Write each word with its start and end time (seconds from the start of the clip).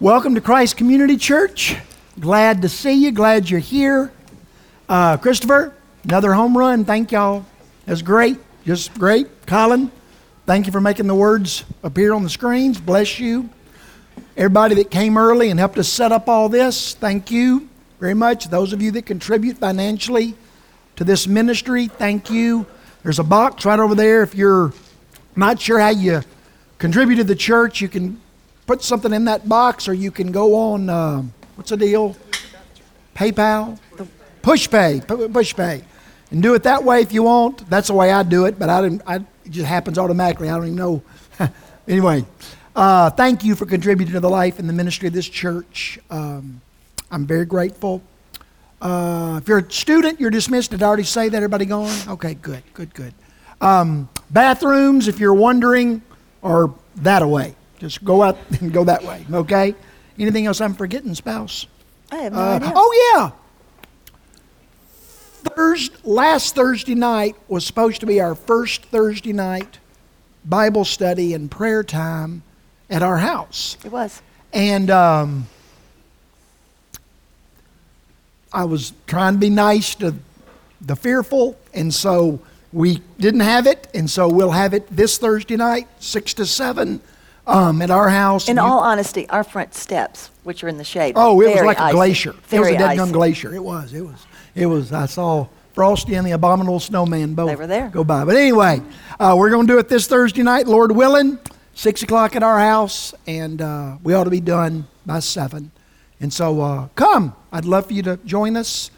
Welcome 0.00 0.34
to 0.34 0.40
Christ 0.40 0.76
Community 0.76 1.16
Church. 1.16 1.76
Glad 2.18 2.62
to 2.62 2.68
see 2.68 2.94
you. 2.94 3.12
Glad 3.12 3.48
you're 3.48 3.60
here. 3.60 4.12
Uh, 4.88 5.16
Christopher, 5.18 5.72
another 6.02 6.34
home 6.34 6.58
run. 6.58 6.84
Thank 6.84 7.12
y'all. 7.12 7.46
That's 7.86 8.02
great. 8.02 8.38
Just 8.66 8.92
great. 8.94 9.28
Colin, 9.46 9.92
thank 10.46 10.66
you 10.66 10.72
for 10.72 10.80
making 10.80 11.06
the 11.06 11.14
words 11.14 11.62
appear 11.84 12.12
on 12.12 12.24
the 12.24 12.28
screens. 12.28 12.80
Bless 12.80 13.20
you. 13.20 13.48
Everybody 14.36 14.74
that 14.74 14.90
came 14.90 15.16
early 15.16 15.50
and 15.50 15.60
helped 15.60 15.78
us 15.78 15.88
set 15.88 16.10
up 16.10 16.28
all 16.28 16.48
this, 16.48 16.94
thank 16.94 17.30
you 17.30 17.68
very 18.00 18.14
much. 18.14 18.48
Those 18.48 18.72
of 18.72 18.82
you 18.82 18.90
that 18.90 19.06
contribute 19.06 19.58
financially 19.58 20.34
to 20.96 21.04
this 21.04 21.28
ministry, 21.28 21.86
thank 21.86 22.30
you. 22.30 22.66
There's 23.04 23.20
a 23.20 23.24
box 23.24 23.64
right 23.64 23.78
over 23.78 23.94
there. 23.94 24.24
If 24.24 24.34
you're 24.34 24.72
not 25.36 25.60
sure 25.60 25.78
how 25.78 25.90
you 25.90 26.22
contribute 26.78 27.16
to 27.16 27.24
the 27.24 27.36
church, 27.36 27.80
you 27.80 27.88
can 27.88 28.20
put 28.66 28.82
something 28.82 29.12
in 29.12 29.24
that 29.26 29.48
box, 29.48 29.88
or 29.88 29.94
you 29.94 30.10
can 30.10 30.32
go 30.32 30.54
on 30.54 30.88
uh, 30.88 31.22
what's 31.56 31.70
the 31.70 31.76
deal? 31.76 32.16
PayPal, 33.14 33.78
PushPay, 34.42 35.06
PushPay, 35.06 35.82
and 36.30 36.42
do 36.42 36.54
it 36.54 36.64
that 36.64 36.82
way 36.82 37.00
if 37.00 37.12
you 37.12 37.22
want. 37.22 37.68
That's 37.70 37.88
the 37.88 37.94
way 37.94 38.10
I 38.10 38.22
do 38.22 38.46
it, 38.46 38.58
but 38.58 38.68
I 38.68 38.82
didn't. 38.82 39.02
I, 39.06 39.16
it 39.16 39.50
just 39.50 39.66
happens 39.66 39.98
automatically. 39.98 40.48
I 40.48 40.56
don't 40.56 40.66
even 40.66 40.76
know. 40.76 41.02
anyway, 41.88 42.24
uh, 42.74 43.10
thank 43.10 43.44
you 43.44 43.54
for 43.54 43.66
contributing 43.66 44.14
to 44.14 44.20
the 44.20 44.30
life 44.30 44.58
and 44.58 44.68
the 44.68 44.72
ministry 44.72 45.08
of 45.08 45.14
this 45.14 45.28
church. 45.28 45.98
Um, 46.10 46.60
I'm 47.10 47.26
very 47.26 47.44
grateful. 47.44 48.02
Uh, 48.80 49.38
if 49.40 49.48
you're 49.48 49.58
a 49.58 49.70
student, 49.70 50.20
you're 50.20 50.30
dismissed. 50.30 50.72
Did 50.72 50.82
I 50.82 50.86
already 50.86 51.04
say 51.04 51.28
that? 51.28 51.36
Everybody 51.36 51.64
gone? 51.66 51.96
Okay, 52.08 52.34
good, 52.34 52.62
good, 52.74 52.92
good. 52.94 53.14
Um, 53.60 54.08
bathrooms, 54.30 55.08
if 55.08 55.20
you're 55.20 55.34
wondering, 55.34 56.02
are 56.42 56.70
that 56.96 57.22
away. 57.22 57.54
Just 57.84 58.02
go 58.02 58.22
out 58.22 58.38
and 58.62 58.72
go 58.72 58.84
that 58.84 59.04
way, 59.04 59.26
okay? 59.30 59.74
Anything 60.18 60.46
else 60.46 60.62
I'm 60.62 60.72
forgetting, 60.72 61.14
spouse? 61.14 61.66
I 62.10 62.16
have 62.16 62.32
no 62.32 62.38
uh, 62.38 62.56
idea. 62.56 62.72
Oh, 62.74 63.12
yeah. 63.12 63.30
Thursday, 65.54 65.94
last 66.02 66.54
Thursday 66.54 66.94
night 66.94 67.36
was 67.46 67.66
supposed 67.66 68.00
to 68.00 68.06
be 68.06 68.22
our 68.22 68.34
first 68.34 68.86
Thursday 68.86 69.34
night 69.34 69.78
Bible 70.46 70.86
study 70.86 71.34
and 71.34 71.50
prayer 71.50 71.84
time 71.84 72.42
at 72.88 73.02
our 73.02 73.18
house. 73.18 73.76
It 73.84 73.92
was. 73.92 74.22
And 74.54 74.88
um, 74.88 75.46
I 78.50 78.64
was 78.64 78.94
trying 79.06 79.34
to 79.34 79.38
be 79.38 79.50
nice 79.50 79.94
to 79.96 80.14
the 80.80 80.96
fearful, 80.96 81.58
and 81.74 81.92
so 81.92 82.40
we 82.72 83.02
didn't 83.18 83.40
have 83.40 83.66
it, 83.66 83.88
and 83.92 84.08
so 84.08 84.26
we'll 84.26 84.52
have 84.52 84.72
it 84.72 84.86
this 84.88 85.18
Thursday 85.18 85.56
night, 85.56 85.86
6 85.98 86.32
to 86.34 86.46
7 86.46 87.02
um, 87.46 87.82
at 87.82 87.90
our 87.90 88.08
house. 88.08 88.48
In 88.48 88.58
all 88.58 88.80
honesty, 88.80 89.28
our 89.28 89.44
front 89.44 89.74
steps, 89.74 90.30
which 90.42 90.64
are 90.64 90.68
in 90.68 90.78
the 90.78 90.84
shade, 90.84 91.14
oh, 91.16 91.40
it 91.40 91.54
was 91.54 91.62
like 91.62 91.78
icy. 91.78 91.90
a 91.90 91.94
glacier. 91.94 92.34
It 92.50 92.58
was 92.58 92.68
a 92.68 92.78
dead 92.78 92.96
gum 92.96 93.08
icy. 93.08 93.12
glacier. 93.12 93.54
It 93.54 93.62
was. 93.62 93.92
It 93.92 94.02
was. 94.02 94.26
It 94.54 94.66
was. 94.66 94.92
I 94.92 95.06
saw 95.06 95.48
Frosty 95.74 96.14
and 96.14 96.26
the 96.26 96.32
Abominable 96.32 96.80
Snowman 96.80 97.34
both 97.34 97.48
They 97.48 97.56
were 97.56 97.66
there. 97.66 97.88
go 97.88 98.04
by. 98.04 98.24
But 98.24 98.36
anyway, 98.36 98.80
uh, 99.18 99.34
we're 99.36 99.50
going 99.50 99.66
to 99.66 99.72
do 99.72 99.78
it 99.78 99.88
this 99.88 100.06
Thursday 100.06 100.42
night, 100.42 100.66
Lord 100.66 100.92
willing, 100.92 101.38
six 101.74 102.02
o'clock 102.02 102.36
at 102.36 102.42
our 102.42 102.58
house, 102.60 103.12
and 103.26 103.60
uh, 103.60 103.96
we 104.02 104.14
ought 104.14 104.24
to 104.24 104.30
be 104.30 104.40
done 104.40 104.86
by 105.04 105.18
seven. 105.18 105.72
And 106.20 106.32
so, 106.32 106.60
uh, 106.60 106.88
come. 106.94 107.34
I'd 107.52 107.64
love 107.64 107.86
for 107.86 107.92
you 107.92 108.02
to 108.02 108.16
join 108.24 108.56
us. 108.56 108.90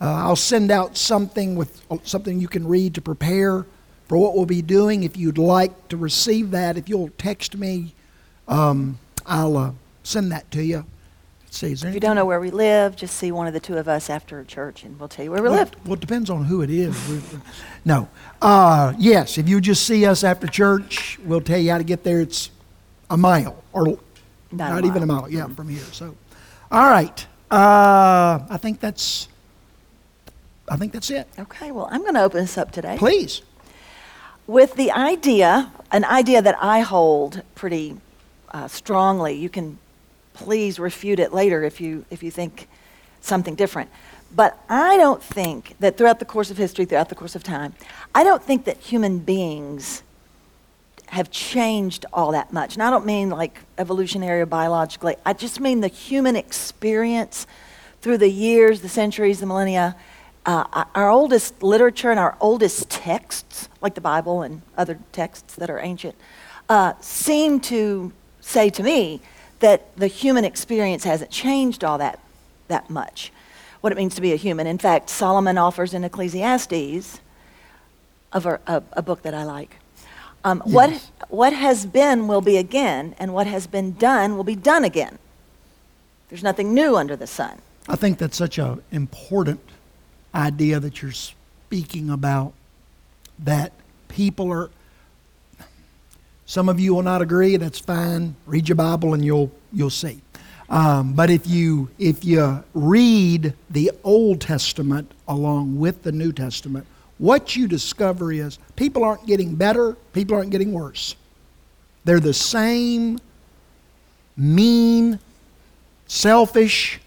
Uh, 0.00 0.06
I'll 0.06 0.36
send 0.36 0.70
out 0.70 0.96
something 0.96 1.54
with 1.54 1.80
uh, 1.90 1.98
something 2.02 2.40
you 2.40 2.48
can 2.48 2.66
read 2.66 2.94
to 2.96 3.00
prepare 3.00 3.64
for 4.08 4.18
what 4.18 4.34
we'll 4.34 4.46
be 4.46 4.62
doing. 4.62 5.02
If 5.02 5.16
you'd 5.16 5.38
like 5.38 5.88
to 5.88 5.96
receive 5.96 6.50
that, 6.50 6.76
if 6.76 6.88
you'll 6.88 7.10
text 7.18 7.56
me, 7.56 7.94
um, 8.48 8.98
I'll 9.26 9.56
uh, 9.56 9.72
send 10.02 10.32
that 10.32 10.50
to 10.52 10.62
you. 10.62 10.84
Let's 11.44 11.58
see, 11.58 11.88
If 11.88 11.94
you 11.94 12.00
don't 12.00 12.16
know 12.16 12.24
where 12.24 12.40
we 12.40 12.50
live, 12.50 12.96
just 12.96 13.16
see 13.16 13.30
one 13.30 13.46
of 13.46 13.52
the 13.52 13.60
two 13.60 13.78
of 13.78 13.86
us 13.86 14.10
after 14.10 14.42
church, 14.44 14.82
and 14.82 14.98
we'll 14.98 15.08
tell 15.08 15.24
you 15.24 15.30
where 15.30 15.40
we 15.40 15.48
well, 15.48 15.58
live. 15.58 15.70
Well, 15.84 15.94
it 15.94 16.00
depends 16.00 16.28
on 16.28 16.44
who 16.44 16.62
it 16.62 16.70
is. 16.70 16.96
No. 17.84 18.08
Uh, 18.42 18.92
yes, 18.98 19.38
if 19.38 19.48
you 19.48 19.60
just 19.60 19.86
see 19.86 20.04
us 20.04 20.24
after 20.24 20.46
church, 20.46 21.18
we'll 21.24 21.40
tell 21.40 21.58
you 21.58 21.70
how 21.70 21.78
to 21.78 21.84
get 21.84 22.02
there. 22.02 22.20
It's 22.20 22.50
a 23.08 23.16
mile 23.16 23.62
or 23.72 23.98
Not 24.50 24.82
a 24.82 24.86
even 24.86 25.02
a 25.02 25.06
mile. 25.06 25.22
mile. 25.22 25.30
Yeah, 25.30 25.46
from 25.48 25.68
here. 25.68 25.84
So, 25.92 26.16
all 26.72 26.90
right. 26.90 27.26
Uh, 27.50 28.40
I 28.50 28.56
think 28.60 28.80
that's. 28.80 29.28
I 30.68 30.76
think 30.76 30.92
that's 30.92 31.10
it. 31.10 31.28
Okay, 31.38 31.70
well, 31.70 31.88
I'm 31.90 32.00
going 32.00 32.14
to 32.14 32.22
open 32.22 32.40
this 32.40 32.56
up 32.56 32.72
today 32.72 32.96
Please. 32.98 33.42
With 34.46 34.74
the 34.74 34.90
idea, 34.92 35.72
an 35.90 36.04
idea 36.04 36.42
that 36.42 36.56
I 36.60 36.80
hold 36.80 37.42
pretty 37.54 37.96
uh, 38.50 38.68
strongly. 38.68 39.34
You 39.34 39.48
can 39.48 39.78
please 40.34 40.78
refute 40.78 41.18
it 41.18 41.32
later 41.32 41.62
if 41.64 41.80
you 41.80 42.04
if 42.10 42.22
you 42.22 42.30
think 42.30 42.68
something 43.20 43.54
different. 43.54 43.90
But 44.34 44.58
I 44.68 44.96
don't 44.96 45.22
think 45.22 45.76
that 45.78 45.96
throughout 45.96 46.18
the 46.18 46.24
course 46.24 46.50
of 46.50 46.56
history, 46.56 46.84
throughout 46.84 47.08
the 47.08 47.14
course 47.14 47.36
of 47.36 47.44
time, 47.44 47.74
I 48.14 48.24
don't 48.24 48.42
think 48.42 48.64
that 48.64 48.78
human 48.78 49.20
beings 49.20 50.02
have 51.06 51.30
changed 51.30 52.04
all 52.12 52.32
that 52.32 52.52
much. 52.52 52.74
And 52.74 52.82
I 52.82 52.90
don't 52.90 53.06
mean 53.06 53.30
like 53.30 53.60
evolutionary 53.78 54.40
or 54.40 54.46
biologically. 54.46 55.14
I 55.24 55.32
just 55.32 55.60
mean 55.60 55.80
the 55.80 55.88
human 55.88 56.34
experience 56.34 57.46
through 58.00 58.18
the 58.18 58.30
years, 58.30 58.80
the 58.80 58.88
centuries, 58.88 59.38
the 59.38 59.46
millennia. 59.46 59.94
Uh, 60.46 60.84
our 60.94 61.10
oldest 61.10 61.62
literature 61.62 62.10
and 62.10 62.20
our 62.20 62.36
oldest 62.38 62.90
texts, 62.90 63.68
like 63.80 63.94
the 63.94 64.00
Bible 64.00 64.42
and 64.42 64.60
other 64.76 64.98
texts 65.12 65.54
that 65.54 65.70
are 65.70 65.80
ancient, 65.80 66.14
uh, 66.68 66.92
seem 67.00 67.60
to 67.60 68.12
say 68.40 68.68
to 68.68 68.82
me 68.82 69.20
that 69.60 69.96
the 69.96 70.06
human 70.06 70.44
experience 70.44 71.04
hasn't 71.04 71.30
changed 71.30 71.82
all 71.82 71.96
that, 71.96 72.18
that 72.68 72.90
much. 72.90 73.32
What 73.80 73.92
it 73.92 73.96
means 73.96 74.14
to 74.16 74.20
be 74.20 74.32
a 74.32 74.36
human. 74.36 74.66
In 74.66 74.78
fact, 74.78 75.08
Solomon 75.08 75.56
offers 75.56 75.94
in 75.94 76.04
Ecclesiastes, 76.04 77.20
a, 78.32 78.60
a, 78.66 78.82
a 78.92 79.02
book 79.02 79.22
that 79.22 79.32
I 79.32 79.44
like, 79.44 79.76
um, 80.44 80.60
what, 80.66 81.10
what 81.28 81.54
has 81.54 81.86
been 81.86 82.28
will 82.28 82.42
be 82.42 82.58
again, 82.58 83.14
and 83.18 83.32
what 83.32 83.46
has 83.46 83.66
been 83.66 83.92
done 83.92 84.36
will 84.36 84.44
be 84.44 84.56
done 84.56 84.84
again. 84.84 85.18
There's 86.28 86.42
nothing 86.42 86.74
new 86.74 86.96
under 86.96 87.16
the 87.16 87.26
sun. 87.26 87.62
I 87.88 87.96
think 87.96 88.18
that's 88.18 88.36
such 88.36 88.58
an 88.58 88.82
important 88.90 89.60
idea 90.34 90.80
that 90.80 91.02
you're 91.02 91.12
speaking 91.12 92.10
about. 92.10 92.52
That 93.40 93.72
people 94.08 94.52
are. 94.52 94.70
Some 96.46 96.68
of 96.68 96.78
you 96.78 96.94
will 96.94 97.02
not 97.02 97.22
agree. 97.22 97.56
That's 97.56 97.78
fine. 97.78 98.36
Read 98.46 98.68
your 98.68 98.76
Bible 98.76 99.14
and 99.14 99.24
you'll 99.24 99.50
you'll 99.72 99.90
see. 99.90 100.20
Um, 100.68 101.12
but 101.12 101.30
if 101.30 101.46
you 101.46 101.88
if 101.98 102.24
you 102.24 102.64
read 102.74 103.54
the 103.70 103.92
Old 104.02 104.40
Testament 104.40 105.10
along 105.28 105.78
with 105.78 106.02
the 106.02 106.12
New 106.12 106.32
Testament, 106.32 106.86
what 107.18 107.54
you 107.56 107.68
discover 107.68 108.32
is 108.32 108.58
people 108.76 109.04
aren't 109.04 109.26
getting 109.26 109.54
better. 109.54 109.94
People 110.12 110.36
aren't 110.36 110.50
getting 110.50 110.72
worse. 110.72 111.16
They're 112.04 112.20
the 112.20 112.34
same 112.34 113.18
mean, 114.36 115.18
selfish, 116.06 117.00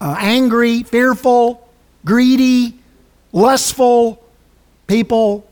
uh, 0.00 0.16
angry, 0.18 0.82
fearful, 0.82 1.61
greedy, 2.04 2.78
lustful 3.32 4.22
people. 4.86 5.48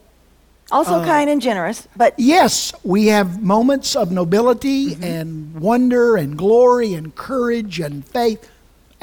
Also 0.73 0.97
uh, 0.97 1.05
kind 1.05 1.29
and 1.29 1.43
generous, 1.43 1.89
but 1.97 2.15
Yes, 2.17 2.73
we 2.85 3.09
have 3.09 3.43
moments 3.43 3.97
of 3.97 4.13
nobility 4.13 4.95
mm-hmm. 4.95 5.03
and 5.03 5.55
wonder 5.55 6.17
and 6.17 6.39
glory 6.39 6.95
and 6.95 7.15
courage 7.15 7.81
and 7.81 8.07
faith. 8.07 8.49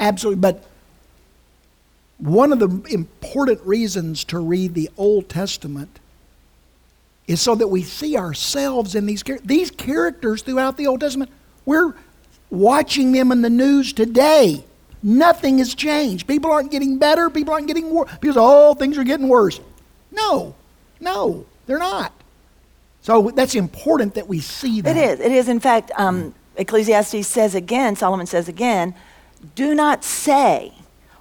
Absolutely. 0.00 0.40
But 0.40 0.64
one 2.18 2.52
of 2.52 2.58
the 2.58 2.68
important 2.90 3.60
reasons 3.62 4.24
to 4.24 4.38
read 4.38 4.74
the 4.74 4.90
Old 4.96 5.28
Testament 5.28 6.00
is 7.26 7.40
so 7.40 7.54
that 7.54 7.68
we 7.68 7.82
see 7.82 8.16
ourselves 8.16 8.94
in 8.94 9.06
these 9.06 9.22
these 9.44 9.70
characters 9.70 10.42
throughout 10.42 10.76
the 10.76 10.86
Old 10.86 11.00
Testament. 11.00 11.30
We're 11.66 11.94
watching 12.50 13.12
them 13.12 13.30
in 13.30 13.42
the 13.42 13.50
news 13.50 13.92
today. 13.92 14.64
Nothing 15.02 15.58
has 15.58 15.74
changed. 15.74 16.26
People 16.26 16.50
aren't 16.50 16.70
getting 16.70 16.98
better. 16.98 17.30
People 17.30 17.54
aren't 17.54 17.68
getting 17.68 17.90
worse. 17.90 18.10
People 18.20 18.34
say, 18.34 18.40
"Oh, 18.42 18.74
things 18.74 18.98
are 18.98 19.04
getting 19.04 19.28
worse." 19.28 19.60
No, 20.10 20.54
no, 21.00 21.46
they're 21.66 21.78
not. 21.78 22.12
So 23.02 23.30
that's 23.30 23.54
important 23.54 24.14
that 24.14 24.28
we 24.28 24.40
see 24.40 24.80
that. 24.80 24.96
it 24.96 25.00
is. 25.00 25.20
It 25.20 25.32
is, 25.32 25.48
in 25.48 25.60
fact, 25.60 25.90
um, 25.96 26.34
Ecclesiastes 26.56 27.26
says 27.26 27.54
again, 27.54 27.96
Solomon 27.96 28.26
says 28.26 28.48
again, 28.48 28.94
do 29.54 29.74
not 29.74 30.04
say, 30.04 30.72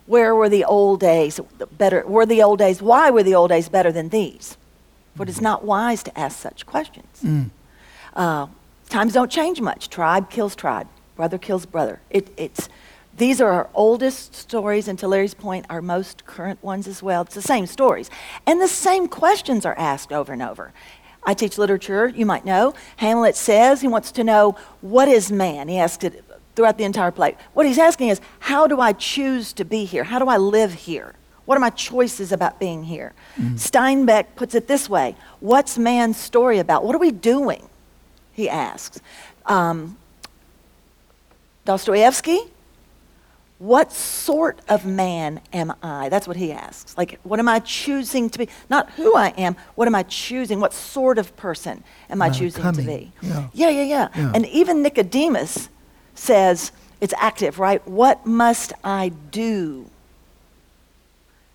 where 0.08 0.34
were 0.36 0.50
the 0.50 0.66
old 0.66 1.00
days 1.00 1.40
better, 1.78 2.04
were 2.08 2.26
the 2.26 2.42
old 2.42 2.60
days, 2.60 2.82
why 2.82 3.10
were 3.12 3.24
the 3.24 3.36
old 3.36 3.50
days 3.50 3.70
better 3.70 3.92
than 3.92 4.10
these? 4.10 4.58
For 5.16 5.24
it 5.24 5.30
is 5.30 5.40
not 5.42 5.64
wise 5.64 6.02
to 6.04 6.20
ask 6.20 6.40
such 6.40 6.66
questions. 6.66 7.52
Uh, 8.16 8.48
times 8.90 9.14
don't 9.14 9.32
change 9.32 9.62
much. 9.62 9.90
Tribe 9.90 10.30
kills 10.30 10.56
tribe, 10.56 10.88
brother 11.16 11.38
kills 11.38 11.66
brother. 11.66 12.00
It, 12.10 12.30
it's, 12.36 12.68
these 13.18 13.42
are 13.42 13.50
our 13.50 13.70
oldest 13.74 14.36
stories, 14.36 14.88
and 14.88 14.98
to 15.00 15.08
Larry's 15.08 15.34
point, 15.34 15.66
our 15.70 15.82
most 15.82 16.26
current 16.26 16.64
ones 16.64 16.88
as 16.88 17.02
well. 17.02 17.24
It's 17.24 17.36
the 17.36 17.42
same 17.42 17.66
stories. 17.66 18.10
And 18.46 18.62
the 18.62 18.68
same 18.68 19.08
questions 19.08 19.66
are 19.66 19.76
asked 19.78 20.14
over 20.14 20.32
and 20.32 20.42
over. 20.42 20.72
I 21.24 21.34
teach 21.34 21.58
literature, 21.58 22.08
you 22.08 22.26
might 22.26 22.46
know. 22.46 22.76
Hamlet 22.98 23.36
says 23.36 23.82
he 23.82 23.88
wants 23.88 24.12
to 24.14 24.24
know, 24.24 24.56
what 24.82 25.08
is 25.08 25.32
man? 25.32 25.68
He 25.68 25.78
asks 25.78 26.04
it 26.04 26.24
throughout 26.56 26.78
the 26.78 26.84
entire 26.84 27.12
play. 27.12 27.36
What 27.54 27.66
he's 27.66 27.80
asking 27.80 28.10
is, 28.10 28.22
how 28.40 28.68
do 28.68 28.80
I 28.80 28.94
choose 28.94 29.52
to 29.54 29.66
be 29.66 29.86
here? 29.86 30.04
How 30.04 30.20
do 30.20 30.28
I 30.28 30.38
live 30.38 30.74
here? 30.74 31.14
What 31.46 31.58
are 31.58 31.62
my 31.62 31.70
choices 31.72 32.32
about 32.32 32.60
being 32.60 32.84
here? 32.84 33.14
Mm. 33.38 33.54
Steinbeck 33.54 34.36
puts 34.36 34.54
it 34.54 34.68
this 34.68 34.90
way 34.90 35.16
What's 35.40 35.78
man's 35.78 36.18
story 36.18 36.60
about? 36.60 36.84
What 36.84 36.96
are 36.96 37.00
we 37.00 37.12
doing? 37.12 37.68
He 38.34 38.48
asks. 38.48 39.00
Um, 39.46 39.98
Dostoevsky, 41.66 42.40
what 43.60 43.92
sort 43.92 44.60
of 44.70 44.86
man 44.86 45.42
am 45.52 45.74
I? 45.82 46.10
That's 46.10 46.28
what 46.28 46.38
he 46.38 46.52
asks. 46.52 46.96
Like, 46.96 47.20
what 47.24 47.40
am 47.40 47.50
I 47.50 47.60
choosing 47.60 48.30
to 48.30 48.38
be? 48.38 48.50
Not 48.70 48.92
who 48.92 49.16
I 49.16 49.30
am, 49.30 49.56
what 49.76 49.88
am 49.88 49.96
I 49.96 50.04
choosing? 50.04 50.60
What 50.60 50.74
sort 50.74 51.18
of 51.18 51.36
person 51.36 51.84
am 52.10 52.22
I 52.22 52.28
uh, 52.28 52.34
choosing 52.34 52.62
coming. 52.62 52.86
to 52.86 52.92
be? 52.92 53.12
Yeah. 53.22 53.48
yeah, 53.54 53.70
yeah, 53.70 53.84
yeah. 53.84 54.10
yeah. 54.16 54.32
And 54.36 54.46
even 54.48 54.84
Nicodemus 54.84 55.70
says, 56.14 56.72
it's 57.02 57.14
active, 57.18 57.58
right? 57.58 57.86
What 57.88 58.26
must 58.26 58.74
I 58.84 59.10
do 59.32 59.90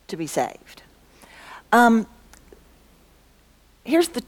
to 0.08 0.16
be 0.16 0.26
saved? 0.26 0.82
Um, 1.70 2.06
here's 3.84 4.08
the, 4.08 4.22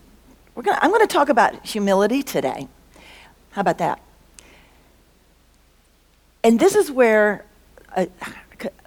we're 0.54 0.62
gonna, 0.62 0.78
I'm 0.80 0.90
going 0.90 1.06
to 1.06 1.12
talk 1.12 1.28
about 1.28 1.66
humility 1.66 2.22
today. 2.22 2.68
How 3.50 3.60
about 3.60 3.78
that? 3.78 4.00
And 6.44 6.60
this 6.60 6.74
is 6.74 6.90
where 6.90 7.44
a, 7.96 8.08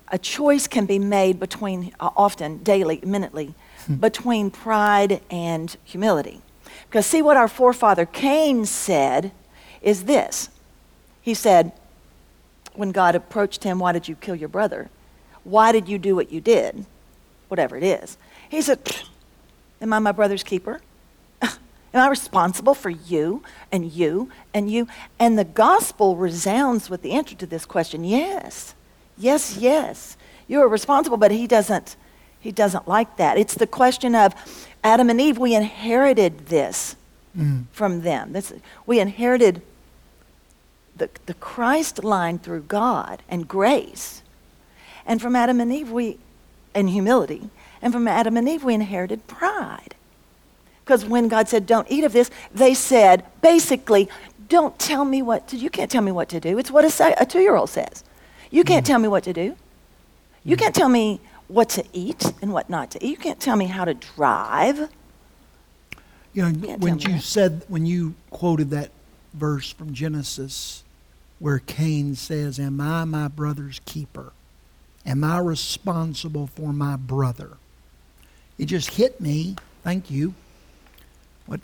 a 0.10 0.18
choice 0.18 0.68
can 0.68 0.86
be 0.86 1.00
made 1.00 1.40
between, 1.40 1.94
uh, 2.00 2.10
often, 2.16 2.60
daily, 2.64 3.02
minutely, 3.06 3.56
hmm. 3.86 3.96
between 3.96 4.52
pride 4.52 5.22
and 5.30 5.76
humility. 5.84 6.42
Because 6.90 7.06
see 7.06 7.22
what 7.22 7.38
our 7.38 7.48
forefather 7.48 8.06
Cain 8.06 8.66
said 8.66 9.32
is 9.82 10.06
this. 10.06 10.50
He 11.22 11.34
said, 11.34 11.74
when 12.74 12.92
God 12.92 13.16
approached 13.16 13.64
him, 13.64 13.80
Why 13.80 13.92
did 13.92 14.08
you 14.08 14.16
kill 14.16 14.36
your 14.36 14.50
brother? 14.50 14.90
Why 15.44 15.72
did 15.72 15.90
you 15.90 15.98
do 15.98 16.16
what 16.16 16.32
you 16.32 16.40
did? 16.40 16.86
Whatever 17.48 17.76
it 17.76 17.84
is. 17.84 18.18
He 18.50 18.62
said, 18.62 18.80
Am 19.82 19.92
I 19.92 20.00
my 20.00 20.12
brother's 20.12 20.44
keeper? 20.44 20.82
Am 21.42 21.50
I 21.94 22.08
responsible 22.08 22.74
for 22.74 22.90
you 22.90 23.44
and 23.72 23.92
you 23.92 24.32
and 24.54 24.72
you? 24.72 24.88
And 25.20 25.38
the 25.38 25.44
gospel 25.44 26.16
resounds 26.16 26.90
with 26.90 27.02
the 27.02 27.12
answer 27.12 27.36
to 27.36 27.46
this 27.46 27.66
question 27.66 28.04
yes. 28.04 28.76
Yes, 29.18 29.58
yes. 29.58 30.18
You 30.48 30.62
are 30.62 30.68
responsible, 30.68 31.18
but 31.18 31.32
he 31.32 31.48
doesn't 31.48 31.96
he 32.40 32.52
doesn't 32.52 32.88
like 32.88 33.18
that. 33.18 33.38
It's 33.38 33.56
the 33.56 33.68
question 33.68 34.16
of 34.16 34.34
Adam 34.84 35.10
and 35.10 35.20
Eve, 35.20 35.38
we 35.38 35.56
inherited 35.56 36.48
this 36.48 36.96
mm. 37.38 37.66
from 37.72 38.02
them. 38.02 38.34
This, 38.34 38.54
we 38.86 39.00
inherited 39.00 39.62
the, 40.96 41.10
the 41.26 41.34
Christ 41.34 42.04
line 42.04 42.40
through 42.40 42.62
God 42.62 43.22
and 43.28 43.48
grace. 43.48 44.22
And 45.06 45.22
from 45.22 45.36
Adam 45.36 45.60
and 45.60 45.74
Eve, 45.74 45.92
we, 45.92 46.20
and 46.74 46.90
humility. 46.90 47.50
And 47.82 47.92
from 47.92 48.08
Adam 48.08 48.38
and 48.38 48.48
Eve, 48.48 48.64
we 48.64 48.74
inherited 48.74 49.28
pride. 49.28 49.96
Because 50.84 51.06
when 51.06 51.28
God 51.28 51.50
said, 51.50 51.66
don't 51.66 51.90
eat 51.90 52.04
of 52.04 52.14
this, 52.14 52.32
they 52.54 52.74
said, 52.74 53.26
basically, 53.42 54.10
don't 54.48 54.78
tell 54.80 55.04
me 55.04 55.22
what 55.22 55.48
to 55.50 55.58
do. 55.58 55.64
You 55.64 55.70
can't 55.70 55.92
tell 55.92 56.02
me 56.02 56.14
what 56.14 56.30
to 56.30 56.40
do. 56.40 56.58
It's 56.58 56.72
what 56.72 56.86
a, 56.86 57.22
a 57.22 57.26
two 57.26 57.40
year 57.40 57.56
old 57.56 57.70
says. 57.70 58.04
You 58.52 58.64
can't 58.64 58.86
mm. 58.86 58.88
tell 58.88 59.00
me 59.00 59.08
what 59.08 59.24
to 59.24 59.34
do. 59.34 59.56
You 60.44 60.56
mm. 60.56 60.60
can't 60.60 60.76
tell 60.76 60.90
me 60.90 61.20
what 61.48 61.70
to 61.70 61.84
eat 61.94 62.34
and 62.42 62.52
what 62.54 62.70
not 62.70 62.92
to 62.92 63.04
eat. 63.04 63.10
You 63.10 63.18
can't 63.18 63.40
tell 63.40 63.56
me 63.56 63.66
how 63.66 63.86
to 63.86 63.94
drive. 63.94 64.90
You 66.34 66.44
know, 66.44 66.48
you 66.50 66.76
when 66.78 67.00
you 67.00 67.14
that. 67.14 67.24
said, 67.24 67.66
when 67.68 67.86
you 67.86 68.16
quoted 68.30 68.70
that 68.72 68.92
verse 69.34 69.72
from 69.72 69.94
Genesis 69.94 70.84
where 71.40 71.60
Cain 71.60 72.16
says, 72.16 72.60
Am 72.60 72.82
I 72.82 73.06
my 73.06 73.28
brother's 73.28 73.80
keeper? 73.86 74.34
Am 75.06 75.24
I 75.24 75.40
responsible 75.40 76.48
for 76.48 76.74
my 76.74 76.96
brother? 76.96 77.58
It 78.58 78.66
just 78.66 78.92
hit 78.92 79.22
me. 79.22 79.56
Thank 79.84 80.12
you. 80.12 80.34
What 81.46 81.62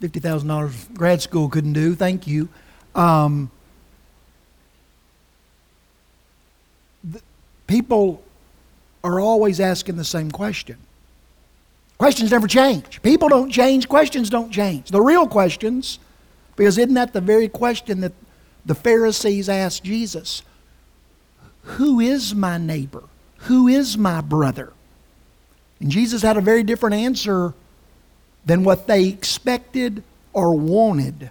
$50,000 0.00 0.94
grad 0.94 1.22
school 1.22 1.48
couldn't 1.48 1.72
do. 1.72 1.94
Thank 1.94 2.26
you. 2.26 2.48
Um, 2.94 3.50
people 7.66 8.22
are 9.02 9.20
always 9.20 9.60
asking 9.60 9.96
the 9.96 10.04
same 10.04 10.30
question. 10.30 10.78
Questions 11.98 12.30
never 12.30 12.48
change. 12.48 13.00
People 13.02 13.28
don't 13.28 13.50
change, 13.50 13.88
questions 13.88 14.30
don't 14.30 14.50
change. 14.50 14.90
The 14.90 15.00
real 15.00 15.26
questions, 15.26 15.98
because 16.56 16.78
isn't 16.78 16.94
that 16.94 17.12
the 17.12 17.20
very 17.20 17.48
question 17.48 18.00
that 18.00 18.12
the 18.66 18.74
Pharisees 18.74 19.48
asked 19.48 19.84
Jesus? 19.84 20.42
Who 21.62 22.00
is 22.00 22.34
my 22.34 22.58
neighbor? 22.58 23.04
Who 23.38 23.68
is 23.68 23.96
my 23.96 24.20
brother? 24.20 24.72
And 25.80 25.90
Jesus 25.90 26.22
had 26.22 26.36
a 26.36 26.40
very 26.40 26.62
different 26.62 26.94
answer 26.94 27.54
than 28.44 28.64
what 28.64 28.86
they 28.86 29.06
expected 29.08 30.02
or 30.32 30.54
wanted. 30.54 31.30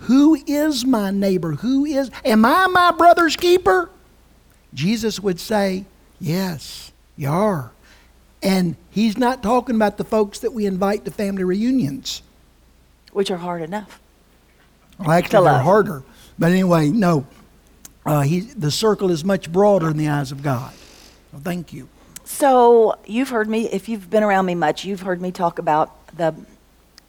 Who 0.00 0.38
is 0.46 0.84
my 0.84 1.10
neighbor? 1.10 1.52
Who 1.52 1.84
is, 1.84 2.10
am 2.24 2.44
I 2.44 2.66
my 2.66 2.92
brother's 2.92 3.36
keeper? 3.36 3.90
Jesus 4.74 5.20
would 5.20 5.40
say, 5.40 5.84
Yes, 6.20 6.92
you 7.16 7.28
are. 7.28 7.72
And 8.42 8.76
he's 8.90 9.18
not 9.18 9.42
talking 9.42 9.74
about 9.74 9.96
the 9.96 10.04
folks 10.04 10.38
that 10.40 10.52
we 10.52 10.66
invite 10.66 11.04
to 11.04 11.10
family 11.10 11.44
reunions, 11.44 12.22
which 13.12 13.30
are 13.30 13.38
hard 13.38 13.62
enough. 13.62 14.00
Well, 14.98 15.10
actually, 15.10 15.50
they're 15.50 15.58
harder. 15.58 16.02
But 16.38 16.52
anyway, 16.52 16.88
no. 16.88 17.26
Uh, 18.04 18.22
he, 18.22 18.40
the 18.40 18.70
circle 18.70 19.10
is 19.10 19.24
much 19.24 19.50
broader 19.50 19.90
in 19.90 19.96
the 19.96 20.08
eyes 20.08 20.30
of 20.32 20.42
God. 20.42 20.72
So 21.32 21.38
thank 21.38 21.72
you. 21.72 21.88
So 22.24 22.98
you've 23.06 23.30
heard 23.30 23.48
me, 23.48 23.68
if 23.70 23.88
you've 23.88 24.08
been 24.08 24.22
around 24.22 24.46
me 24.46 24.54
much, 24.54 24.84
you've 24.84 25.00
heard 25.00 25.20
me 25.20 25.32
talk 25.32 25.58
about 25.58 26.06
the 26.16 26.34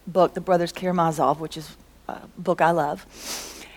book, 0.05 0.33
The 0.33 0.41
Brothers 0.41 0.71
Karamazov, 0.71 1.39
which 1.39 1.57
is 1.57 1.75
a 2.07 2.19
book 2.37 2.61
I 2.61 2.71
love. 2.71 3.05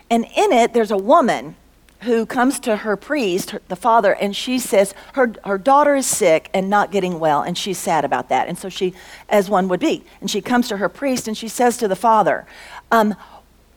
And 0.08 0.24
in 0.24 0.52
it, 0.52 0.72
there's 0.72 0.90
a 0.90 0.96
woman 0.96 1.56
who 2.02 2.24
comes 2.24 2.58
to 2.60 2.76
her 2.76 2.96
priest, 2.96 3.50
her, 3.50 3.62
the 3.68 3.76
father, 3.76 4.14
and 4.14 4.34
she 4.34 4.58
says 4.58 4.94
her, 5.14 5.34
her 5.44 5.58
daughter 5.58 5.94
is 5.94 6.06
sick 6.06 6.48
and 6.54 6.70
not 6.70 6.90
getting 6.90 7.20
well, 7.20 7.42
and 7.42 7.58
she's 7.58 7.78
sad 7.78 8.04
about 8.04 8.28
that. 8.30 8.48
And 8.48 8.58
so 8.58 8.68
she, 8.68 8.94
as 9.28 9.50
one 9.50 9.68
would 9.68 9.80
be, 9.80 10.04
and 10.20 10.30
she 10.30 10.40
comes 10.40 10.68
to 10.68 10.78
her 10.78 10.88
priest 10.88 11.28
and 11.28 11.36
she 11.36 11.48
says 11.48 11.76
to 11.78 11.88
the 11.88 11.96
father, 11.96 12.46
um, 12.90 13.14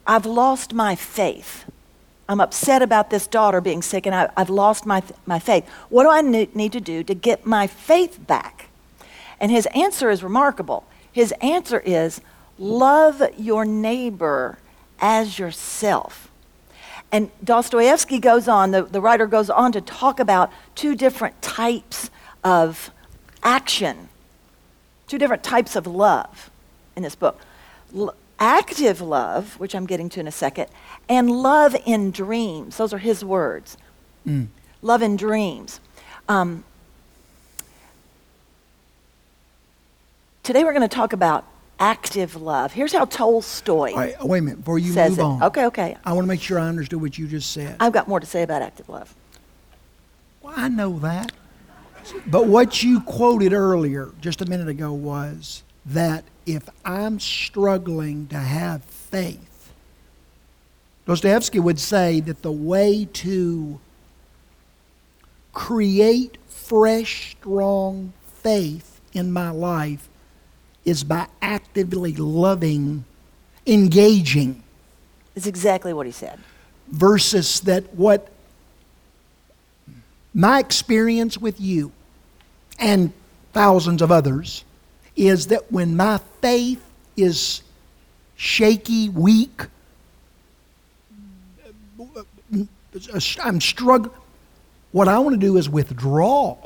I've 0.07 0.25
lost 0.25 0.73
my 0.73 0.95
faith. 0.95 1.65
I'm 2.27 2.39
upset 2.39 2.81
about 2.81 3.09
this 3.09 3.27
daughter 3.27 3.59
being 3.59 3.81
sick, 3.81 4.05
and 4.05 4.15
I, 4.15 4.29
have 4.37 4.49
lost 4.49 4.85
my, 4.85 5.03
my 5.25 5.39
faith. 5.39 5.67
What 5.89 6.03
do 6.03 6.09
I 6.09 6.21
need 6.21 6.71
to 6.71 6.79
do 6.79 7.03
to 7.03 7.13
get 7.13 7.45
my 7.45 7.67
faith 7.67 8.25
back? 8.25 8.69
And 9.39 9.51
his 9.51 9.65
answer 9.67 10.09
is 10.09 10.23
remarkable. 10.23 10.85
His 11.11 11.33
answer 11.41 11.79
is 11.81 12.21
love 12.57 13.21
your 13.37 13.65
neighbor 13.65 14.57
as 14.99 15.37
yourself. 15.37 16.31
And 17.13 17.29
Dostoevsky 17.43 18.17
goes 18.17 18.47
on, 18.47 18.71
the, 18.71 18.81
the 18.81 18.99
writer 18.99 19.27
goes 19.27 19.51
on 19.51 19.71
to 19.73 19.81
talk 19.81 20.19
about 20.19 20.51
two 20.73 20.95
different 20.95 21.39
types 21.43 22.09
of 22.43 22.89
action, 23.43 24.09
two 25.07 25.19
different 25.19 25.43
types 25.43 25.75
of 25.75 25.85
love 25.85 26.49
in 26.95 27.03
this 27.03 27.13
book. 27.13 27.39
L- 27.95 28.15
active 28.39 28.99
love, 28.99 29.59
which 29.59 29.75
I'm 29.75 29.85
getting 29.85 30.09
to 30.09 30.19
in 30.21 30.27
a 30.27 30.31
second, 30.31 30.69
and 31.07 31.29
love 31.29 31.75
in 31.85 32.09
dreams. 32.09 32.77
Those 32.77 32.93
are 32.93 32.97
his 32.97 33.23
words. 33.23 33.77
Mm. 34.27 34.47
Love 34.81 35.03
in 35.03 35.15
dreams. 35.15 35.79
Um, 36.27 36.63
today 40.41 40.63
we're 40.63 40.73
going 40.73 40.81
to 40.81 40.93
talk 40.93 41.13
about 41.13 41.45
active 41.79 42.35
love. 42.35 42.73
Here's 42.73 42.93
how 42.93 43.05
Tolstoy. 43.05 43.91
All 43.91 43.97
right, 43.97 44.15
wait 44.23 44.39
a 44.39 44.41
minute. 44.41 44.59
Before 44.59 44.79
you 44.79 44.93
move 44.93 45.19
it. 45.19 45.21
on. 45.21 45.43
Okay, 45.43 45.65
okay. 45.65 45.97
I 46.05 46.13
want 46.13 46.25
to 46.25 46.27
make 46.27 46.41
sure 46.41 46.59
I 46.59 46.67
understood 46.67 47.01
what 47.01 47.17
you 47.17 47.27
just 47.27 47.51
said. 47.51 47.75
I've 47.79 47.93
got 47.93 48.07
more 48.07 48.19
to 48.19 48.25
say 48.25 48.43
about 48.43 48.61
active 48.61 48.89
love. 48.89 49.13
Well, 50.41 50.53
I 50.55 50.69
know 50.69 50.99
that. 50.99 51.31
But 52.27 52.47
what 52.47 52.83
you 52.83 53.01
quoted 53.01 53.53
earlier, 53.53 54.11
just 54.19 54.41
a 54.41 54.45
minute 54.45 54.67
ago, 54.67 54.91
was 54.91 55.63
that 55.85 56.25
if 56.45 56.67
I'm 56.83 57.19
struggling 57.19 58.27
to 58.27 58.37
have 58.37 58.83
faith, 58.83 59.71
Dostoevsky 61.05 61.59
would 61.59 61.79
say 61.79 62.19
that 62.21 62.41
the 62.41 62.51
way 62.51 63.07
to 63.13 63.79
create 65.53 66.37
fresh, 66.47 67.31
strong 67.39 68.13
faith 68.25 69.01
in 69.13 69.31
my 69.31 69.49
life 69.49 70.09
is 70.85 71.03
by 71.03 71.27
actively 71.41 72.13
loving, 72.15 73.05
engaging. 73.65 74.61
It's 75.35 75.47
exactly 75.47 75.93
what 75.93 76.05
he 76.05 76.11
said. 76.11 76.39
Versus 76.89 77.61
that 77.61 77.93
what 77.95 78.29
my 80.33 80.59
experience 80.59 81.37
with 81.37 81.59
you 81.59 81.91
and 82.79 83.13
thousands 83.53 84.01
of 84.01 84.11
others 84.11 84.63
is 85.15 85.47
that 85.47 85.71
when 85.71 85.95
my 85.95 86.19
faith 86.41 86.83
is 87.15 87.61
shaky, 88.35 89.09
weak, 89.09 89.67
I'm 93.41 93.61
struggling. 93.61 94.13
What 94.91 95.07
I 95.07 95.19
want 95.19 95.33
to 95.33 95.39
do 95.39 95.57
is 95.57 95.69
withdraw. 95.69 96.57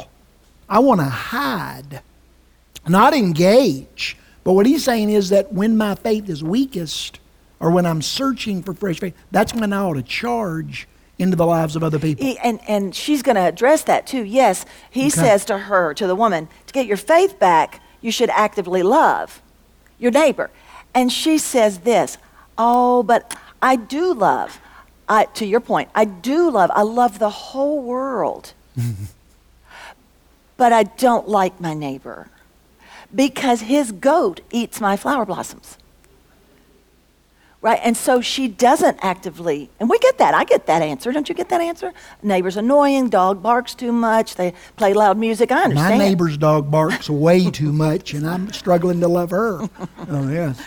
I 0.67 0.79
want 0.79 0.99
to 0.99 1.05
hide, 1.05 2.01
not 2.89 3.13
engage. 3.13 4.17
But 4.43 4.53
what 4.53 4.65
he's 4.65 4.83
saying 4.83 5.09
is 5.09 5.29
that 5.29 5.51
when 5.51 5.77
my 5.77 5.95
faith 5.95 6.29
is 6.29 6.43
weakest, 6.43 7.19
or 7.59 7.71
when 7.71 7.85
I'm 7.85 8.01
searching 8.01 8.61
for 8.61 8.73
fresh 8.73 8.99
faith, 8.99 9.15
that's 9.31 9.53
when 9.53 9.73
I 9.73 9.79
ought 9.79 9.95
to 9.95 10.03
charge 10.03 10.87
into 11.19 11.35
the 11.35 11.45
lives 11.45 11.75
of 11.75 11.83
other 11.83 11.99
people. 11.99 12.25
He, 12.25 12.37
and, 12.39 12.59
and 12.67 12.95
she's 12.95 13.23
going 13.23 13.35
to 13.35 13.41
address 13.41 13.83
that 13.83 14.05
too. 14.05 14.23
Yes, 14.23 14.65
he 14.89 15.07
okay. 15.07 15.09
says 15.09 15.45
to 15.45 15.57
her, 15.57 15.93
to 15.95 16.05
the 16.05 16.15
woman, 16.15 16.47
to 16.67 16.73
get 16.73 16.85
your 16.85 16.97
faith 16.97 17.39
back, 17.39 17.81
you 18.01 18.11
should 18.11 18.29
actively 18.29 18.83
love 18.83 19.41
your 19.97 20.11
neighbor. 20.11 20.51
And 20.93 21.11
she 21.11 21.37
says 21.37 21.79
this, 21.79 22.17
oh, 22.57 23.03
but 23.03 23.35
I 23.61 23.75
do 23.75 24.13
love. 24.13 24.59
I, 25.09 25.25
to 25.25 25.45
your 25.45 25.59
point, 25.61 25.89
I 25.95 26.05
do 26.05 26.51
love. 26.51 26.69
I 26.73 26.83
love 26.83 27.17
the 27.17 27.29
whole 27.29 27.81
world. 27.81 28.53
but 30.57 30.73
I 30.73 30.83
don't 30.83 31.27
like 31.27 31.59
my 31.59 31.73
neighbor 31.73 32.29
because 33.13 33.61
his 33.61 33.91
goat 33.91 34.41
eats 34.51 34.81
my 34.81 34.97
flower 34.97 35.25
blossoms 35.25 35.77
right? 37.61 37.79
And 37.83 37.97
so 37.97 38.21
she 38.21 38.47
doesn't 38.47 38.97
actively, 39.01 39.69
and 39.79 39.89
we 39.89 39.99
get 39.99 40.17
that. 40.19 40.33
I 40.33 40.43
get 40.43 40.67
that 40.67 40.81
answer. 40.81 41.11
Don't 41.11 41.27
you 41.27 41.35
get 41.35 41.49
that 41.49 41.61
answer? 41.61 41.93
Neighbor's 42.21 42.57
annoying, 42.57 43.09
dog 43.09 43.41
barks 43.41 43.73
too 43.75 43.91
much, 43.91 44.35
they 44.35 44.53
play 44.75 44.93
loud 44.93 45.17
music. 45.17 45.51
I 45.51 45.63
understand. 45.63 45.99
My 45.99 46.05
neighbor's 46.05 46.37
dog 46.37 46.69
barks 46.69 47.09
way 47.09 47.49
too 47.51 47.73
much, 47.73 48.13
and 48.13 48.27
I'm 48.27 48.51
struggling 48.53 48.99
to 49.01 49.07
love 49.07 49.31
her. 49.31 49.61
oh, 50.09 50.29
yes. 50.29 50.61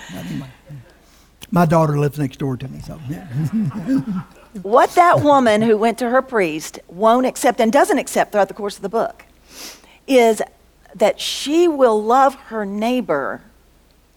My 1.51 1.67
daughter 1.67 1.99
lives 1.99 2.19
next 2.19 2.39
door 2.39 2.57
to 2.57 2.69
me, 2.69 2.81
so. 2.81 3.01
What 4.63 4.91
that 4.97 5.21
woman 5.21 5.63
who 5.63 5.77
went 5.77 5.97
to 5.99 6.11
her 6.11 6.23
priest 6.23 6.81
won't 6.89 7.25
accept 7.25 7.61
and 7.61 7.73
doesn't 7.73 7.99
accept 7.99 8.33
throughout 8.33 8.49
the 8.49 8.55
course 8.55 8.75
of 8.75 8.83
the 8.83 8.89
book 8.89 9.25
is 10.09 10.43
that 10.95 11.21
she 11.21 11.69
will 11.69 12.03
love 12.03 12.35
her 12.35 12.65
neighbor 12.67 13.43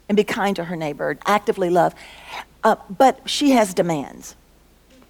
and 0.10 0.16
be 0.16 0.24
kind 0.24 0.56
to 0.56 0.66
her 0.66 0.76
neighbor, 0.76 1.18
actively 1.26 1.70
love. 1.70 1.96
Uh, 2.64 2.76
but 2.90 3.28
she 3.30 3.52
has 3.52 3.74
demands. 3.74 4.36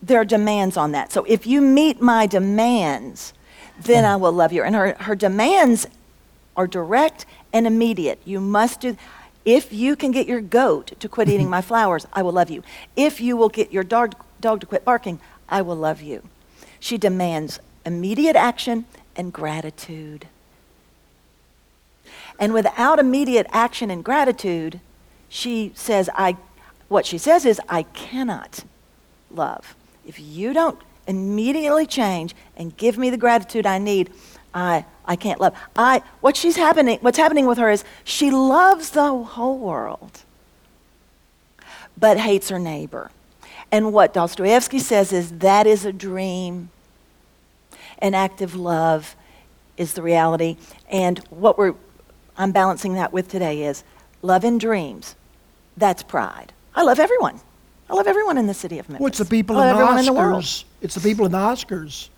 There 0.01 0.19
are 0.19 0.25
demands 0.25 0.77
on 0.77 0.91
that. 0.91 1.11
So 1.11 1.23
if 1.25 1.47
you 1.47 1.61
meet 1.61 2.01
my 2.01 2.27
demands, 2.27 3.33
then 3.81 4.05
I 4.05 4.15
will 4.15 4.33
love 4.33 4.51
you. 4.51 4.63
And 4.63 4.75
her, 4.75 4.95
her 4.99 5.15
demands 5.15 5.87
are 6.55 6.67
direct 6.67 7.25
and 7.51 7.65
immediate. 7.65 8.19
You 8.25 8.39
must 8.39 8.81
do. 8.81 8.97
If 9.45 9.73
you 9.73 9.95
can 9.95 10.11
get 10.11 10.27
your 10.27 10.41
goat 10.41 10.93
to 10.99 11.09
quit 11.09 11.29
eating 11.29 11.49
my 11.49 11.61
flowers, 11.69 12.05
I 12.13 12.21
will 12.21 12.33
love 12.33 12.49
you. 12.49 12.63
If 12.95 13.21
you 13.21 13.37
will 13.37 13.49
get 13.49 13.71
your 13.71 13.83
dog, 13.83 14.15
dog 14.41 14.61
to 14.61 14.65
quit 14.65 14.85
barking, 14.85 15.19
I 15.49 15.61
will 15.61 15.75
love 15.75 16.01
you. 16.01 16.23
She 16.79 16.97
demands 16.97 17.59
immediate 17.85 18.35
action 18.35 18.85
and 19.15 19.31
gratitude. 19.31 20.27
And 22.39 22.53
without 22.53 22.99
immediate 22.99 23.47
action 23.51 23.89
and 23.91 24.03
gratitude, 24.03 24.79
she 25.29 25.71
says, 25.75 26.09
I 26.15 26.37
what 26.93 27.07
she 27.07 27.17
says 27.17 27.43
is, 27.43 27.59
I 27.67 27.83
cannot 27.83 28.65
love. 29.31 29.75
If 30.05 30.19
you 30.19 30.53
don't 30.53 30.79
immediately 31.07 31.87
change 31.87 32.35
and 32.55 32.77
give 32.77 32.99
me 32.99 33.09
the 33.09 33.17
gratitude 33.17 33.65
I 33.65 33.79
need, 33.79 34.11
I, 34.53 34.85
I 35.05 35.15
can't 35.15 35.41
love. 35.41 35.55
I, 35.75 36.03
what 36.21 36.37
she's 36.37 36.55
happening, 36.55 36.99
what's 37.01 37.17
happening 37.17 37.47
with 37.47 37.57
her 37.57 37.71
is 37.71 37.83
she 38.03 38.29
loves 38.29 38.91
the 38.91 39.11
whole 39.11 39.57
world, 39.57 40.21
but 41.97 42.19
hates 42.19 42.49
her 42.49 42.59
neighbor. 42.59 43.09
And 43.71 43.91
what 43.91 44.13
Dostoevsky 44.13 44.77
says 44.77 45.11
is 45.11 45.39
that 45.39 45.65
is 45.65 45.85
a 45.85 45.91
dream. 45.91 46.69
An 47.97 48.13
active 48.13 48.53
love 48.53 49.15
is 49.77 49.93
the 49.93 50.03
reality. 50.03 50.57
And 50.91 51.17
what 51.31 51.57
we're, 51.57 51.73
I'm 52.37 52.51
balancing 52.51 52.93
that 52.95 53.13
with 53.13 53.29
today 53.29 53.63
is 53.63 53.83
love 54.21 54.43
and 54.43 54.59
dreams. 54.59 55.15
That's 55.77 56.03
pride. 56.03 56.53
I 56.75 56.83
love 56.83 56.99
everyone. 56.99 57.39
I 57.89 57.95
love 57.95 58.07
everyone 58.07 58.37
in 58.37 58.47
the 58.47 58.53
city 58.53 58.79
of 58.79 58.89
Memphis. 58.89 59.01
Well, 59.01 59.07
it's 59.07 59.17
the 59.17 59.25
people 59.25 59.59
in 59.59 59.67
the 59.67 59.83
Oscars. 59.83 59.99
In 59.99 60.05
the 60.05 60.13
world. 60.13 60.63
It's 60.81 60.95
the 60.95 61.01
people 61.01 61.25
in 61.25 61.31
the 61.31 61.37
Oscars. 61.37 62.09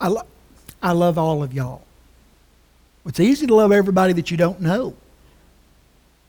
I, 0.00 0.08
lo- 0.08 0.26
I 0.82 0.92
love 0.92 1.18
all 1.18 1.42
of 1.42 1.52
y'all. 1.52 1.82
It's 3.06 3.20
easy 3.20 3.46
to 3.46 3.54
love 3.54 3.72
everybody 3.72 4.12
that 4.14 4.30
you 4.30 4.36
don't 4.36 4.60
know. 4.60 4.94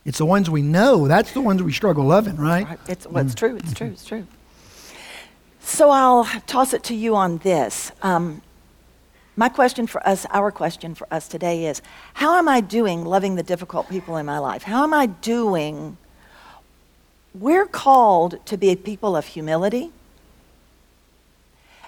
It's 0.06 0.18
the 0.18 0.26
ones 0.26 0.50
we 0.50 0.62
know. 0.62 1.08
That's 1.08 1.34
the 1.34 1.42
ones 1.42 1.62
we 1.62 1.74
struggle 1.74 2.06
loving, 2.06 2.38
right? 2.38 2.66
right. 2.66 2.80
It's, 2.88 3.06
well, 3.06 3.26
it's 3.26 3.34
mm. 3.36 3.40
true. 3.40 3.56
It's 3.58 3.74
true. 3.74 3.88
It's 3.88 4.06
true. 4.06 4.28
So 5.60 5.90
I'll 5.92 6.26
toss 6.48 6.74
it 6.74 6.84
to 6.84 6.96
you 6.96 7.16
on 7.16 7.40
this. 7.40 7.92
Um, 8.02 8.42
my 9.40 9.48
question 9.48 9.88
for 9.88 10.06
us, 10.06 10.26
our 10.32 10.52
question 10.52 10.94
for 10.94 11.08
us 11.10 11.30
today 11.30 11.66
is 11.66 11.82
how 12.14 12.38
am 12.38 12.50
I 12.50 12.60
doing 12.60 13.06
loving 13.06 13.36
the 13.36 13.44
difficult 13.44 13.88
people 13.90 14.18
in 14.18 14.26
my 14.26 14.38
life? 14.38 14.64
How 14.64 14.84
am 14.84 14.94
I 14.94 15.06
doing 15.06 15.98
we're 17.34 17.66
called 17.66 18.46
to 18.48 18.58
be 18.58 18.70
a 18.70 18.76
people 18.76 19.16
of 19.16 19.26
humility, 19.28 19.92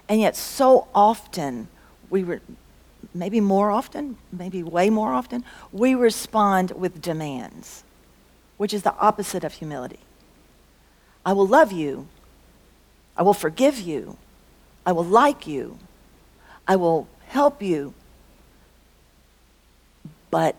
and 0.08 0.22
yet 0.22 0.38
so 0.38 0.88
often 0.96 1.68
we 2.10 2.24
re- 2.24 2.40
maybe 3.14 3.42
more 3.42 3.70
often, 3.70 4.18
maybe 4.32 4.64
way 4.64 4.90
more 4.90 5.12
often, 5.12 5.44
we 5.74 5.94
respond 5.94 6.72
with 6.72 7.02
demands, 7.02 7.84
which 8.56 8.74
is 8.74 8.84
the 8.84 8.96
opposite 8.96 9.44
of 9.44 9.56
humility. 9.56 10.00
I 11.26 11.34
will 11.34 11.48
love 11.48 11.74
you. 11.74 12.08
I 13.18 13.24
will 13.24 13.34
forgive 13.34 13.78
you. 13.78 14.18
I 14.86 14.94
will 14.94 15.04
like 15.04 15.48
you. 15.48 15.80
I 16.66 16.78
will 16.78 17.10
help 17.32 17.62
you. 17.62 17.94
But 20.30 20.56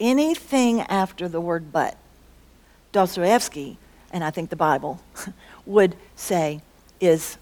anything 0.00 0.80
after 0.80 1.28
the 1.28 1.40
word 1.40 1.70
but 1.70 1.96
Dostoevsky, 2.92 3.76
and 4.10 4.24
I 4.24 4.30
think 4.30 4.48
the 4.48 4.56
Bible, 4.56 5.00
would 5.66 5.96
say 6.16 6.62
is 6.98 7.36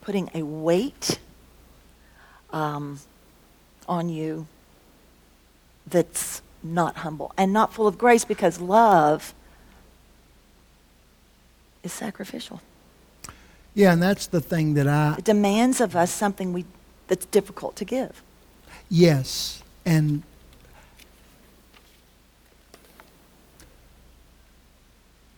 putting 0.00 0.28
a 0.34 0.42
weight 0.42 1.20
um, 2.52 2.98
on 3.88 4.08
you 4.08 4.48
that's 5.86 6.42
not 6.62 6.98
humble 6.98 7.32
and 7.38 7.52
not 7.52 7.72
full 7.72 7.86
of 7.86 7.96
grace 7.96 8.24
because 8.24 8.60
love 8.60 9.32
is 11.84 11.92
sacrificial. 11.92 12.60
Yeah, 13.74 13.92
and 13.92 14.02
that's 14.02 14.26
the 14.26 14.40
thing 14.40 14.74
that 14.74 14.88
I. 14.88 15.16
It 15.18 15.24
demands 15.24 15.80
of 15.80 15.94
us 15.94 16.10
something 16.10 16.52
we, 16.52 16.64
that's 17.06 17.26
difficult 17.26 17.76
to 17.76 17.84
give. 17.84 18.22
Yes, 18.88 19.62
and 19.86 20.22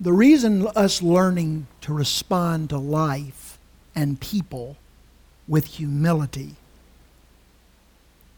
The 0.02 0.12
reason 0.12 0.66
us 0.74 1.00
learning 1.00 1.68
to 1.82 1.94
respond 1.94 2.70
to 2.70 2.78
life 2.78 3.56
and 3.94 4.18
people 4.18 4.76
with 5.46 5.64
humility, 5.64 6.56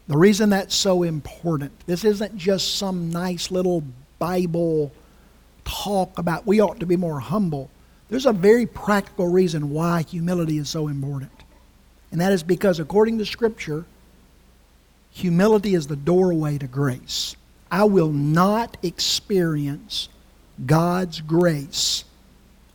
the 0.07 0.19
reason 0.19 0.51
that's 0.51 0.75
so 0.75 1.03
important, 1.03 1.73
this 1.87 2.05
isn't 2.05 2.37
just 2.37 2.75
some 2.75 3.11
nice 3.11 3.51
little 3.51 3.83
Bible 4.19 4.93
talk 5.65 6.19
about 6.19 6.47
we 6.47 6.61
ought 6.61 6.81
to 6.81 6.87
be 6.87 6.99
more 6.99 7.21
humble. 7.21 7.71
There's 8.09 8.27
a 8.27 8.33
very 8.33 8.67
practical 8.67 9.29
reason 9.29 9.71
why 9.71 10.03
humility 10.03 10.59
is 10.59 10.69
so 10.69 10.89
important. 10.89 11.33
And 12.13 12.21
that 12.21 12.33
is 12.33 12.43
because, 12.43 12.79
according 12.79 13.19
to 13.19 13.27
Scripture, 13.27 13.87
humility 15.11 15.75
is 15.75 15.87
the 15.87 15.97
doorway 15.97 16.59
to 16.59 16.67
grace. 16.67 17.37
I 17.71 17.85
will 17.85 18.13
not 18.13 18.77
experience 18.83 20.09
God's 20.65 21.21
grace 21.21 22.05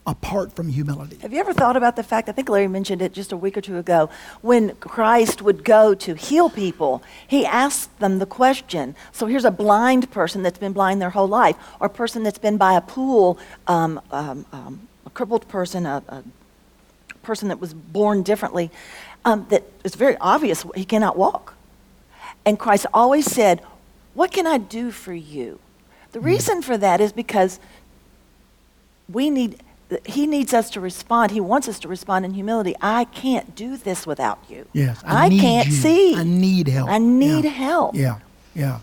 apart 0.05 0.51
from 0.53 0.69
humility. 0.69 1.17
Have 1.21 1.31
you 1.31 1.39
ever 1.39 1.53
thought 1.53 1.77
about 1.77 1.95
the 1.95 2.03
fact, 2.03 2.27
I 2.27 2.31
think 2.31 2.49
Larry 2.49 2.67
mentioned 2.67 3.01
it 3.01 3.13
just 3.13 3.31
a 3.31 3.37
week 3.37 3.55
or 3.55 3.61
two 3.61 3.77
ago, 3.77 4.09
when 4.41 4.75
Christ 4.75 5.41
would 5.41 5.63
go 5.63 5.93
to 5.93 6.15
heal 6.15 6.49
people, 6.49 7.03
he 7.27 7.45
asked 7.45 7.97
them 7.99 8.17
the 8.17 8.25
question. 8.25 8.95
So 9.11 9.27
here's 9.27 9.45
a 9.45 9.51
blind 9.51 10.09
person 10.09 10.41
that's 10.41 10.57
been 10.57 10.73
blind 10.73 10.99
their 11.01 11.11
whole 11.11 11.27
life, 11.27 11.55
or 11.79 11.87
a 11.87 11.91
person 11.91 12.23
that's 12.23 12.39
been 12.39 12.57
by 12.57 12.73
a 12.73 12.81
pool, 12.81 13.37
um, 13.67 14.01
um, 14.11 14.45
um, 14.51 14.88
a 15.09 15.15
crippled 15.15 15.47
person, 15.47 15.85
a, 15.85 16.03
a, 16.07 16.23
person 17.23 17.49
that 17.49 17.59
was 17.59 17.73
born 17.73 18.23
differently, 18.23 18.71
um, 19.25 19.45
that 19.49 19.63
it's 19.83 19.95
very 19.95 20.15
obvious 20.21 20.65
he 20.75 20.85
cannot 20.85 21.17
walk. 21.17 21.55
And 22.45 22.57
Christ 22.57 22.85
always 22.93 23.25
said, 23.25 23.61
What 24.13 24.31
can 24.31 24.47
I 24.47 24.57
do 24.57 24.91
for 24.91 25.13
you? 25.13 25.59
The 26.11 26.19
reason 26.19 26.61
for 26.61 26.77
that 26.77 27.01
is 27.01 27.11
because 27.11 27.59
we 29.11 29.29
need 29.29 29.61
he 30.05 30.27
needs 30.27 30.53
us 30.53 30.69
to 30.71 30.79
respond. 30.79 31.31
He 31.31 31.39
wants 31.39 31.67
us 31.67 31.79
to 31.79 31.87
respond 31.87 32.23
in 32.23 32.35
humility. 32.35 32.75
I 32.79 33.05
can't 33.05 33.55
do 33.55 33.75
this 33.75 34.05
without 34.05 34.39
you. 34.47 34.67
Yes, 34.71 35.01
I, 35.03 35.25
I 35.25 35.29
can't 35.29 35.67
you. 35.67 35.73
see. 35.73 36.15
I 36.15 36.23
need 36.23 36.67
help. 36.67 36.89
I 36.89 36.99
need 36.99 37.45
yeah. 37.45 37.49
help. 37.49 37.95
Yeah, 37.95 38.19
yeah. 38.53 38.79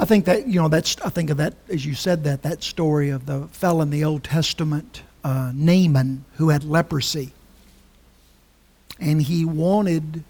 I 0.00 0.06
think 0.06 0.24
that 0.24 0.48
you 0.48 0.60
know 0.60 0.68
that's. 0.68 0.98
I 1.02 1.10
think 1.10 1.28
of 1.28 1.36
that 1.36 1.54
as 1.68 1.84
you 1.84 1.94
said 1.94 2.24
that 2.24 2.42
that 2.42 2.62
story 2.62 3.10
of 3.10 3.26
the 3.26 3.46
fellow 3.48 3.82
in 3.82 3.90
the 3.90 4.02
Old 4.02 4.24
Testament 4.24 5.02
uh, 5.22 5.52
Naaman 5.54 6.24
who 6.36 6.48
had 6.48 6.64
leprosy. 6.64 7.32
And 8.98 9.20
he 9.20 9.44
wanted 9.44 10.24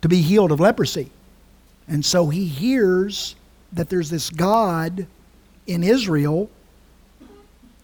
to 0.00 0.08
be 0.08 0.22
healed 0.22 0.50
of 0.50 0.60
leprosy. 0.60 1.10
And 1.86 2.04
so 2.04 2.28
he 2.28 2.46
hears 2.46 3.36
that 3.72 3.90
there's 3.90 4.10
this 4.10 4.30
God 4.30 5.06
in 5.66 5.82
Israel, 5.82 6.50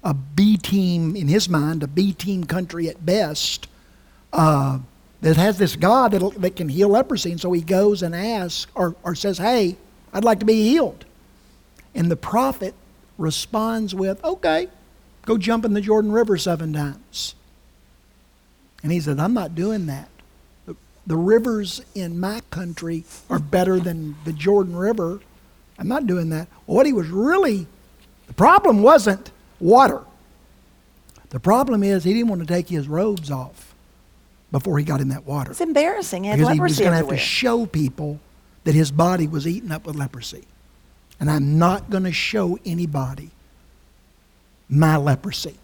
a 0.02 0.14
B 0.14 0.56
team 0.56 1.14
in 1.16 1.28
his 1.28 1.49
mind, 1.49 1.82
a 1.82 1.87
B 1.87 2.12
team 2.12 2.44
country 2.44 2.88
at 2.88 3.04
best, 3.04 3.68
uh, 4.32 4.78
that 5.20 5.37
has 5.37 5.58
this 5.58 5.76
God 5.76 6.12
that, 6.12 6.56
can 6.56 6.68
heal 6.68 6.90
leprosy. 6.90 7.32
And 7.32 7.40
so 7.40 7.52
he 7.52 7.61
goes 7.61 8.02
and 8.02 8.14
asks 8.14 8.70
or, 8.75 8.94
or 9.02 9.14
says, 9.14 9.37
Hey, 9.37 9.76
I'd 10.12 10.25
like 10.25 10.40
to 10.40 10.47
be 10.47 10.62
healed. 10.62 11.04
And 11.99 12.09
the 12.09 12.17
prophet 12.17 12.75
responds 13.19 13.93
with, 13.93 14.25
Okay, 14.25 14.69
go 15.26 15.37
jump 15.37 15.64
in 15.64 15.75
the 15.75 15.81
Jordan 15.81 16.12
River 16.12 16.38
seven 16.38 16.73
times. 16.73 17.35
And 18.85 18.93
he 18.93 19.00
said, 19.00 19.19
I'm 19.19 19.35
not 19.35 19.57
doing 19.57 19.87
that. 19.87 20.09
The, 20.67 20.76
the 21.09 21.17
rivers 21.17 21.83
in 21.97 22.21
my 22.21 22.40
country 22.50 23.02
are 23.28 23.40
better 23.40 23.81
than 23.81 24.14
the 24.25 24.33
Jordan 24.33 24.76
River. 24.76 25.19
I'm 25.76 25.88
not 25.88 26.07
doing 26.07 26.31
that. 26.31 26.47
What 26.67 26.87
he 26.87 26.93
was 26.93 27.09
really, 27.09 27.67
the 28.28 28.35
problem 28.35 28.81
wasn't 28.81 29.33
water. 29.59 30.02
The 31.31 31.40
problem 31.40 31.83
is 31.83 32.05
he 32.05 32.14
didn't 32.14 32.28
want 32.28 32.43
to 32.43 32.47
take 32.47 32.69
his 32.69 32.87
robes 32.87 33.28
off 33.28 33.75
before 34.52 34.78
he 34.78 34.85
got 34.85 35.00
in 35.00 35.09
that 35.09 35.26
water. 35.26 35.50
It's 35.50 35.61
embarrassing. 35.61 36.23
He 36.23 36.37
because 36.37 36.52
he 36.52 36.61
was 36.61 36.78
going 36.78 36.93
to 36.93 36.97
have 36.97 37.09
to 37.09 37.17
show 37.17 37.67
people 37.67 38.21
that 38.62 38.76
his 38.76 38.93
body 38.93 39.26
was 39.26 39.49
eaten 39.49 39.73
up 39.73 39.85
with 39.85 39.97
leprosy. 39.97 40.47
And 41.20 41.30
I'm 41.30 41.58
not 41.58 41.90
going 41.90 42.04
to 42.04 42.12
show 42.12 42.58
anybody 42.64 43.30
my 44.68 44.96
leprosy. 44.96 45.56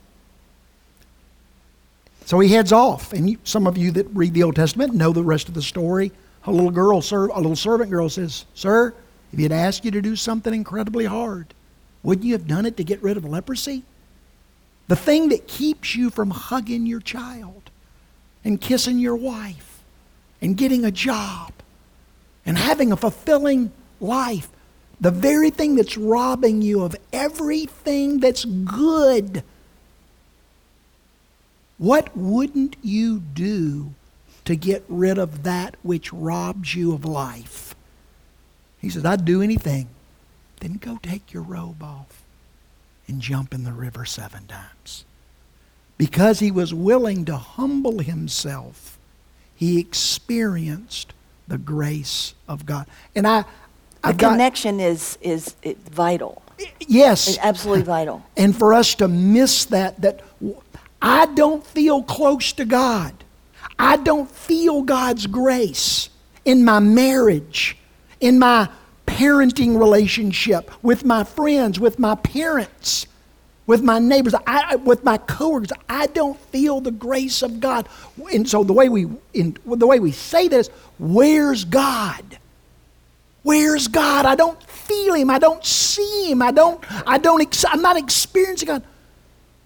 So 2.25 2.41
he 2.41 2.49
heads 2.53 2.73
off, 2.73 3.13
and 3.13 3.29
you, 3.31 3.39
some 3.45 3.67
of 3.67 3.77
you 3.77 3.91
that 3.93 4.07
read 4.15 4.33
the 4.35 4.43
Old 4.43 4.57
Testament 4.57 4.95
know 4.95 5.13
the 5.13 5.23
rest 5.23 5.49
of 5.49 5.55
the 5.55 5.63
story. 5.63 6.11
A 6.47 6.51
little 6.51 6.71
girl, 6.71 7.03
serv- 7.03 7.31
a 7.35 7.37
little 7.37 7.57
servant 7.57 7.91
girl 7.91 8.09
says, 8.09 8.47
"Sir, 8.55 8.95
if 9.33 9.37
he 9.37 9.43
had 9.43 9.53
asked 9.53 9.85
you 9.85 9.91
to 9.91 10.01
do 10.01 10.17
something 10.17 10.55
incredibly 10.55 11.05
hard, 11.05 11.53
wouldn't 12.03 12.27
you 12.27 12.33
have 12.33 12.47
done 12.47 12.67
it 12.67 12.77
to 12.79 12.85
get 12.85 13.03
rid 13.03 13.17
of 13.17 13.25
leprosy? 13.25 13.83
The 14.89 14.97
thing 14.97 15.29
that 15.31 15.49
keeps 15.49 15.95
you 15.95 16.11
from 16.11 16.31
hugging 16.31 16.87
your 16.87 17.01
child 17.01 17.71
and 18.45 18.61
kissing 18.61 18.99
your 18.99 19.17
wife 19.17 19.83
and 20.41 20.57
getting 20.57 20.85
a 20.85 20.91
job 20.91 21.53
and 22.45 22.59
having 22.59 22.93
a 22.93 22.97
fulfilling 22.97 23.73
life, 24.01 24.51
the 25.01 25.11
very 25.11 25.51
thing 25.51 25.77
that's 25.77 25.97
robbing 25.97 26.63
you 26.63 26.83
of 26.83 26.97
everything 27.13 28.21
that's 28.21 28.45
good." 28.45 29.43
What 31.79 32.17
wouldn't 32.17 32.77
you 32.83 33.19
do 33.21 33.95
to 34.45 34.57
get 34.57 34.85
rid 34.89 35.19
of 35.19 35.43
that 35.43 35.77
which 35.83 36.13
robs 36.13 36.75
you 36.75 36.93
of 36.93 37.05
life? 37.05 37.75
He 38.81 38.91
says, 38.91 39.05
I'd 39.05 39.25
do 39.25 39.43
anything. 39.43 39.89
Then 40.61 40.75
go 40.75 40.99
take 41.03 41.33
your 41.33 41.43
robe 41.43 41.83
off 41.83 42.23
and 43.09 43.21
jump 43.21 43.53
in 43.53 43.65
the 43.65 43.73
river 43.73 44.05
seven 44.05 44.47
times. 44.47 45.05
Because 45.99 46.41
he 46.41 46.51
was 46.51 46.73
willing 46.73 47.25
to 47.25 47.37
humble 47.37 47.99
himself, 48.01 48.99
he 49.55 49.79
experienced 49.79 51.13
the 51.47 51.59
grace 51.59 52.35
of 52.49 52.67
God. 52.67 52.87
And 53.15 53.27
I, 53.27 53.45
The 54.05 54.11
I 54.11 54.13
got, 54.13 54.31
connection 54.33 54.81
is 54.81 55.17
is 55.23 55.57
is 55.63 55.77
vital. 55.91 56.43
yes, 56.87 57.27
It's 57.27 57.39
absolutely 57.39 57.85
vital. 57.85 58.23
and 58.37 58.55
for 58.55 58.75
us 58.75 58.95
to 58.97 59.09
miss 59.09 59.65
that 59.67 59.99
that 60.03 60.21
I 61.01 61.27
don't 61.27 61.67
feel 61.67 62.03
close 62.03 62.53
to 62.55 62.67
god. 62.67 63.25
I 63.79 63.97
don't 63.97 64.31
feel 64.31 64.83
god's 64.83 65.27
grace 65.27 66.11
in 66.45 66.67
my 66.67 66.81
marriage 66.81 67.79
in 68.21 68.39
my 68.39 68.69
parenting 69.07 69.79
relationship 69.79 70.71
with 70.83 71.05
my 71.05 71.25
friends 71.25 71.81
with 71.81 71.99
my 71.99 72.15
parents 72.15 73.07
with 73.67 73.83
my 73.83 73.99
neighbors 73.99 74.35
I, 74.47 74.77
with 74.77 75.03
my 75.05 75.17
coworkers. 75.17 75.73
I 75.89 76.09
don't 76.09 76.39
feel 76.51 76.83
the 76.83 76.91
grace 76.91 77.41
of 77.41 77.61
god. 77.61 77.89
And 78.31 78.47
so 78.47 78.63
the 78.63 78.75
way 78.75 78.91
we 78.91 79.09
in, 79.33 79.57
the 79.65 79.87
way 79.87 79.99
we 79.99 80.13
say 80.13 80.49
this 80.49 80.69
where's 80.99 81.65
god 81.65 82.39
Where's 83.45 83.89
God? 83.89 84.25
I 84.25 84.35
don't 84.35 84.61
feel 84.65 85.15
him. 85.15 85.31
I 85.31 85.39
don't 85.39 85.65
see 85.65 86.31
him. 86.31 86.43
I 86.43 86.51
don't, 86.51 86.83
I 87.07 87.19
don't, 87.19 87.43
ex- 87.43 87.65
I'm 87.69 87.83
not 87.83 87.97
experiencing 87.97 88.67
God. 88.67 88.83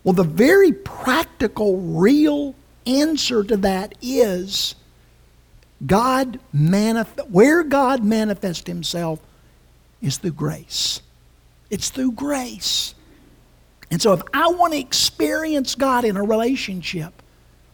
Well, 0.05 0.15
the 0.15 0.25
very 0.25 0.73
practical, 0.73 1.81
real 1.81 2.55
answer 2.87 3.45
to 3.45 3.57
that 3.59 3.95
is 4.03 4.75
God 5.87 6.41
manifest, 6.53 7.31
where 7.31 7.63
God 7.63 8.03
manifests 8.03 8.67
himself 8.67 9.21
is 10.03 10.19
through 10.19 10.33
grace. 10.33 11.01
It's 11.71 11.91
through 11.91 12.13
grace. 12.13 12.95
And 13.91 14.03
so 14.03 14.13
if 14.13 14.23
I 14.35 14.49
want 14.49 14.73
to 14.73 14.79
experience 14.79 15.77
God 15.77 16.05
in 16.05 16.17
a 16.17 16.23
relationship, 16.23 17.23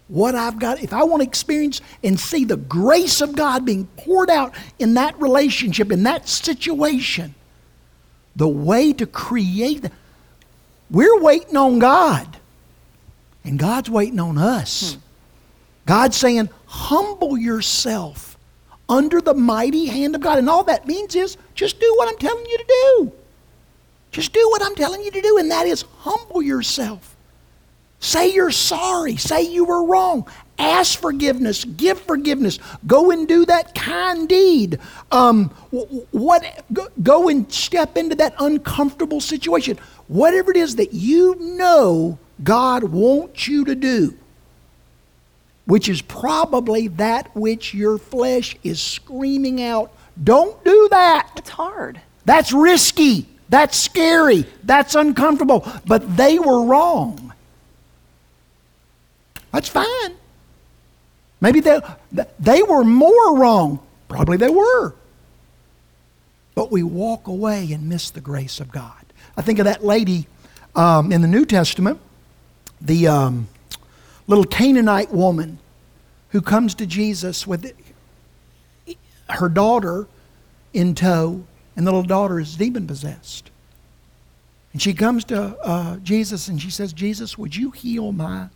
what 0.09 0.35
I've 0.35 0.59
got, 0.59 0.83
if 0.83 0.93
I 0.93 1.05
want 1.05 1.23
to 1.23 1.29
experience 1.29 1.81
and 2.03 2.19
see 2.19 2.45
the 2.45 2.57
grace 2.57 3.21
of 3.21 3.35
God 3.35 3.65
being 3.65 3.87
poured 3.97 4.31
out 4.31 4.55
in 4.79 4.95
that 4.95 5.19
relationship, 5.21 5.91
in 5.91 6.03
that 6.03 6.29
situation, 6.29 7.35
the 8.37 8.49
way 8.49 8.93
to 8.93 9.07
create 9.07 9.85
we're 10.91 11.21
waiting 11.21 11.57
on 11.57 11.79
God. 11.79 12.37
And 13.45 13.59
God's 13.59 13.91
waiting 13.91 14.21
on 14.21 14.39
us. 14.39 14.95
Hmm. 14.95 15.01
God's 15.87 16.17
saying, 16.17 16.49
humble 16.67 17.37
yourself 17.37 18.39
under 18.89 19.21
the 19.21 19.35
mighty 19.35 19.87
hand 19.87 20.15
of 20.15 20.21
God. 20.21 20.39
And 20.39 20.49
all 20.49 20.65
that 20.65 20.87
means 20.87 21.15
is 21.15 21.37
just 21.55 21.81
do 21.81 21.93
what 21.97 22.09
I'm 22.09 22.19
telling 22.19 22.47
you 22.47 22.59
to 22.59 22.65
do. 22.65 23.13
Just 24.13 24.33
do 24.33 24.49
what 24.51 24.63
I'm 24.63 24.77
telling 24.77 25.03
you 25.03 25.11
to 25.11 25.21
do, 25.21 25.39
and 25.39 25.51
that 25.51 25.67
is 25.67 25.83
humble 25.99 26.41
yourself. 26.41 27.14
Say 28.05 28.35
you're 28.35 28.51
sorry. 28.51 29.17
Say 29.17 29.45
you 29.45 29.65
were 29.65 29.83
wrong. 29.83 30.27
Ask 30.59 31.01
forgiveness. 31.01 31.65
Give 31.65 31.99
forgiveness. 31.99 32.59
Go 32.87 33.11
and 33.11 33.27
do 33.27 33.47
that 33.47 33.75
kind 33.75 34.29
deed. 34.29 34.79
Um, 35.11 35.49
what? 36.11 36.65
Go, 36.71 36.89
go 37.03 37.31
and 37.31 37.51
step 37.51 37.97
into 37.97 38.15
that 38.17 38.35
uncomfortable 38.39 39.23
situation. 39.23 39.79
Whatever 40.07 40.51
it 40.51 40.59
is 40.59 40.77
that 40.77 40.93
you 40.93 41.35
know 41.37 42.19
God 42.43 42.85
wants 42.85 43.49
you 43.49 43.65
to 43.65 43.75
do, 43.75 44.15
which 45.65 45.89
is 45.89 46.03
probably 46.03 46.89
that 46.89 47.35
which 47.35 47.73
your 47.73 47.97
flesh 47.97 48.55
is 48.63 48.83
screaming 48.83 49.63
out. 49.63 49.91
Don't 50.23 50.63
do 50.63 50.89
that. 50.91 51.31
It's 51.39 51.49
hard. 51.49 52.03
That's 52.27 52.53
risky. 52.53 53.27
That's 53.49 53.79
scary. 53.79 54.45
That's 54.63 54.95
uncomfortable. 54.95 55.67
But 55.87 56.19
they 56.19 56.39
were 56.39 56.65
wrong. 56.65 57.31
That's 59.55 59.69
fine. 59.69 60.17
Maybe 61.41 61.61
they, 61.61 61.81
they 62.41 62.63
were 62.63 62.83
more 62.83 63.37
wrong. 63.37 63.79
Probably 64.09 64.37
they 64.37 64.51
were. 64.51 64.95
But 66.57 66.73
we 66.73 66.83
walk 66.83 67.29
away 67.29 67.71
and 67.73 67.89
miss 67.89 68.11
the 68.11 68.21
grace 68.21 68.59
of 68.59 68.73
God. 68.73 69.05
I 69.37 69.43
think 69.43 69.61
of 69.61 69.67
that 69.67 69.85
lady 69.85 70.27
um, 70.75 71.13
in 71.13 71.21
the 71.21 71.29
New 71.29 71.45
Testament, 71.45 72.01
the 72.81 73.07
um, 73.07 73.47
little 74.27 74.45
Canaanite 74.45 75.13
woman 75.13 75.61
who 76.31 76.41
comes 76.41 76.75
to 76.75 76.87
Jesus 76.87 77.47
with 77.47 77.73
her 79.31 79.49
daughter 79.49 80.09
in 80.73 80.97
tow, 80.97 81.45
and 81.77 81.87
the 81.87 81.93
little 81.93 82.03
daughter 82.03 82.41
is 82.41 82.57
demon 82.57 82.89
possessed. 82.89 83.53
And 84.73 84.83
she 84.83 84.95
comes 84.95 85.25
to 85.27 85.57
uh, 85.63 85.99
Jesus 85.99 86.49
and 86.49 86.61
she 86.61 86.71
says, 86.71 86.93
Jesus, 86.93 87.39
would 87.39 87.55
you 87.55 87.71
heal 87.71 88.11
my. 88.11 88.49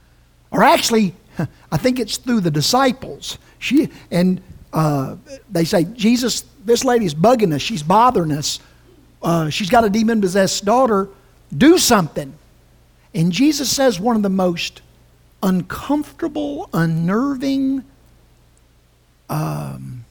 Or 0.51 0.63
actually, 0.63 1.15
I 1.73 1.77
think 1.77 1.99
it's 1.99 2.17
through 2.17 2.41
the 2.41 2.51
disciples. 2.51 3.39
She 3.59 3.89
And 4.11 4.41
uh, 4.73 5.17
they 5.51 5.65
say, 5.65 5.85
Jesus, 5.85 6.45
this 6.65 6.85
lady's 6.85 7.15
bugging 7.15 7.55
us. 7.55 7.63
She's 7.63 7.83
bothering 7.83 8.33
us. 8.33 8.61
Uh, 9.23 9.49
she's 9.51 9.71
got 9.71 9.85
a 9.85 9.91
demon 9.91 10.21
possessed 10.21 10.65
daughter. 10.65 11.09
Do 11.57 11.79
something. 11.79 12.35
And 13.15 13.33
Jesus 13.33 13.75
says 13.75 13.99
one 13.99 14.17
of 14.17 14.23
the 14.23 14.29
most 14.29 14.83
uncomfortable, 15.43 16.69
unnerving, 16.73 17.85
um, 19.31 20.05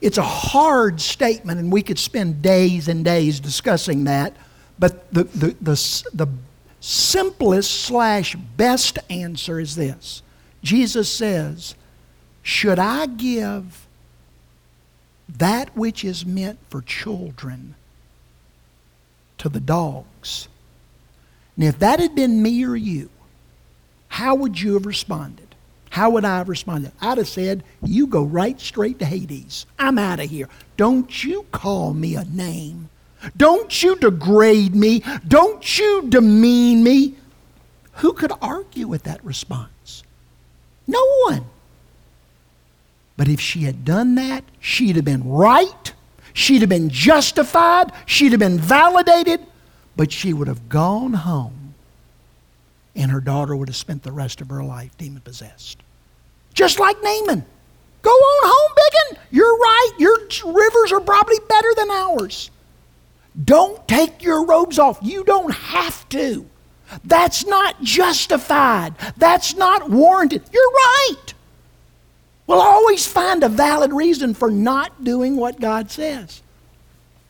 it's 0.00 0.18
a 0.18 0.22
hard 0.22 1.00
statement, 1.00 1.58
and 1.58 1.72
we 1.72 1.82
could 1.82 1.98
spend 1.98 2.42
days 2.42 2.88
and 2.88 3.04
days 3.04 3.40
discussing 3.40 4.04
that. 4.04 4.34
But 4.78 5.12
the, 5.12 5.24
the, 5.24 5.56
the, 5.60 6.04
the 6.12 6.28
simplest 6.84 7.70
slash 7.70 8.36
best 8.36 8.98
answer 9.08 9.58
is 9.58 9.74
this 9.74 10.22
Jesus 10.62 11.08
says, 11.08 11.74
Should 12.42 12.78
I 12.78 13.06
give 13.06 13.86
that 15.28 15.74
which 15.74 16.04
is 16.04 16.26
meant 16.26 16.58
for 16.68 16.82
children 16.82 17.74
to 19.38 19.48
the 19.48 19.60
dogs? 19.60 20.48
And 21.56 21.64
if 21.64 21.78
that 21.78 22.00
had 22.00 22.14
been 22.14 22.42
me 22.42 22.64
or 22.66 22.76
you, 22.76 23.08
how 24.08 24.34
would 24.34 24.60
you 24.60 24.74
have 24.74 24.84
responded? 24.84 25.54
How 25.88 26.10
would 26.10 26.26
I 26.26 26.38
have 26.38 26.50
responded? 26.50 26.92
I'd 27.00 27.16
have 27.16 27.28
said, 27.28 27.64
You 27.82 28.06
go 28.06 28.24
right 28.24 28.60
straight 28.60 28.98
to 28.98 29.06
Hades. 29.06 29.64
I'm 29.78 29.96
out 29.96 30.20
of 30.20 30.28
here. 30.28 30.50
Don't 30.76 31.24
you 31.24 31.46
call 31.50 31.94
me 31.94 32.14
a 32.14 32.24
name. 32.24 32.90
Don't 33.36 33.82
you 33.82 33.96
degrade 33.96 34.74
me. 34.74 35.02
Don't 35.26 35.78
you 35.78 36.04
demean 36.08 36.82
me. 36.82 37.14
Who 37.94 38.12
could 38.12 38.32
argue 38.42 38.88
with 38.88 39.04
that 39.04 39.24
response? 39.24 40.02
No 40.86 41.04
one. 41.26 41.44
But 43.16 43.28
if 43.28 43.40
she 43.40 43.60
had 43.60 43.84
done 43.84 44.16
that, 44.16 44.44
she'd 44.60 44.96
have 44.96 45.04
been 45.04 45.28
right. 45.28 45.92
She'd 46.32 46.62
have 46.62 46.68
been 46.68 46.90
justified. 46.90 47.92
She'd 48.06 48.32
have 48.32 48.40
been 48.40 48.58
validated. 48.58 49.40
But 49.96 50.10
she 50.10 50.32
would 50.32 50.48
have 50.48 50.68
gone 50.68 51.12
home 51.12 51.64
and 52.96 53.10
her 53.10 53.20
daughter 53.20 53.56
would 53.56 53.68
have 53.68 53.76
spent 53.76 54.02
the 54.02 54.12
rest 54.12 54.40
of 54.40 54.48
her 54.48 54.62
life 54.62 54.96
demon 54.96 55.20
possessed. 55.20 55.78
Just 56.52 56.78
like 56.78 56.96
Naaman. 57.02 57.44
Go 58.02 58.10
on 58.10 58.48
home, 58.48 58.76
Biggin. 58.76 59.24
You're 59.30 59.56
right. 59.56 59.90
Your 59.98 60.18
rivers 60.46 60.92
are 60.92 61.00
probably 61.00 61.38
better 61.48 61.74
than 61.76 61.90
ours. 61.90 62.50
Don't 63.42 63.86
take 63.88 64.22
your 64.22 64.44
robes 64.44 64.78
off. 64.78 64.98
You 65.02 65.24
don't 65.24 65.52
have 65.52 66.08
to. 66.10 66.48
That's 67.04 67.46
not 67.46 67.82
justified. 67.82 68.94
That's 69.16 69.56
not 69.56 69.90
warranted. 69.90 70.42
You're 70.52 70.62
right. 70.62 71.34
We'll 72.46 72.60
always 72.60 73.06
find 73.06 73.42
a 73.42 73.48
valid 73.48 73.92
reason 73.92 74.34
for 74.34 74.50
not 74.50 75.02
doing 75.02 75.36
what 75.36 75.60
God 75.60 75.90
says. 75.90 76.42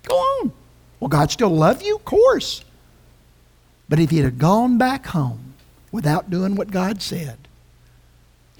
Go 0.03 0.15
on. 0.17 0.53
Will 1.01 1.09
God 1.09 1.31
still 1.31 1.51
love 1.51 1.83
you? 1.83 1.97
Of 1.97 2.05
course. 2.05 2.65
But 3.89 4.01
if 4.01 4.13
you'd 4.13 4.25
have 4.25 4.39
gone 4.39 4.77
back 4.77 5.07
home 5.07 5.55
without 5.93 6.31
doing 6.31 6.57
what 6.57 6.71
God 6.71 7.01
said, 7.01 7.44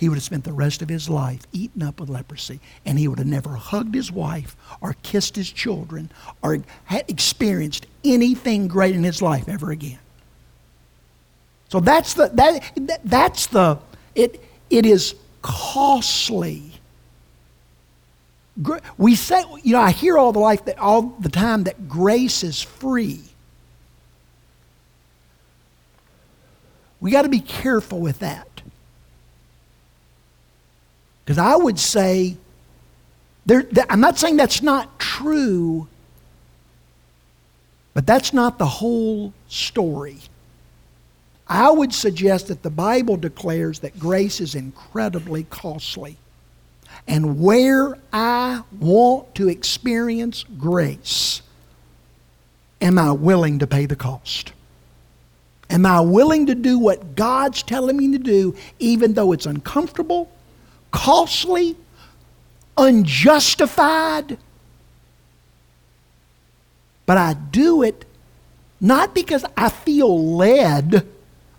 he 0.05 0.09
would 0.11 0.17
have 0.17 0.23
spent 0.23 0.45
the 0.45 0.53
rest 0.53 0.83
of 0.83 0.91
his 0.91 1.09
life 1.09 1.47
eaten 1.51 1.83
up 1.83 1.99
with 1.99 2.11
leprosy, 2.11 2.61
and 2.85 2.99
he 2.99 3.09
would 3.09 3.19
have 3.19 3.27
never 3.27 3.55
hugged 3.55 3.95
his 3.95 4.13
wife 4.13 4.55
or 4.83 4.95
kissed 5.03 5.35
his 5.35 5.51
children 5.51 6.11
or 6.43 6.59
had 6.85 7.09
experienced 7.09 7.87
anything 8.05 8.69
great 8.69 8.95
in 8.95 9.03
his 9.03 9.23
life 9.23 9.49
ever 9.49 9.71
again. 9.71 9.99
So 11.71 11.81
that's 11.81 12.13
the 12.13 12.29
that 12.29 13.01
that's 13.03 13.47
the 13.47 13.79
it 14.15 14.45
it 14.69 14.85
is 14.85 15.15
costly. 15.41 16.63
We 18.99 19.15
say, 19.15 19.43
you 19.63 19.73
know, 19.73 19.81
I 19.81 19.91
hear 19.91 20.19
all 20.19 20.33
the 20.33 20.39
life 20.39 20.67
that 20.67 20.79
all 20.79 21.01
the 21.01 21.31
time 21.31 21.65
that 21.65 21.89
grace 21.89 22.45
is 22.45 22.61
free. 22.61 23.23
We 27.01 27.11
got 27.11 27.23
to 27.23 27.31
be 27.31 27.41
careful 27.41 28.01
with 28.01 28.19
that. 28.19 28.61
Because 31.25 31.39
I 31.39 31.57
would 31.57 31.79
say, 31.79 32.37
there, 33.47 33.67
I'm 33.89 34.01
not 34.01 34.19
saying 34.19 34.37
that's 34.37 34.63
not 34.63 34.99
true, 34.99 35.89
but 37.95 38.07
that's 38.07 38.33
not 38.33 38.59
the 38.59 38.67
whole 38.67 39.33
story. 39.49 40.19
I 41.47 41.71
would 41.71 41.93
suggest 41.93 42.49
that 42.49 42.63
the 42.63 42.71
Bible 42.71 43.17
declares 43.17 43.81
that 43.81 43.99
grace 43.99 44.41
is 44.41 44.55
incredibly 44.55 45.45
costly. 45.45 46.17
And 47.07 47.41
where 47.41 47.99
I 48.13 48.63
want 48.81 49.35
to 49.37 49.49
experience 49.49 50.45
grace, 50.59 51.43
am 52.81 52.99
I 52.99 53.13
willing 53.13 53.59
to 53.59 53.67
pay 53.67 53.87
the 53.87 53.97
cost? 53.97 54.53
Am 55.71 55.85
I 55.87 56.01
willing 56.01 56.47
to 56.47 56.55
do 56.55 56.79
what 56.79 57.15
God's 57.15 57.63
telling 57.63 57.97
me 57.97 58.13
to 58.13 58.19
do, 58.19 58.55
even 58.79 59.15
though 59.15 59.33
it's 59.33 59.47
uncomfortable, 59.47 60.31
costly, 60.95 61.77
unjustified? 62.77 64.39
But 67.05 67.19
I 67.19 67.35
do 67.35 67.83
it 67.83 68.05
not 68.81 69.13
because 69.13 69.45
I 69.57 69.71
feel 69.71 70.37
led 70.37 71.07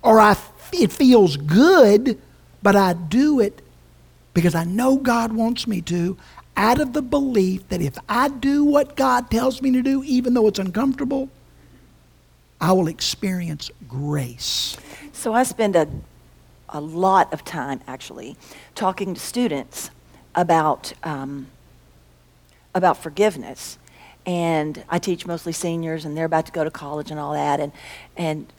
or 0.02 0.22
I, 0.22 0.38
it 0.72 0.92
feels 0.92 1.36
good, 1.36 2.20
but 2.64 2.78
I 2.78 2.94
do 2.94 3.42
it 3.42 3.62
because 4.34 4.56
I 4.56 4.64
know 4.64 4.96
God 4.96 5.34
wants 5.34 5.68
me 5.68 5.82
to, 5.82 6.18
out 6.56 6.80
of 6.80 6.94
the 6.94 7.02
belief 7.02 7.68
that 7.68 7.82
if 7.82 7.98
I 8.08 8.30
do 8.30 8.64
what 8.64 8.96
God 8.96 9.30
tells 9.30 9.62
me 9.62 9.72
to 9.72 9.82
do, 9.82 10.02
even 10.06 10.34
though 10.34 10.48
it's 10.48 10.60
uncomfortable, 10.60 11.30
I 12.62 12.72
will 12.72 12.88
experience 12.88 13.70
grace. 13.90 14.78
So 15.12 15.34
I 15.34 15.44
spend 15.44 15.76
a, 15.76 15.88
a 16.70 16.82
lot 16.82 17.32
of 17.34 17.44
time, 17.44 17.82
actually, 17.88 18.36
talking 18.74 19.14
to 19.14 19.20
students 19.20 19.90
about, 20.34 20.94
um, 21.04 21.48
about 22.74 22.98
forgiveness. 22.98 23.78
And 24.26 24.84
I 24.90 25.00
teach 25.00 25.26
mostly 25.26 25.54
seniors, 25.54 26.06
and 26.06 26.18
they're 26.18 26.26
about 26.26 26.46
to 26.48 26.52
go 26.52 26.64
to 26.64 26.72
college 26.72 27.12
and 27.12 27.20
all 27.20 27.34
that. 27.34 27.60
And, 27.60 27.72
and 28.18 28.52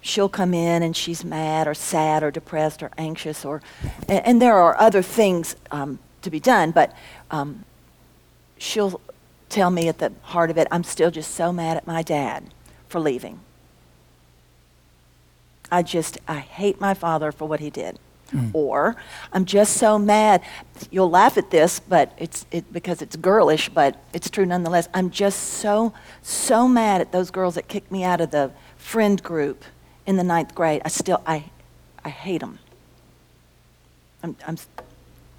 she'll 0.00 0.28
come 0.28 0.54
in 0.54 0.82
and 0.82 0.96
she's 0.96 1.24
mad 1.24 1.66
or 1.66 1.74
sad 1.74 2.22
or 2.22 2.30
depressed 2.30 2.82
or 2.82 2.90
anxious 2.96 3.44
or 3.44 3.62
and, 4.08 4.24
and 4.26 4.42
there 4.42 4.54
are 4.54 4.78
other 4.78 5.02
things 5.02 5.56
um, 5.70 5.98
to 6.22 6.30
be 6.30 6.40
done 6.40 6.70
but 6.70 6.94
um, 7.30 7.64
she'll 8.56 9.00
tell 9.48 9.70
me 9.70 9.88
at 9.88 9.98
the 9.98 10.12
heart 10.22 10.50
of 10.50 10.56
it 10.58 10.68
i'm 10.70 10.84
still 10.84 11.10
just 11.10 11.34
so 11.34 11.52
mad 11.52 11.76
at 11.76 11.86
my 11.86 12.02
dad 12.02 12.44
for 12.88 13.00
leaving 13.00 13.40
i 15.70 15.82
just 15.82 16.18
i 16.28 16.38
hate 16.38 16.80
my 16.80 16.94
father 16.94 17.32
for 17.32 17.46
what 17.46 17.60
he 17.60 17.70
did 17.70 17.98
mm. 18.32 18.50
or 18.52 18.96
i'm 19.32 19.44
just 19.44 19.76
so 19.76 19.98
mad 19.98 20.42
you'll 20.90 21.10
laugh 21.10 21.36
at 21.38 21.50
this 21.50 21.80
but 21.80 22.12
it's 22.18 22.46
it, 22.50 22.72
because 22.72 23.02
it's 23.02 23.16
girlish 23.16 23.68
but 23.68 24.02
it's 24.12 24.28
true 24.30 24.46
nonetheless 24.46 24.88
i'm 24.94 25.10
just 25.10 25.38
so 25.38 25.92
so 26.22 26.68
mad 26.68 27.00
at 27.00 27.12
those 27.12 27.30
girls 27.30 27.54
that 27.54 27.68
kicked 27.68 27.90
me 27.90 28.04
out 28.04 28.20
of 28.20 28.30
the 28.30 28.50
friend 28.76 29.22
group 29.22 29.64
in 30.08 30.16
the 30.16 30.24
ninth 30.24 30.54
grade. 30.54 30.80
I 30.86 30.88
still, 30.88 31.22
I, 31.26 31.44
I 32.02 32.08
hate 32.08 32.40
them. 32.40 32.58
I'm, 34.22 34.34
I'm, 34.46 34.56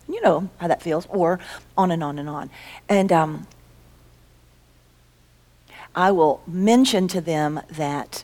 you 0.08 0.22
know 0.22 0.48
how 0.60 0.68
that 0.68 0.84
feels, 0.84 1.08
or 1.10 1.40
on 1.76 1.90
and 1.90 2.04
on 2.04 2.20
and 2.20 2.30
on. 2.30 2.52
And 2.88 3.12
um, 3.12 3.48
I 5.96 6.12
will 6.12 6.44
mention 6.46 7.08
to 7.08 7.20
them 7.20 7.62
that 7.72 8.24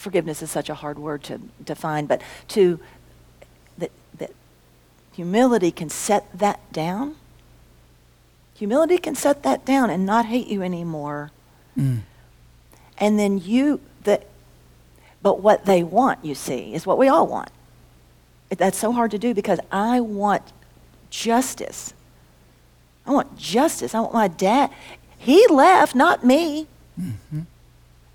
forgiveness 0.00 0.40
is 0.40 0.50
such 0.50 0.70
a 0.70 0.74
hard 0.74 0.98
word 0.98 1.22
to 1.22 1.38
define, 1.62 2.06
but 2.06 2.22
to 2.48 2.80
that, 3.76 3.90
that 4.16 4.30
humility 5.12 5.70
can 5.70 5.90
set 5.90 6.26
that 6.32 6.58
down. 6.72 7.16
Humility 8.54 8.96
can 8.96 9.14
set 9.14 9.42
that 9.42 9.66
down 9.66 9.90
and 9.90 10.06
not 10.06 10.24
hate 10.24 10.46
you 10.46 10.62
anymore. 10.62 11.32
Mm. 11.78 12.00
And 12.96 13.18
then 13.18 13.36
you, 13.38 13.80
the, 14.04 14.22
but 15.20 15.40
what 15.40 15.66
they 15.66 15.82
want, 15.82 16.24
you 16.24 16.34
see, 16.34 16.72
is 16.72 16.86
what 16.86 16.96
we 16.96 17.06
all 17.06 17.26
want. 17.26 17.50
That's 18.48 18.78
so 18.78 18.92
hard 18.92 19.10
to 19.10 19.18
do 19.18 19.34
because 19.34 19.60
I 19.70 20.00
want 20.00 20.50
justice. 21.10 21.92
I 23.04 23.10
want 23.10 23.36
justice. 23.36 23.94
I 23.94 24.00
want 24.00 24.14
my 24.14 24.28
dad. 24.28 24.70
He 25.18 25.46
left, 25.48 25.94
not 25.94 26.24
me. 26.24 26.68
Mm-hmm. 26.98 27.40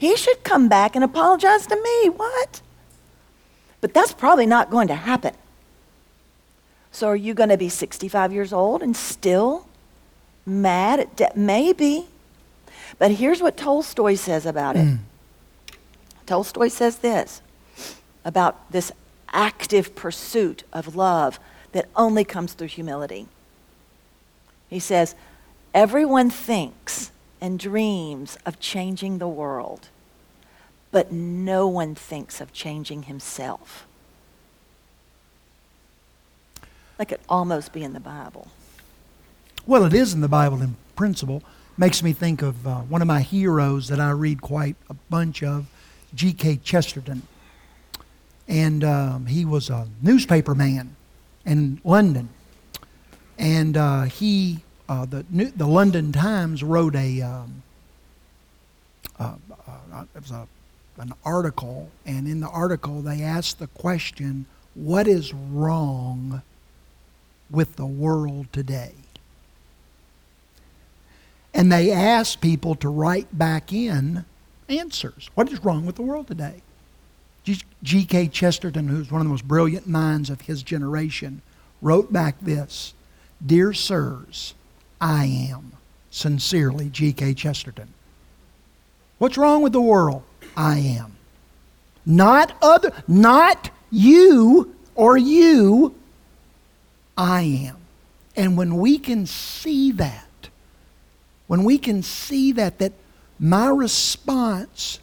He 0.06 0.16
should 0.16 0.44
come 0.44 0.68
back 0.70 0.96
and 0.96 1.04
apologize 1.04 1.66
to 1.66 1.76
me. 1.76 2.10
What? 2.10 2.62
But 3.82 3.96
that's 3.96 4.14
probably 4.14 4.46
not 4.46 4.70
going 4.70 4.88
to 4.90 4.94
happen. 4.94 5.34
So 6.92 7.08
are 7.08 7.16
you 7.16 7.34
going 7.34 7.50
to 7.50 7.58
be 7.58 7.70
65 7.70 8.32
years 8.32 8.54
old 8.54 8.84
and 8.84 8.96
still 8.96 9.68
mad 10.46 11.00
at 11.00 11.16
death? 11.16 11.36
Maybe. 11.36 12.06
But 13.00 13.14
here's 13.14 13.42
what 13.42 13.58
Tolstoy 13.58 14.14
says 14.14 14.46
about 14.46 14.76
it. 14.76 14.86
Mm. 14.86 15.00
Tolstoy 16.28 16.68
says 16.68 16.98
this 16.98 17.42
about 18.24 18.72
this 18.72 18.92
active 19.34 19.96
pursuit 19.96 20.66
of 20.72 20.96
love 20.96 21.40
that 21.72 21.90
only 21.96 22.24
comes 22.24 22.54
through 22.54 22.68
humility. 22.68 23.26
He 24.70 24.78
says, 24.78 25.16
Everyone 25.74 26.30
thinks 26.30 27.10
and 27.42 27.58
dreams 27.58 28.38
of 28.46 28.60
changing 28.60 29.18
the 29.18 29.28
world, 29.28 29.90
but 30.96 31.12
no 31.12 31.68
one 31.68 31.94
thinks 31.94 32.40
of 32.40 32.54
changing 32.54 33.04
himself. 33.04 33.86
That 36.98 37.10
could 37.10 37.20
almost 37.28 37.74
be 37.74 37.84
in 37.84 37.92
the 37.92 38.00
Bible. 38.00 38.48
Well, 39.66 39.84
it 39.84 39.94
is 39.94 40.14
in 40.14 40.22
the 40.22 40.30
Bible 40.30 40.62
in 40.62 40.78
principle. 40.96 41.44
Makes 41.78 42.02
me 42.02 42.14
think 42.14 42.42
of 42.42 42.66
uh, 42.66 42.78
one 42.84 43.02
of 43.02 43.10
my 43.10 43.20
heroes 43.20 43.90
that 43.90 44.00
I 44.00 44.12
read 44.12 44.42
quite 44.42 44.78
a 44.90 44.94
bunch 45.10 45.44
of, 45.44 45.66
G.K. 46.14 46.62
Chesterton. 46.64 47.24
And 48.48 48.82
um, 48.86 49.26
he 49.26 49.44
was 49.44 49.70
a 49.70 49.90
newspaper 50.02 50.56
man 50.56 50.96
in 51.46 51.82
London. 51.84 52.30
And 53.38 53.76
uh, 53.76 54.04
he, 54.04 54.62
uh, 54.88 55.06
the, 55.06 55.26
New, 55.30 55.52
the 55.52 55.68
London 55.68 56.14
Times 56.14 56.64
wrote 56.64 56.96
a, 56.96 57.22
um, 57.22 57.64
uh, 59.20 59.36
uh 59.68 60.06
it 60.16 60.22
was 60.22 60.32
a 60.32 60.48
an 60.98 61.14
article, 61.24 61.90
and 62.06 62.28
in 62.28 62.40
the 62.40 62.50
article 62.50 63.02
they 63.02 63.22
asked 63.22 63.60
the 63.60 63.68
question, 63.68 64.46
What 64.74 65.08
is 65.08 65.34
wrong 65.34 66.42
with 67.50 67.76
the 67.76 67.86
world 67.86 68.48
today? 68.52 68.94
And 71.54 71.72
they 71.72 71.92
asked 71.92 72.42
people 72.42 72.76
to 72.76 72.90
write 72.90 73.38
back 73.38 73.72
in 73.72 74.26
answers. 74.68 75.30
What 75.36 75.52
is 75.52 75.64
wrong 75.64 75.86
with 75.86 75.96
the 75.96 76.02
world 76.02 76.28
today? 76.28 76.62
G.K. 77.84 78.30
Chesterton, 78.30 78.88
who's 78.88 79.12
one 79.12 79.22
of 79.22 79.28
the 79.28 79.32
most 79.32 79.48
brilliant 79.48 79.88
minds 79.88 80.30
of 80.30 80.42
his 80.42 80.64
generation, 80.64 81.42
wrote 81.82 82.12
back 82.12 82.40
this 82.42 82.94
Dear 83.46 83.74
sirs, 83.74 84.56
I 85.00 85.26
am 85.26 85.74
sincerely 86.10 86.90
G.K. 86.90 87.36
Chesterton. 87.36 87.94
What's 89.18 89.38
wrong 89.38 89.62
with 89.62 89.74
the 89.74 89.82
world? 89.82 90.24
I 90.56 90.80
am. 90.80 91.16
Not 92.06 92.56
other 92.62 92.92
not 93.08 93.72
you 93.92 94.76
or 94.96 95.18
you. 95.18 95.96
I 97.18 97.42
am. 97.42 97.78
And 98.36 98.58
when 98.58 98.78
we 98.78 98.98
can 98.98 99.26
see 99.26 99.92
that, 99.94 100.50
when 101.48 101.64
we 101.64 101.78
can 101.78 102.04
see 102.04 102.52
that 102.54 102.80
that 102.80 102.94
my 103.40 103.68
response 103.68 105.00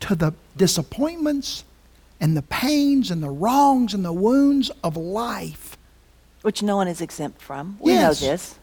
to 0.00 0.14
the 0.14 0.34
disappointments 0.56 1.64
and 2.20 2.36
the 2.36 2.42
pains 2.42 3.10
and 3.10 3.22
the 3.22 3.30
wrongs 3.30 3.94
and 3.94 4.04
the 4.04 4.12
wounds 4.12 4.70
of 4.82 4.96
life 4.96 5.76
which 6.44 6.62
no 6.62 6.76
one 6.76 6.88
is 6.88 7.00
exempt 7.00 7.40
from. 7.40 7.78
We 7.80 7.92
yes, 7.92 8.20
know 8.20 8.28
this. 8.28 8.58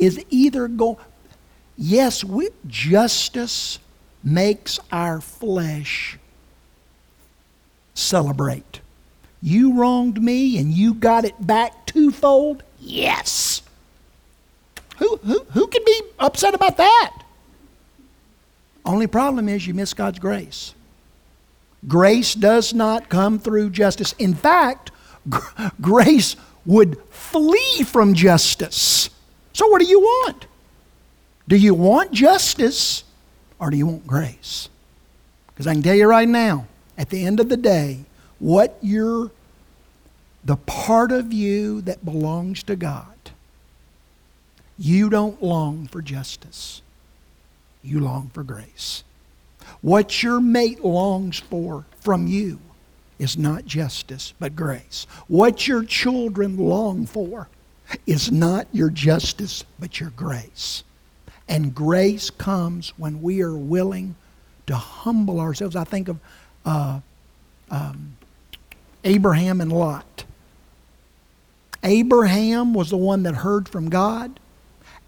Is 0.00 0.24
either 0.28 0.66
go 0.66 0.98
yes, 1.78 2.24
we, 2.24 2.48
justice 2.66 3.78
makes 4.24 4.80
our 4.90 5.20
flesh 5.20 6.18
celebrate. 7.94 8.80
You 9.42 9.74
wronged 9.74 10.22
me 10.22 10.58
and 10.58 10.72
you 10.72 10.94
got 10.94 11.24
it 11.24 11.46
back 11.46 11.86
twofold? 11.86 12.62
Yes. 12.80 13.62
Who, 14.98 15.16
who, 15.18 15.44
who 15.52 15.66
can 15.66 15.82
be 15.84 16.00
upset 16.18 16.54
about 16.54 16.78
that? 16.78 17.24
Only 18.84 19.06
problem 19.06 19.48
is 19.48 19.66
you 19.66 19.74
miss 19.74 19.94
God's 19.94 20.18
grace. 20.18 20.74
Grace 21.86 22.34
does 22.34 22.72
not 22.72 23.08
come 23.08 23.38
through 23.38 23.70
justice. 23.70 24.14
In 24.18 24.34
fact, 24.34 24.90
gr- 25.28 25.40
grace 25.80 26.36
would 26.64 26.98
flee 27.10 27.82
from 27.84 28.14
justice. 28.14 29.10
So, 29.52 29.68
what 29.68 29.80
do 29.80 29.86
you 29.86 30.00
want? 30.00 30.46
Do 31.46 31.56
you 31.56 31.74
want 31.74 32.12
justice 32.12 33.04
or 33.58 33.70
do 33.70 33.76
you 33.76 33.86
want 33.86 34.06
grace? 34.06 34.68
Because 35.48 35.66
I 35.66 35.74
can 35.74 35.82
tell 35.82 35.94
you 35.94 36.06
right 36.06 36.28
now, 36.28 36.66
at 36.98 37.10
the 37.10 37.24
end 37.24 37.40
of 37.40 37.48
the 37.48 37.56
day, 37.56 38.04
what 38.38 38.76
you're, 38.82 39.30
the 40.44 40.56
part 40.56 41.12
of 41.12 41.32
you 41.32 41.80
that 41.82 42.04
belongs 42.04 42.62
to 42.64 42.76
God, 42.76 43.06
you 44.78 45.08
don't 45.08 45.42
long 45.42 45.86
for 45.86 46.02
justice. 46.02 46.82
You 47.82 48.00
long 48.00 48.30
for 48.32 48.42
grace. 48.42 49.04
What 49.80 50.22
your 50.22 50.40
mate 50.40 50.84
longs 50.84 51.38
for 51.38 51.84
from 52.00 52.26
you 52.26 52.58
is 53.18 53.38
not 53.38 53.64
justice, 53.64 54.34
but 54.38 54.56
grace. 54.56 55.06
What 55.28 55.68
your 55.68 55.84
children 55.84 56.56
long 56.56 57.06
for 57.06 57.48
is 58.06 58.32
not 58.32 58.66
your 58.72 58.90
justice, 58.90 59.64
but 59.78 60.00
your 60.00 60.10
grace. 60.10 60.82
And 61.48 61.74
grace 61.74 62.30
comes 62.30 62.92
when 62.96 63.20
we 63.20 63.42
are 63.42 63.56
willing 63.56 64.16
to 64.66 64.76
humble 64.76 65.40
ourselves. 65.40 65.76
I 65.76 65.84
think 65.84 66.08
of 66.08 66.18
uh, 66.64 67.00
um, 67.70 68.16
Abraham 69.04 69.60
and 69.60 69.70
Lot. 69.72 70.24
Abraham 71.82 72.72
was 72.72 72.88
the 72.88 72.96
one 72.96 73.24
that 73.24 73.34
heard 73.34 73.68
from 73.68 73.90
God. 73.90 74.40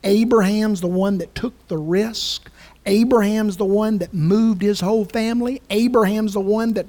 Abraham's 0.05 0.81
the 0.83 0.87
one 0.87 1.19
that 1.19 1.35
took 1.35 1.55
the 1.69 1.79
risk. 1.79 2.51
Abraham's 2.85 3.57
the 3.57 3.65
one 3.65 3.99
that 3.99 4.13
moved 4.13 4.63
his 4.63 4.81
whole 4.81 5.05
family. 5.07 5.63
Abraham's 5.71 6.35
the 6.35 6.41
one 6.41 6.75
that 6.75 6.87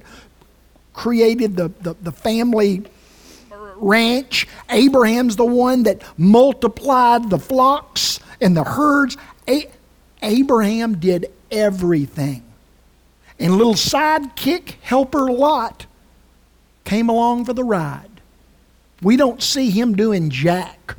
created 0.93 1.55
the, 1.55 1.69
the, 1.81 1.95
the 2.01 2.11
family 2.11 2.83
ranch. 3.77 4.47
Abraham's 4.69 5.35
the 5.35 5.45
one 5.45 5.83
that 5.83 6.01
multiplied 6.17 7.29
the 7.29 7.39
flocks 7.39 8.19
and 8.41 8.55
the 8.55 8.63
herds. 8.63 9.17
A- 9.47 9.69
Abraham 10.21 10.99
did 10.99 11.31
everything. 11.51 12.43
And 13.39 13.55
little 13.55 13.75
sidekick 13.75 14.75
helper 14.81 15.31
Lot 15.31 15.85
came 16.83 17.09
along 17.09 17.45
for 17.45 17.53
the 17.53 17.63
ride. 17.63 18.21
We 19.01 19.15
don't 19.15 19.43
see 19.43 19.69
him 19.69 19.95
doing 19.95 20.29
jack. 20.29 20.95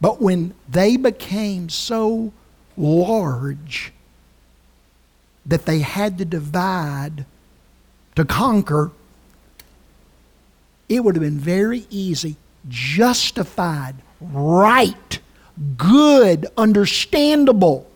But 0.00 0.20
when 0.20 0.54
they 0.68 0.96
became 0.96 1.68
so 1.68 2.32
large 2.76 3.92
that 5.46 5.66
they 5.66 5.80
had 5.80 6.18
to 6.18 6.24
divide 6.24 7.24
to 8.14 8.24
conquer, 8.24 8.90
it 10.88 11.04
would 11.04 11.14
have 11.14 11.22
been 11.22 11.38
very 11.38 11.86
easy, 11.90 12.36
justified, 12.68 13.96
right 14.20 15.18
good, 15.76 16.46
understandable 16.56 17.88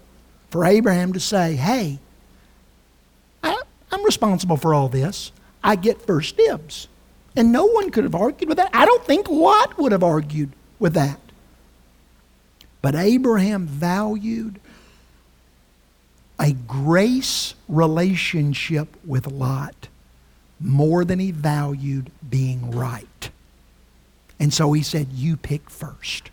for 0.51 0.64
Abraham 0.64 1.12
to 1.12 1.20
say, 1.20 1.55
hey, 1.55 1.98
I, 3.42 3.61
am 3.92 4.05
responsible 4.05 4.57
for 4.57 4.75
all 4.75 4.88
this. 4.88 5.33
I 5.62 5.77
get 5.77 6.03
first 6.03 6.37
dibs. 6.37 6.88
And 7.35 7.53
no 7.53 7.64
one 7.64 7.90
could 7.90 8.05
have 8.05 8.14
argued 8.14 8.48
with 8.48 8.59
that. 8.59 8.70
I 8.75 8.85
don't 8.85 9.05
think 9.05 9.29
Lot 9.29 9.79
would 9.79 9.92
have 9.92 10.03
argued 10.03 10.51
with 10.79 10.94
that. 10.94 11.18
But 12.83 12.94
Abraham 12.94 13.66
valued 13.66 14.61
a 16.38 16.53
grace 16.53 17.55
relationship 17.68 18.88
with 19.07 19.27
Lot 19.29 19.88
more 20.61 21.05
than 21.05 21.18
he 21.18 21.31
valued 21.31 22.11
being 22.29 22.72
right. 22.72 23.31
And 24.38 24.53
so 24.53 24.72
he 24.72 24.83
said, 24.83 25.12
You 25.12 25.37
pick 25.37 25.70
first. 25.70 26.32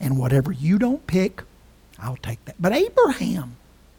And 0.00 0.18
whatever 0.18 0.52
you 0.52 0.78
don't 0.78 1.06
pick, 1.06 1.42
I'll 1.98 2.16
take 2.16 2.44
that. 2.44 2.54
But 2.60 2.72
Abraham, 2.72 3.56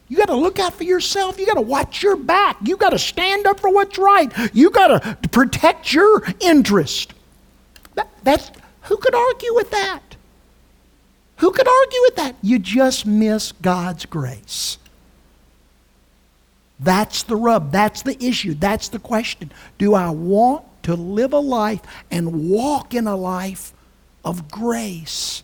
you 0.08 0.16
got 0.16 0.26
to 0.26 0.36
look 0.36 0.58
out 0.58 0.74
for 0.74 0.84
yourself. 0.84 1.38
You 1.38 1.46
got 1.46 1.54
to 1.54 1.60
watch 1.60 2.02
your 2.02 2.16
back. 2.16 2.56
You 2.62 2.76
got 2.76 2.90
to 2.90 2.98
stand 2.98 3.46
up 3.46 3.60
for 3.60 3.72
what's 3.72 3.98
right. 3.98 4.32
You 4.52 4.70
got 4.70 5.02
to 5.02 5.28
protect 5.28 5.92
your 5.92 6.24
interest. 6.40 7.14
That, 7.94 8.08
that's 8.24 8.50
who 8.82 8.96
could 8.96 9.14
argue 9.14 9.54
with 9.54 9.70
that? 9.70 10.00
Who 11.36 11.52
could 11.52 11.68
argue 11.68 12.00
with 12.02 12.16
that? 12.16 12.36
You 12.42 12.58
just 12.58 13.06
miss 13.06 13.52
God's 13.52 14.04
grace. 14.04 14.78
That's 16.80 17.22
the 17.22 17.36
rub. 17.36 17.72
That's 17.72 18.02
the 18.02 18.22
issue. 18.22 18.54
That's 18.54 18.88
the 18.88 18.98
question. 18.98 19.52
Do 19.78 19.94
I 19.94 20.10
want 20.10 20.64
to 20.82 20.94
live 20.94 21.32
a 21.32 21.38
life 21.38 21.82
and 22.10 22.50
walk 22.50 22.94
in 22.94 23.06
a 23.06 23.16
life 23.16 23.72
of 24.24 24.50
grace? 24.50 25.42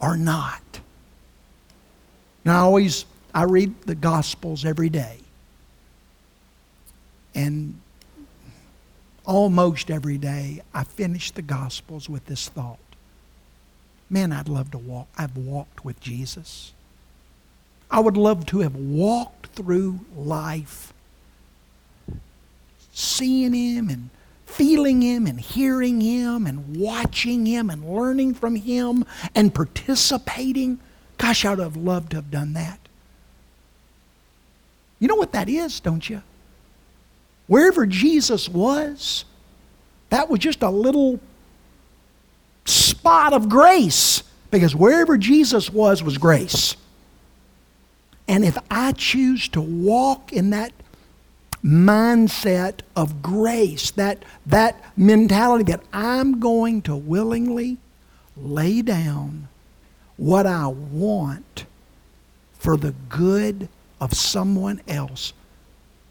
Or 0.00 0.16
not. 0.16 0.80
Now, 2.44 2.56
I 2.56 2.60
always 2.60 3.04
I 3.34 3.44
read 3.44 3.82
the 3.82 3.94
Gospels 3.94 4.64
every 4.64 4.88
day, 4.88 5.18
and 7.34 7.80
almost 9.24 9.90
every 9.90 10.18
day 10.18 10.62
I 10.72 10.84
finish 10.84 11.30
the 11.30 11.42
Gospels 11.42 12.08
with 12.08 12.26
this 12.26 12.48
thought: 12.48 12.78
Man, 14.08 14.32
I'd 14.32 14.48
love 14.48 14.70
to 14.72 14.78
walk. 14.78 15.08
I've 15.16 15.36
walked 15.36 15.84
with 15.84 16.00
Jesus. 16.00 16.72
I 17.90 18.00
would 18.00 18.16
love 18.16 18.46
to 18.46 18.60
have 18.60 18.76
walked 18.76 19.46
through 19.48 20.00
life, 20.16 20.92
seeing 22.92 23.52
Him 23.52 23.88
and 23.88 24.10
feeling 24.48 25.02
Him 25.02 25.26
and 25.26 25.40
hearing 25.40 26.00
Him 26.00 26.46
and 26.46 26.76
watching 26.76 27.46
Him 27.46 27.70
and 27.70 27.88
learning 27.88 28.34
from 28.34 28.56
Him 28.56 29.04
and 29.34 29.54
participating. 29.54 30.80
Gosh, 31.18 31.44
I 31.44 31.50
would 31.50 31.58
have 31.58 31.76
loved 31.76 32.10
to 32.10 32.16
have 32.16 32.30
done 32.30 32.54
that. 32.54 32.80
You 34.98 35.06
know 35.06 35.14
what 35.14 35.32
that 35.32 35.48
is, 35.48 35.78
don't 35.80 36.08
you? 36.08 36.22
Wherever 37.46 37.86
Jesus 37.86 38.48
was, 38.48 39.24
that 40.10 40.28
was 40.28 40.40
just 40.40 40.62
a 40.62 40.70
little 40.70 41.20
spot 42.64 43.32
of 43.32 43.48
grace 43.48 44.22
because 44.50 44.74
wherever 44.74 45.16
Jesus 45.16 45.70
was 45.70 46.02
was 46.02 46.18
grace. 46.18 46.76
And 48.26 48.44
if 48.44 48.58
I 48.70 48.92
choose 48.92 49.48
to 49.50 49.60
walk 49.60 50.32
in 50.32 50.50
that 50.50 50.72
mindset 51.64 52.80
of 52.96 53.22
grace, 53.22 53.90
that, 53.92 54.22
that 54.46 54.82
mentality 54.96 55.64
that 55.64 55.82
I'm 55.92 56.40
going 56.40 56.82
to 56.82 56.96
willingly 56.96 57.78
lay 58.36 58.82
down 58.82 59.48
what 60.16 60.46
I 60.46 60.66
want 60.68 61.66
for 62.52 62.76
the 62.76 62.92
good 63.08 63.68
of 64.00 64.14
someone 64.14 64.80
else, 64.88 65.32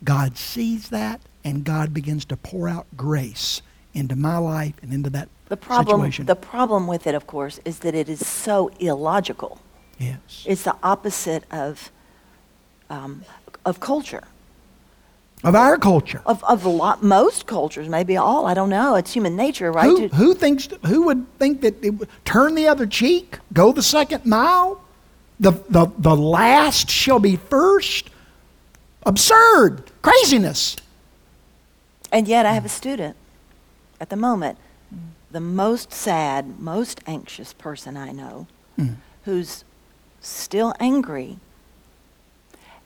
God 0.03 0.38
sees 0.38 0.89
that 0.89 1.21
and 1.43 1.63
God 1.63 1.93
begins 1.93 2.25
to 2.25 2.38
pour 2.38 2.67
out 2.67 2.86
grace 2.95 3.62
into 3.93 4.15
my 4.15 4.38
life 4.38 4.73
and 4.81 4.93
into 4.93 5.10
that 5.12 5.29
The 5.47 5.57
problem, 5.57 6.01
situation. 6.01 6.25
the 6.25 6.36
problem 6.36 6.88
with 6.88 7.07
it, 7.07 7.15
of 7.15 7.25
course, 7.25 7.60
is 7.65 7.79
that 7.79 7.95
it 7.95 8.10
is 8.10 8.25
so 8.25 8.69
illogical. 8.79 9.60
yes. 9.97 10.43
It's 10.45 10.63
the 10.63 10.75
opposite 10.83 11.43
of, 11.51 11.91
um, 12.89 13.23
of 13.65 13.79
culture. 13.79 14.23
Of 15.43 15.54
our 15.54 15.78
culture. 15.78 16.21
Of, 16.26 16.43
of 16.43 16.65
a 16.65 16.69
lot, 16.69 17.04
most 17.04 17.45
cultures, 17.45 17.88
maybe 17.88 18.17
all, 18.17 18.47
I 18.47 18.54
don't 18.54 18.69
know. 18.69 18.95
It's 18.95 19.13
human 19.13 19.36
nature, 19.36 19.71
right? 19.71 19.86
Who, 19.86 20.10
to- 20.10 20.15
who 20.15 20.34
thinks 20.34 20.67
who 20.86 21.04
would 21.04 21.26
think 21.38 21.62
that 21.62 21.84
it, 21.84 21.91
would 21.91 22.10
turn 22.26 22.56
the 22.56 22.67
other 22.67 22.88
cheek, 22.88 23.38
go 23.54 23.71
the 23.71 23.84
second 23.84 24.26
mile? 24.26 24.82
The, 25.39 25.52
the, 25.69 25.91
the 26.00 26.15
last 26.15 26.89
shall 26.89 27.19
be 27.19 27.36
first? 27.36 28.10
Absurd. 29.06 29.84
Craziness. 30.02 30.76
And 32.12 32.28
yet, 32.28 32.45
I 32.45 32.54
have 32.54 32.65
a 32.65 32.69
student 32.69 33.15
at 34.00 34.10
the 34.10 34.15
moment, 34.15 34.58
the 35.30 35.39
most 35.39 35.93
sad, 35.93 36.60
most 36.60 37.02
anxious 37.06 37.54
person 37.54 37.95
I 37.95 38.12
know, 38.12 38.47
mm. 38.78 38.95
who's 39.26 39.63
still 40.19 40.73
angry 40.80 41.38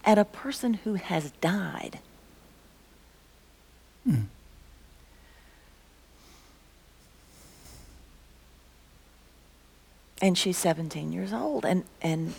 at 0.03 0.17
a 0.17 0.25
person 0.25 0.75
who 0.75 0.95
has 0.95 1.31
died. 1.41 1.99
Hmm. 4.05 4.15
And 10.21 10.37
she's 10.37 10.57
17 10.57 11.11
years 11.11 11.33
old. 11.33 11.65
And, 11.65 11.83
and 12.01 12.33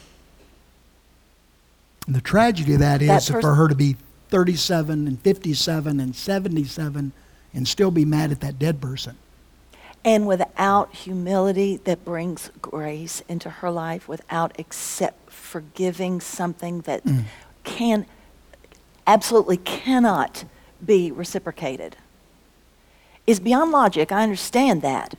And 2.06 2.14
the 2.14 2.20
tragedy 2.20 2.74
of 2.74 2.80
that 2.80 3.02
is 3.02 3.28
That 3.28 3.40
for 3.40 3.54
her 3.54 3.68
to 3.68 3.74
be 3.74 3.96
37 4.28 5.06
and 5.06 5.20
57 5.20 6.00
and 6.00 6.16
77 6.16 7.12
and 7.54 7.68
still 7.68 7.90
be 7.90 8.04
mad 8.04 8.32
at 8.32 8.40
that 8.40 8.58
dead 8.58 8.80
person. 8.80 9.16
And 10.04 10.26
without 10.26 10.94
humility 10.94 11.76
that 11.84 12.04
brings 12.04 12.50
grace 12.60 13.22
into 13.28 13.50
her 13.50 13.70
life, 13.70 14.08
without 14.08 14.58
accept 14.58 15.30
forgiving 15.30 16.20
something 16.20 16.80
that 16.82 17.02
hmm. 17.02 17.20
can 17.62 18.06
absolutely 19.06 19.58
cannot 19.58 20.44
be 20.84 21.10
reciprocated, 21.10 21.96
is 23.26 23.40
beyond 23.40 23.70
logic. 23.70 24.10
I 24.12 24.22
understand 24.22 24.82
that. 24.82 25.14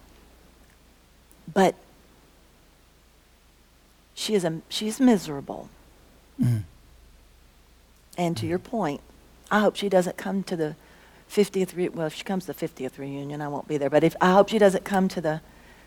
But 1.52 1.76
she 4.13 4.34
is 4.36 4.43
a, 4.43 4.62
she's 4.69 4.99
miserable. 4.99 5.69
And 8.17 8.38
to 8.38 8.45
your 8.45 8.60
point, 8.60 9.02
I 9.49 9.60
hope 9.60 9.76
she 9.76 9.89
doesn't 9.89 10.17
come 10.17 10.43
to 10.43 10.56
the 10.56 10.76
50th, 11.32 11.76
re- 11.76 11.89
well, 11.89 12.08
if 12.08 12.13
she 12.13 12.23
comes 12.23 12.45
to 12.45 12.54
the 12.54 12.67
50th 12.67 12.97
reunion, 12.97 13.41
I 13.41 13.47
won't 13.47 13.67
be 13.67 13.78
there. 13.78 13.89
But 13.89 14.04
if 14.04 14.15
I 14.21 14.34
hope 14.34 14.49
she 14.49 14.60
doesn't 14.60 14.84
come 14.84 15.08
to 15.10 15.21
the 15.21 15.41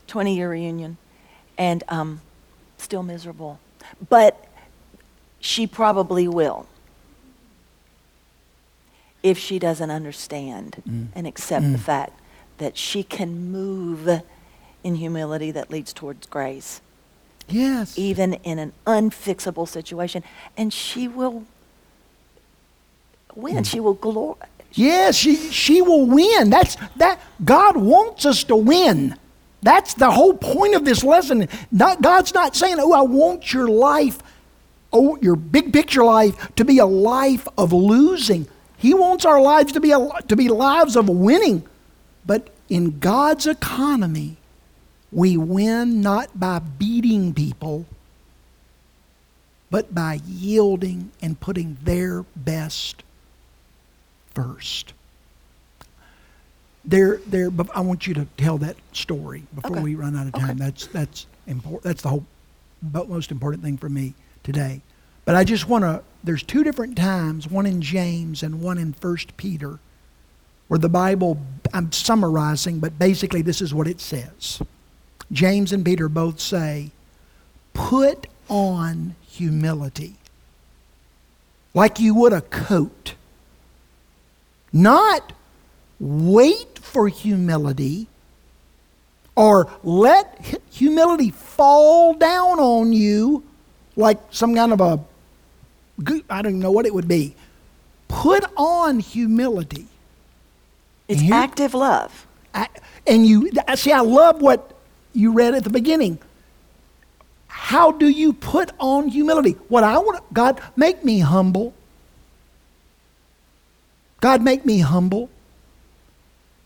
20 0.06 0.34
year 0.34 0.50
reunion 0.50 0.96
and 1.58 1.84
um, 1.88 2.20
still 2.78 3.02
miserable. 3.02 3.58
But 4.08 4.44
she 5.40 5.66
probably 5.66 6.26
will 6.26 6.66
if 9.26 9.36
she 9.36 9.58
doesn't 9.58 9.90
understand 9.90 10.80
mm. 10.88 11.08
and 11.12 11.26
accept 11.26 11.64
the 11.72 11.78
mm. 11.78 11.80
fact 11.80 12.20
that 12.58 12.76
she 12.76 13.02
can 13.02 13.50
move 13.50 14.22
in 14.84 14.94
humility 14.94 15.50
that 15.50 15.68
leads 15.68 15.92
towards 15.92 16.28
grace, 16.28 16.80
Yes. 17.48 17.98
even 17.98 18.34
in 18.44 18.60
an 18.60 18.72
unfixable 18.86 19.66
situation. 19.66 20.22
And 20.56 20.72
she 20.72 21.08
will 21.08 21.44
win. 23.34 23.56
Mm. 23.56 23.66
She 23.66 23.80
will 23.80 23.94
glory. 23.94 24.36
Yes, 24.74 25.16
she, 25.16 25.34
she 25.34 25.82
will 25.82 26.06
win. 26.06 26.50
That's 26.50 26.76
that 26.96 27.20
God 27.44 27.76
wants 27.76 28.26
us 28.26 28.44
to 28.44 28.54
win. 28.54 29.16
That's 29.60 29.94
the 29.94 30.12
whole 30.12 30.34
point 30.34 30.76
of 30.76 30.84
this 30.84 31.02
lesson. 31.02 31.48
Not, 31.72 32.00
God's 32.00 32.32
not 32.32 32.54
saying, 32.54 32.76
"Oh, 32.78 32.92
I 32.92 33.02
want 33.02 33.52
your 33.52 33.68
life, 33.68 34.18
oh, 34.92 35.18
your 35.20 35.34
big 35.34 35.72
picture 35.72 36.04
life 36.04 36.54
to 36.56 36.64
be 36.64 36.78
a 36.78 36.86
life 36.86 37.48
of 37.56 37.72
losing." 37.72 38.46
He 38.86 38.94
wants 38.94 39.24
our 39.24 39.40
lives 39.40 39.72
to 39.72 39.80
be 39.80 39.90
a, 39.90 40.08
to 40.28 40.36
be 40.36 40.48
lives 40.48 40.94
of 40.94 41.08
winning. 41.08 41.64
But 42.24 42.50
in 42.68 43.00
God's 43.00 43.48
economy, 43.48 44.36
we 45.10 45.36
win 45.36 46.02
not 46.02 46.38
by 46.38 46.60
beating 46.60 47.34
people, 47.34 47.84
but 49.72 49.92
by 49.92 50.20
yielding 50.24 51.10
and 51.20 51.40
putting 51.40 51.78
their 51.82 52.22
best 52.36 53.02
first. 54.32 54.92
There, 56.84 57.16
there. 57.26 57.50
But 57.50 57.68
I 57.74 57.80
want 57.80 58.06
you 58.06 58.14
to 58.14 58.28
tell 58.36 58.56
that 58.58 58.76
story 58.92 59.42
before 59.52 59.72
Okay. 59.78 59.82
we 59.82 59.94
run 59.96 60.14
out 60.14 60.28
of 60.28 60.34
Okay. 60.36 60.46
time. 60.46 60.58
That's 60.58 60.86
that's 60.86 61.26
important. 61.48 61.82
That's 61.82 62.02
the 62.02 62.10
whole, 62.10 62.24
but 62.80 63.08
most 63.08 63.32
important 63.32 63.64
thing 63.64 63.78
for 63.78 63.88
me 63.88 64.14
today. 64.44 64.80
But 65.26 65.34
I 65.34 65.44
just 65.44 65.68
want 65.68 65.84
to. 65.84 66.02
There's 66.24 66.42
two 66.42 66.64
different 66.64 66.96
times, 66.96 67.48
one 67.48 67.66
in 67.66 67.82
James 67.82 68.42
and 68.42 68.62
one 68.62 68.78
in 68.78 68.94
First 68.94 69.36
Peter, 69.36 69.78
where 70.68 70.78
the 70.78 70.88
Bible. 70.88 71.38
I'm 71.74 71.92
summarizing, 71.92 72.78
but 72.78 72.98
basically 72.98 73.42
this 73.42 73.60
is 73.60 73.74
what 73.74 73.86
it 73.86 74.00
says. 74.00 74.62
James 75.30 75.72
and 75.72 75.84
Peter 75.84 76.08
both 76.08 76.40
say, 76.40 76.92
"Put 77.74 78.28
on 78.48 79.16
humility, 79.28 80.14
like 81.74 82.00
you 82.00 82.14
would 82.14 82.32
a 82.32 82.40
coat." 82.40 83.14
Not 84.72 85.32
wait 85.98 86.78
for 86.78 87.08
humility 87.08 88.08
or 89.34 89.70
let 89.82 90.60
humility 90.70 91.30
fall 91.30 92.14
down 92.14 92.58
on 92.58 92.92
you 92.92 93.42
like 93.96 94.18
some 94.30 94.54
kind 94.54 94.72
of 94.72 94.80
a, 94.80 95.00
I 95.98 96.42
don't 96.42 96.52
even 96.52 96.60
know 96.60 96.70
what 96.70 96.86
it 96.86 96.94
would 96.94 97.08
be. 97.08 97.34
Put 98.08 98.44
on 98.56 98.98
humility. 99.00 99.86
It's 101.08 101.20
Here- 101.20 101.34
active 101.34 101.74
love. 101.74 102.26
I, 102.54 102.68
and 103.06 103.26
you 103.26 103.50
see, 103.74 103.92
I 103.92 104.00
love 104.00 104.40
what 104.40 104.74
you 105.12 105.32
read 105.32 105.54
at 105.54 105.64
the 105.64 105.70
beginning. 105.70 106.18
How 107.48 107.92
do 107.92 108.08
you 108.08 108.32
put 108.32 108.70
on 108.78 109.08
humility? 109.08 109.52
What 109.68 109.84
I 109.84 109.98
want, 109.98 110.22
God, 110.32 110.60
make 110.76 111.04
me 111.04 111.20
humble. 111.20 111.74
God, 114.20 114.42
make 114.42 114.64
me 114.64 114.80
humble. 114.80 115.30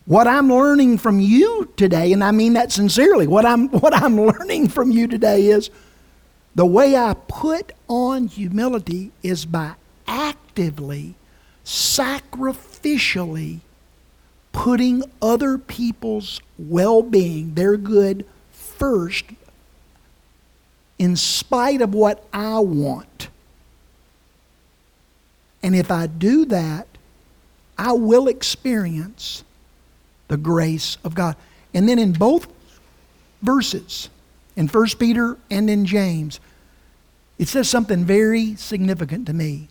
What 0.07 0.27
I'm 0.27 0.49
learning 0.49 0.99
from 0.99 1.21
you 1.21 1.73
today, 1.77 2.13
and 2.13 2.25
I 2.25 2.33
mean 2.33 2.55
that 2.55 2.73
sincerely, 2.73 3.27
what 3.27 3.47
I'm, 3.47 3.69
what 3.81 3.95
I'm 3.95 4.21
learning 4.21 4.69
from 4.69 4.91
you 4.91 5.07
today 5.07 5.47
is 5.47 5.71
the 6.55 6.67
way 6.67 6.97
I 6.97 7.15
put 7.15 7.73
on 7.89 8.27
humility 8.27 9.13
is 9.23 9.47
by 9.47 9.75
actively, 10.07 11.15
sacrificially 11.65 13.61
putting 14.53 15.05
other 15.23 15.59
people's 15.59 16.41
well 16.59 17.03
being, 17.03 17.55
their 17.55 17.77
good, 17.77 18.25
first, 18.53 19.25
in 20.99 21.17
spite 21.17 21.81
of 21.81 21.95
what 21.95 22.27
I 22.33 22.59
want. 22.59 23.29
And 25.63 25.75
if 25.75 25.91
I 25.91 26.07
do 26.07 26.45
that, 26.47 26.87
I 27.79 27.93
will 27.93 28.29
experience 28.29 29.45
the 30.29 30.37
grace 30.37 30.99
of 31.05 31.15
God. 31.15 31.37
And 31.73 31.89
then 31.89 31.99
in 31.99 32.13
both 32.13 32.47
verses, 33.43 34.09
in 34.57 34.69
1 34.69 34.87
Peter 34.99 35.37
and 35.51 35.71
in 35.71 35.87
James, 35.87 36.41
it 37.39 37.49
says 37.49 37.69
something 37.69 38.05
very 38.05 38.55
significant 38.57 39.27
to 39.27 39.33
me. 39.33 39.69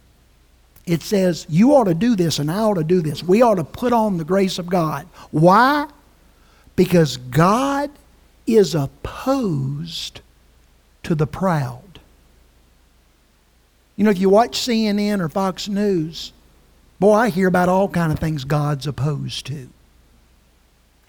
It 0.86 1.04
says, 1.04 1.46
You 1.50 1.76
ought 1.76 1.84
to 1.84 1.94
do 1.94 2.16
this, 2.16 2.40
and 2.40 2.50
I 2.50 2.60
ought 2.60 2.76
to 2.76 2.84
do 2.84 3.02
this. 3.02 3.22
We 3.22 3.42
ought 3.42 3.56
to 3.56 3.64
put 3.64 3.94
on 3.94 4.18
the 4.18 4.24
grace 4.24 4.58
of 4.58 4.68
God. 4.68 5.08
Why? 5.32 5.88
Because 6.76 7.18
God 7.18 7.92
is 8.48 8.74
opposed 8.74 10.22
to 11.04 11.14
the 11.14 11.28
proud. 11.28 12.00
You 13.96 14.06
know, 14.06 14.12
if 14.12 14.20
you 14.20 14.30
watch 14.30 14.58
CNN 14.58 15.20
or 15.20 15.30
Fox 15.30 15.68
News, 15.68 16.32
boy, 17.00 17.14
I 17.14 17.30
hear 17.30 17.48
about 17.48 17.70
all 17.70 17.90
kind 17.90 18.12
of 18.12 18.18
things 18.18 18.46
God's 18.46 18.88
opposed 18.88 19.46
to. 19.48 19.70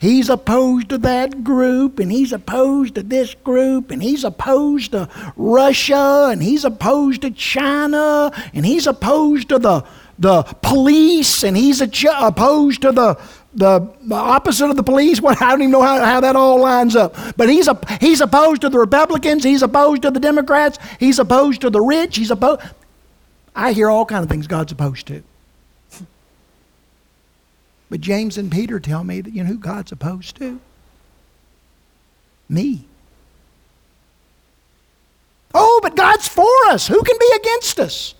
He's 0.00 0.30
opposed 0.30 0.88
to 0.88 0.98
that 0.98 1.44
group, 1.44 1.98
and 1.98 2.10
he's 2.10 2.32
opposed 2.32 2.94
to 2.94 3.02
this 3.02 3.34
group, 3.34 3.90
and 3.90 4.02
he's 4.02 4.24
opposed 4.24 4.92
to 4.92 5.10
Russia, 5.36 6.30
and 6.32 6.42
he's 6.42 6.64
opposed 6.64 7.20
to 7.20 7.30
China, 7.30 8.32
and 8.54 8.64
he's 8.64 8.86
opposed 8.86 9.50
to 9.50 9.58
the, 9.58 9.84
the 10.18 10.42
police, 10.62 11.42
and 11.42 11.54
he's 11.54 11.86
ch- 11.90 12.06
opposed 12.18 12.80
to 12.80 12.92
the, 12.92 13.20
the, 13.52 13.92
the 14.00 14.14
opposite 14.14 14.70
of 14.70 14.76
the 14.76 14.82
police. 14.82 15.20
What 15.20 15.42
I 15.42 15.50
don't 15.50 15.60
even 15.60 15.72
know 15.72 15.82
how, 15.82 16.02
how 16.02 16.20
that 16.20 16.34
all 16.34 16.58
lines 16.58 16.96
up. 16.96 17.14
But 17.36 17.50
he's, 17.50 17.68
a, 17.68 17.78
he's 18.00 18.22
opposed 18.22 18.62
to 18.62 18.70
the 18.70 18.78
Republicans, 18.78 19.44
he's 19.44 19.60
opposed 19.60 20.00
to 20.02 20.10
the 20.10 20.20
Democrats, 20.20 20.78
he's 20.98 21.18
opposed 21.18 21.60
to 21.60 21.68
the 21.68 21.82
rich, 21.82 22.16
he's 22.16 22.30
opposed. 22.30 22.62
I 23.54 23.72
hear 23.72 23.90
all 23.90 24.06
kind 24.06 24.22
of 24.22 24.30
things 24.30 24.46
God's 24.46 24.72
opposed 24.72 25.08
to. 25.08 25.22
But 27.90 28.00
James 28.00 28.38
and 28.38 28.50
Peter 28.50 28.78
tell 28.78 29.02
me 29.04 29.20
that 29.20 29.34
you 29.34 29.42
know 29.42 29.50
who 29.50 29.58
God's 29.58 29.92
opposed 29.92 30.36
to? 30.36 30.60
Me. 32.48 32.84
Oh, 35.52 35.80
but 35.82 35.96
God's 35.96 36.28
for 36.28 36.46
us. 36.68 36.86
Who 36.86 37.02
can 37.02 37.16
be 37.18 37.32
against 37.36 37.80
us? 37.80 38.14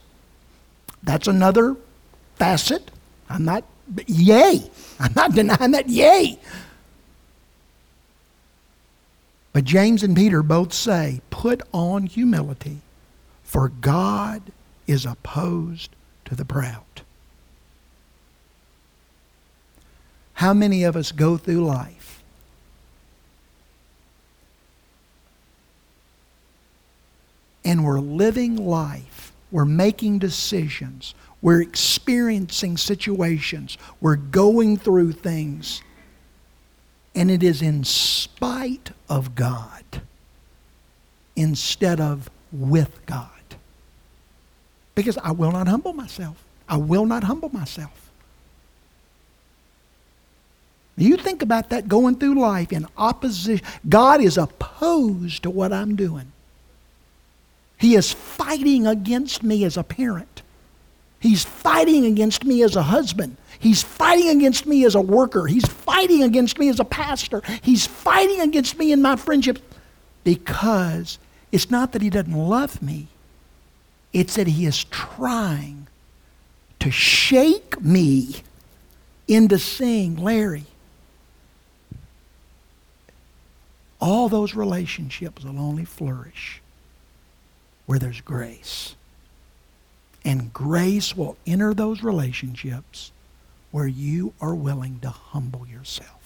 That's 1.05 1.29
another 1.29 1.77
facet. 2.35 2.91
I'm 3.29 3.45
not, 3.45 3.65
yay. 4.07 4.69
I'm 4.99 5.13
not 5.15 5.35
denying 5.35 5.71
that, 5.71 5.89
yay. 5.89 6.39
But 9.53 9.65
James 9.65 10.03
and 10.03 10.17
Peter 10.17 10.43
both 10.43 10.73
say, 10.73 11.21
put 11.31 11.63
on 11.73 12.07
humility, 12.07 12.79
for 13.45 13.69
God 13.69 14.53
is 14.87 15.07
opposed 15.07 15.91
to 16.25 16.35
the 16.35 16.45
proud. 16.45 16.83
How 20.41 20.55
many 20.55 20.85
of 20.85 20.97
us 20.97 21.13
go 21.13 21.37
through 21.37 21.67
life 21.67 22.23
and 27.63 27.85
we're 27.85 28.01
living 28.01 28.57
life, 28.57 29.33
we're 29.51 29.67
making 29.67 30.19
decisions, 30.19 31.15
we're 31.43 31.61
experiencing 31.61 32.79
situations, 32.79 33.77
we're 34.01 34.17
going 34.17 34.79
through 34.79 35.13
things, 35.13 35.83
and 37.15 37.31
it 37.31 37.43
is 37.43 37.61
in 37.61 37.85
spite 37.85 38.93
of 39.11 39.35
God 39.35 39.85
instead 41.37 42.01
of 42.01 42.31
with 42.51 43.05
God. 43.05 43.29
Because 44.95 45.19
I 45.19 45.33
will 45.33 45.53
not 45.53 45.69
humble 45.69 45.93
myself. 45.93 46.43
I 46.67 46.79
will 46.79 47.05
not 47.05 47.25
humble 47.25 47.51
myself. 47.51 48.10
You 51.01 51.17
think 51.17 51.43
about 51.43 51.71
that 51.71 51.89
going 51.89 52.17
through 52.17 52.41
life 52.41 52.73
in 52.73 52.87
opposition. 52.97 53.65
God 53.89 54.21
is 54.21 54.37
opposed 54.37 55.43
to 55.45 55.51
what 55.51 55.73
I'm 55.73 55.97
doing. 55.97 56.33
He 57.79 57.95
is 57.95 58.13
fighting 58.13 58.87
against 58.87 59.43
me 59.43 59.65
as 59.65 59.77
a 59.77 59.83
parent. 59.83 60.43
He's 61.19 61.45
fighting 61.45 62.05
against 62.05 62.45
me 62.45 62.63
as 62.63 62.77
a 62.77 62.83
husband. 62.83 63.37
He's 63.59 63.83
fighting 63.83 64.29
against 64.29 64.67
me 64.67 64.85
as 64.85 64.95
a 64.95 65.01
worker. 65.01 65.47
He's 65.47 65.67
fighting 65.67 66.23
against 66.23 66.59
me 66.59 66.69
as 66.69 66.81
a 66.81 66.85
pastor. 66.85 67.43
He's 67.63 67.87
fighting 67.87 68.41
against 68.41 68.79
me 68.79 68.93
in 68.93 69.03
my 69.03 69.17
friendships 69.17 69.61
because 70.25 71.19
it's 71.53 71.71
not 71.71 71.93
that 71.93 72.03
he 72.03 72.11
doesn't 72.11 72.33
love 72.33 72.83
me, 72.83 73.09
it's 74.13 74.37
that 74.37 74.47
he 74.47 74.67
is 74.67 74.85
trying 74.85 75.87
to 76.81 76.91
shake 76.91 77.81
me 77.83 78.37
into 79.29 79.59
saying, 79.59 80.17
Larry, 80.17 80.65
all 84.01 84.29
those 84.29 84.55
relationships 84.55 85.45
will 85.45 85.59
only 85.59 85.85
flourish 85.85 86.61
where 87.87 87.99
there's 87.99 88.21
grace. 88.21 88.95
And 90.25 90.53
grace 90.53 91.17
will 91.17 91.37
enter 91.47 91.75
those 91.75 92.03
relationships 92.03 93.13
where 93.71 93.87
you 93.87 94.35
are 94.41 94.55
willing 94.55 95.01
to 95.01 95.11
humble 95.11 95.67
yourself. 95.67 96.21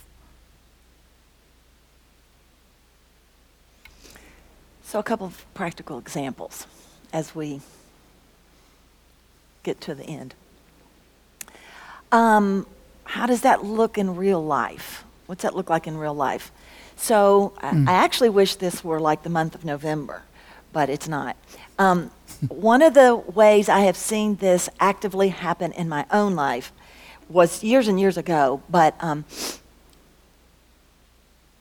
So, 4.85 4.99
a 4.99 5.03
couple 5.03 5.27
of 5.27 5.45
practical 5.55 5.99
examples 5.99 6.67
as 7.13 7.35
we 7.35 7.61
get 9.63 9.81
to 9.83 9.95
the 9.95 10.05
end. 10.05 10.35
Um, 12.13 12.67
how 13.05 13.27
does 13.27 13.41
that 13.41 13.65
look 13.65 13.99
in 13.99 14.15
real 14.15 14.45
life? 14.45 15.05
What's 15.27 15.43
that 15.43 15.57
look 15.57 15.71
like 15.71 15.87
in 15.87 15.97
real 15.97 16.15
life? 16.15 16.53
So 16.97 17.53
mm. 17.59 17.89
I, 17.89 17.93
I, 17.93 17.97
actually 17.97 18.31
wish 18.31 18.57
this 18.57 18.85
were 18.85 19.01
like 19.01 19.23
the 19.23 19.31
month 19.31 19.55
of 19.55 19.65
November, 19.65 20.23
but 20.73 20.89
it's 20.89 21.09
not. 21.09 21.37
Um, 21.79 22.11
one 22.49 22.83
of 22.83 22.95
the 22.95 23.17
ways 23.17 23.69
I 23.69 23.81
have 23.81 23.97
seen 23.97 24.37
this 24.37 24.69
actively 24.81 25.29
happen 25.29 25.73
in 25.73 25.89
my 25.89 26.07
own 26.11 26.35
life 26.35 26.73
was 27.29 27.63
years 27.63 27.89
and 27.89 27.99
years 27.99 28.17
ago, 28.17 28.63
but 28.69 28.95
um, 29.01 29.25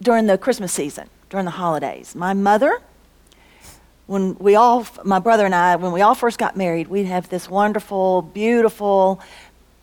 during 0.02 0.28
the 0.28 0.38
Christmas 0.38 0.72
season, 0.72 1.10
during 1.30 1.46
the 1.46 1.52
holidays. 1.52 2.16
My 2.16 2.34
mother, 2.34 2.80
when 4.06 4.36
we 4.36 4.56
all, 4.56 4.86
my 5.04 5.20
brother 5.20 5.46
and 5.46 5.56
I, 5.56 5.76
when 5.78 5.92
we 5.94 6.02
all 6.02 6.16
first 6.16 6.38
got 6.38 6.58
married, 6.58 6.88
we'd 6.90 7.06
have 7.06 7.30
this 7.30 7.50
wonderful, 7.50 8.22
beautiful, 8.22 9.22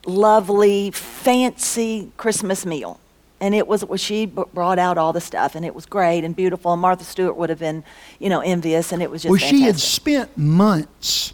lovely, 0.04 0.90
fancy 0.90 2.12
Christmas 2.16 2.66
meal 2.66 3.00
and 3.40 3.54
it 3.54 3.66
was 3.66 3.84
she 3.96 4.26
brought 4.26 4.78
out 4.78 4.98
all 4.98 5.12
the 5.12 5.20
stuff 5.20 5.54
and 5.54 5.64
it 5.64 5.74
was 5.74 5.86
great 5.86 6.24
and 6.24 6.36
beautiful 6.36 6.72
and 6.72 6.82
martha 6.82 7.04
stewart 7.04 7.36
would 7.36 7.50
have 7.50 7.58
been 7.58 7.82
you 8.18 8.28
know 8.28 8.40
envious 8.40 8.92
and 8.92 9.02
it 9.02 9.10
was 9.10 9.22
just 9.22 9.30
well 9.30 9.38
fantastic. 9.38 9.58
she 9.58 9.64
had 9.64 9.78
spent 9.78 10.38
months 10.38 11.32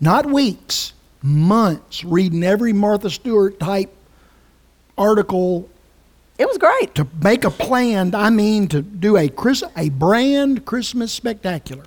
not 0.00 0.26
weeks 0.26 0.92
months 1.22 2.04
reading 2.04 2.44
every 2.44 2.72
martha 2.72 3.10
stewart 3.10 3.58
type 3.58 3.92
article 4.96 5.68
it 6.38 6.46
was 6.46 6.58
great 6.58 6.94
to 6.94 7.06
make 7.22 7.44
a 7.44 7.50
plan 7.50 8.14
i 8.14 8.30
mean 8.30 8.68
to 8.68 8.82
do 8.82 9.16
a 9.16 9.28
Chris, 9.28 9.62
a 9.76 9.88
brand 9.90 10.64
christmas 10.64 11.12
spectacular 11.12 11.84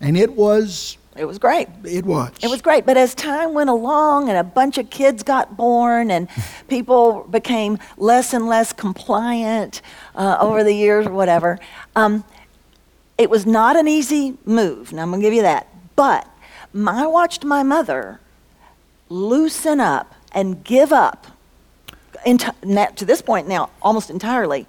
and 0.00 0.16
it 0.16 0.32
was 0.32 0.96
it 1.16 1.26
was 1.26 1.38
great. 1.38 1.68
It 1.84 2.06
was. 2.06 2.30
It 2.42 2.48
was 2.48 2.62
great. 2.62 2.86
But 2.86 2.96
as 2.96 3.14
time 3.14 3.52
went 3.52 3.68
along 3.68 4.28
and 4.28 4.38
a 4.38 4.44
bunch 4.44 4.78
of 4.78 4.88
kids 4.88 5.22
got 5.22 5.56
born 5.56 6.10
and 6.10 6.28
people 6.68 7.26
became 7.30 7.78
less 7.96 8.32
and 8.32 8.46
less 8.46 8.72
compliant 8.72 9.82
uh, 10.14 10.38
over 10.40 10.64
the 10.64 10.74
years 10.74 11.06
or 11.06 11.12
whatever, 11.12 11.58
um, 11.96 12.24
it 13.18 13.28
was 13.28 13.44
not 13.44 13.76
an 13.76 13.88
easy 13.88 14.38
move. 14.44 14.92
Now, 14.92 15.02
I'm 15.02 15.10
going 15.10 15.20
to 15.20 15.26
give 15.26 15.34
you 15.34 15.42
that. 15.42 15.68
But 15.96 16.26
I 16.74 17.06
watched 17.06 17.44
my 17.44 17.62
mother 17.62 18.20
loosen 19.10 19.80
up 19.80 20.14
and 20.32 20.64
give 20.64 20.92
up, 20.92 21.26
to 22.24 23.04
this 23.04 23.20
point 23.20 23.46
now, 23.46 23.68
almost 23.82 24.08
entirely, 24.08 24.66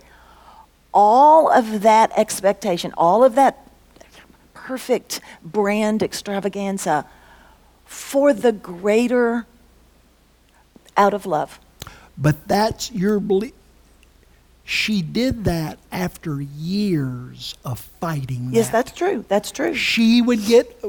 all 0.94 1.50
of 1.50 1.82
that 1.82 2.12
expectation, 2.18 2.94
all 2.98 3.24
of 3.24 3.36
that 3.36 3.63
perfect 4.64 5.20
brand 5.44 6.02
extravaganza 6.02 7.06
for 7.86 8.34
the 8.34 8.52
greater 8.52 9.46
out 10.96 11.14
of 11.14 11.26
love. 11.26 11.60
But 12.18 12.48
that's 12.48 12.92
your 12.92 13.20
belief. 13.20 13.54
She 14.64 15.02
did 15.02 15.44
that 15.44 15.78
after 15.92 16.40
years 16.40 17.56
of 17.66 17.80
fighting. 17.80 18.50
Yes, 18.54 18.70
that's 18.70 18.94
true. 18.94 19.26
That's 19.28 19.52
true. 19.52 19.76
She 19.76 20.22
would 20.22 20.46
get. 20.46 20.82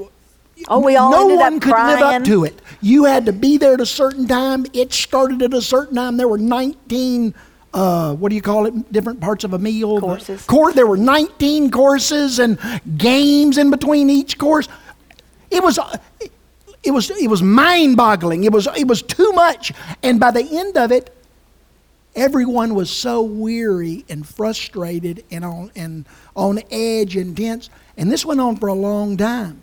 Oh, 0.68 0.78
we 0.78 0.94
all 0.94 1.10
no 1.10 1.34
one 1.34 1.58
could 1.58 1.72
crying. 1.72 2.00
live 2.00 2.22
up 2.22 2.24
to 2.24 2.44
it. 2.44 2.62
You 2.80 3.06
had 3.06 3.26
to 3.26 3.32
be 3.32 3.56
there 3.56 3.74
at 3.74 3.80
a 3.80 3.86
certain 3.86 4.28
time. 4.28 4.66
It 4.72 4.92
started 4.92 5.42
at 5.42 5.52
a 5.52 5.60
certain 5.60 5.96
time. 5.96 6.16
There 6.16 6.28
were 6.28 6.38
19 6.38 7.34
uh, 7.74 8.14
what 8.14 8.28
do 8.30 8.36
you 8.36 8.42
call 8.42 8.66
it? 8.66 8.92
Different 8.92 9.20
parts 9.20 9.44
of 9.44 9.52
a 9.52 9.58
meal. 9.58 10.00
Courses. 10.00 10.46
The, 10.46 10.72
there 10.74 10.86
were 10.86 10.96
19 10.96 11.70
courses 11.70 12.38
and 12.38 12.58
games 12.96 13.58
in 13.58 13.70
between 13.70 14.08
each 14.08 14.38
course. 14.38 14.68
It 15.50 15.62
was. 15.62 15.78
It 16.82 16.90
was, 16.90 17.10
it 17.10 17.28
was 17.28 17.42
mind-boggling. 17.42 18.44
It 18.44 18.52
was, 18.52 18.68
it 18.76 18.86
was 18.86 19.00
too 19.00 19.32
much. 19.32 19.72
And 20.02 20.20
by 20.20 20.30
the 20.30 20.46
end 20.58 20.76
of 20.76 20.92
it, 20.92 21.16
everyone 22.14 22.74
was 22.74 22.90
so 22.90 23.22
weary 23.22 24.04
and 24.10 24.28
frustrated 24.28 25.24
and 25.30 25.46
on, 25.46 25.70
and 25.74 26.04
on 26.36 26.60
edge 26.70 27.16
and 27.16 27.34
tense. 27.34 27.70
And 27.96 28.12
this 28.12 28.26
went 28.26 28.38
on 28.38 28.56
for 28.56 28.68
a 28.68 28.74
long 28.74 29.16
time. 29.16 29.62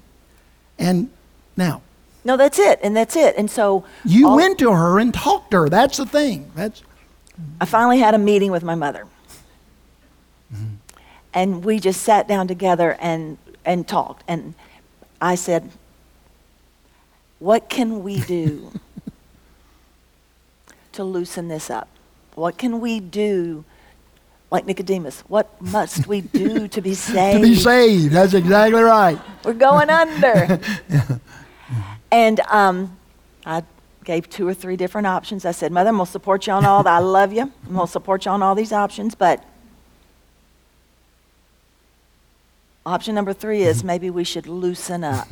And 0.79 1.11
now, 1.55 1.83
no, 2.23 2.37
that's 2.37 2.57
it, 2.57 2.79
and 2.81 2.97
that's 2.97 3.15
it. 3.15 3.35
And 3.37 3.51
so 3.51 3.85
you 4.03 4.33
went 4.35 4.57
to 4.59 4.71
her 4.71 4.99
and 4.99 5.13
talked 5.13 5.51
to 5.51 5.57
her. 5.57 5.69
That's 5.69 5.97
the 5.97 6.07
thing. 6.07 6.51
That's 6.55 6.81
I 7.59 7.65
finally 7.65 7.99
had 7.99 8.13
a 8.13 8.17
meeting 8.17 8.51
with 8.51 8.63
my 8.63 8.75
mother. 8.75 9.07
Mm-hmm. 10.53 10.75
And 11.33 11.63
we 11.63 11.79
just 11.79 12.01
sat 12.01 12.27
down 12.27 12.47
together 12.47 12.97
and, 12.99 13.37
and 13.63 13.87
talked. 13.87 14.23
And 14.27 14.55
I 15.21 15.35
said, 15.35 15.69
What 17.39 17.69
can 17.69 18.03
we 18.03 18.19
do 18.19 18.71
to 20.93 21.03
loosen 21.03 21.47
this 21.47 21.69
up? 21.69 21.87
What 22.35 22.57
can 22.57 22.79
we 22.79 22.99
do? 22.99 23.63
Like 24.49 24.65
Nicodemus, 24.65 25.21
what 25.29 25.61
must 25.61 26.07
we 26.07 26.19
do 26.19 26.67
to 26.67 26.81
be 26.81 26.93
saved? 26.93 27.41
to 27.41 27.47
be 27.47 27.55
saved, 27.55 28.11
that's 28.11 28.33
exactly 28.33 28.81
right. 28.81 29.17
We're 29.45 29.53
going 29.53 29.89
under. 29.89 30.59
and 32.11 32.39
um, 32.41 32.97
I 33.45 33.63
gave 34.03 34.29
two 34.29 34.47
or 34.47 34.53
three 34.53 34.75
different 34.75 35.07
options. 35.07 35.45
I 35.45 35.51
said, 35.51 35.71
Mother, 35.71 35.89
I'm 35.89 35.95
going 35.97 36.05
to 36.05 36.11
support 36.11 36.47
you 36.47 36.53
on 36.53 36.65
all 36.65 36.83
that. 36.83 36.93
I 36.93 36.99
love 36.99 37.33
you. 37.33 37.41
I'm 37.67 37.73
going 37.73 37.85
to 37.85 37.91
support 37.91 38.25
you 38.25 38.31
on 38.31 38.41
all 38.41 38.55
these 38.55 38.73
options. 38.73 39.15
But 39.15 39.43
option 42.85 43.15
number 43.15 43.33
three 43.33 43.63
is 43.63 43.79
mm-hmm. 43.79 43.87
maybe 43.87 44.09
we 44.09 44.23
should 44.23 44.47
loosen 44.47 45.03
up. 45.03 45.27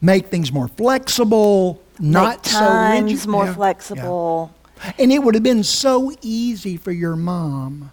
make 0.00 0.26
things 0.26 0.52
more 0.52 0.68
flexible, 0.68 1.82
not 1.98 2.36
Make 2.36 2.42
times 2.42 3.10
so 3.10 3.14
rigid. 3.14 3.28
more 3.28 3.44
Yeah, 3.44 3.50
yeah. 3.50 3.56
flexible. 3.56 4.54
And 4.98 5.12
it 5.12 5.18
would 5.18 5.34
have 5.34 5.42
been 5.42 5.64
so 5.64 6.12
easy 6.22 6.76
for 6.76 6.92
your 6.92 7.16
mom, 7.16 7.90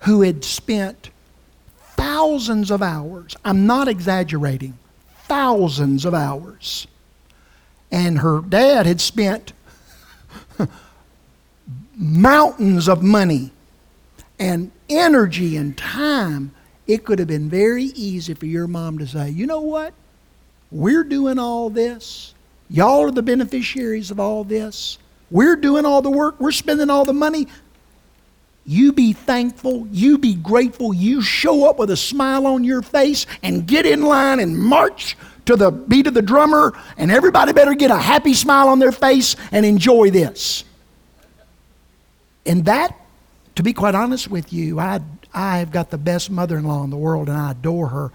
who 0.00 0.22
had 0.22 0.44
spent 0.44 1.10
thousands 1.96 2.70
of 2.70 2.80
hours, 2.80 3.36
I'm 3.44 3.66
not 3.66 3.88
exaggerating, 3.88 4.78
thousands 5.24 6.04
of 6.04 6.14
hours, 6.14 6.86
and 7.90 8.18
her 8.18 8.40
dad 8.40 8.86
had 8.86 9.00
spent 9.00 9.52
mountains 11.96 12.88
of 12.88 13.02
money 13.02 13.50
and 14.38 14.70
energy 14.88 15.56
and 15.56 15.76
time. 15.76 16.52
It 16.86 17.04
could 17.04 17.18
have 17.18 17.28
been 17.28 17.48
very 17.48 17.84
easy 17.84 18.34
for 18.34 18.46
your 18.46 18.66
mom 18.66 18.98
to 18.98 19.06
say, 19.06 19.30
you 19.30 19.46
know 19.46 19.60
what? 19.60 19.94
We're 20.70 21.04
doing 21.04 21.38
all 21.38 21.70
this. 21.70 22.34
Y'all 22.68 23.02
are 23.04 23.10
the 23.10 23.22
beneficiaries 23.22 24.10
of 24.10 24.18
all 24.18 24.44
this. 24.44 24.98
We're 25.30 25.56
doing 25.56 25.84
all 25.84 26.02
the 26.02 26.10
work. 26.10 26.40
We're 26.40 26.52
spending 26.52 26.90
all 26.90 27.04
the 27.04 27.12
money. 27.12 27.46
You 28.66 28.92
be 28.92 29.12
thankful. 29.12 29.86
You 29.90 30.18
be 30.18 30.34
grateful. 30.34 30.94
You 30.94 31.22
show 31.22 31.68
up 31.68 31.78
with 31.78 31.90
a 31.90 31.96
smile 31.96 32.46
on 32.46 32.64
your 32.64 32.82
face 32.82 33.26
and 33.42 33.66
get 33.66 33.86
in 33.86 34.02
line 34.02 34.40
and 34.40 34.58
march 34.58 35.16
to 35.46 35.56
the 35.56 35.70
beat 35.70 36.06
of 36.06 36.14
the 36.14 36.22
drummer, 36.22 36.72
and 36.96 37.10
everybody 37.10 37.52
better 37.52 37.74
get 37.74 37.90
a 37.90 37.96
happy 37.96 38.34
smile 38.34 38.68
on 38.68 38.78
their 38.78 38.92
face 38.92 39.36
and 39.52 39.66
enjoy 39.66 40.10
this. 40.10 40.64
And 42.46 42.64
that, 42.66 42.96
to 43.56 43.62
be 43.62 43.72
quite 43.72 43.94
honest 43.94 44.28
with 44.28 44.52
you, 44.52 44.78
I, 44.78 45.00
I've 45.32 45.70
got 45.70 45.90
the 45.90 45.98
best 45.98 46.30
mother 46.30 46.58
in 46.58 46.64
law 46.64 46.84
in 46.84 46.90
the 46.90 46.96
world 46.96 47.28
and 47.28 47.36
I 47.36 47.52
adore 47.52 47.88
her. 47.88 48.12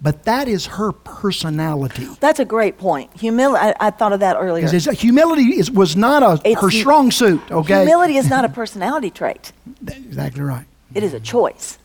But 0.00 0.24
that 0.24 0.46
is 0.46 0.66
her 0.66 0.92
personality. 0.92 2.06
That's 2.20 2.38
a 2.38 2.44
great 2.44 2.78
point. 2.78 3.14
Humility. 3.16 3.74
I, 3.80 3.88
I 3.88 3.90
thought 3.90 4.12
of 4.12 4.20
that 4.20 4.36
earlier. 4.36 4.64
Because 4.64 4.84
humility 5.00 5.58
is, 5.58 5.72
was 5.72 5.96
not 5.96 6.22
a, 6.22 6.40
It's 6.48 6.60
her 6.60 6.70
strong 6.70 7.10
suit, 7.10 7.42
okay? 7.50 7.80
Humility 7.80 8.16
is 8.16 8.30
not 8.30 8.44
a 8.44 8.48
personality 8.48 9.10
trait. 9.10 9.52
Exactly 9.86 10.42
right. 10.42 10.66
It 10.94 11.02
is 11.02 11.14
a 11.14 11.20
choice. 11.20 11.78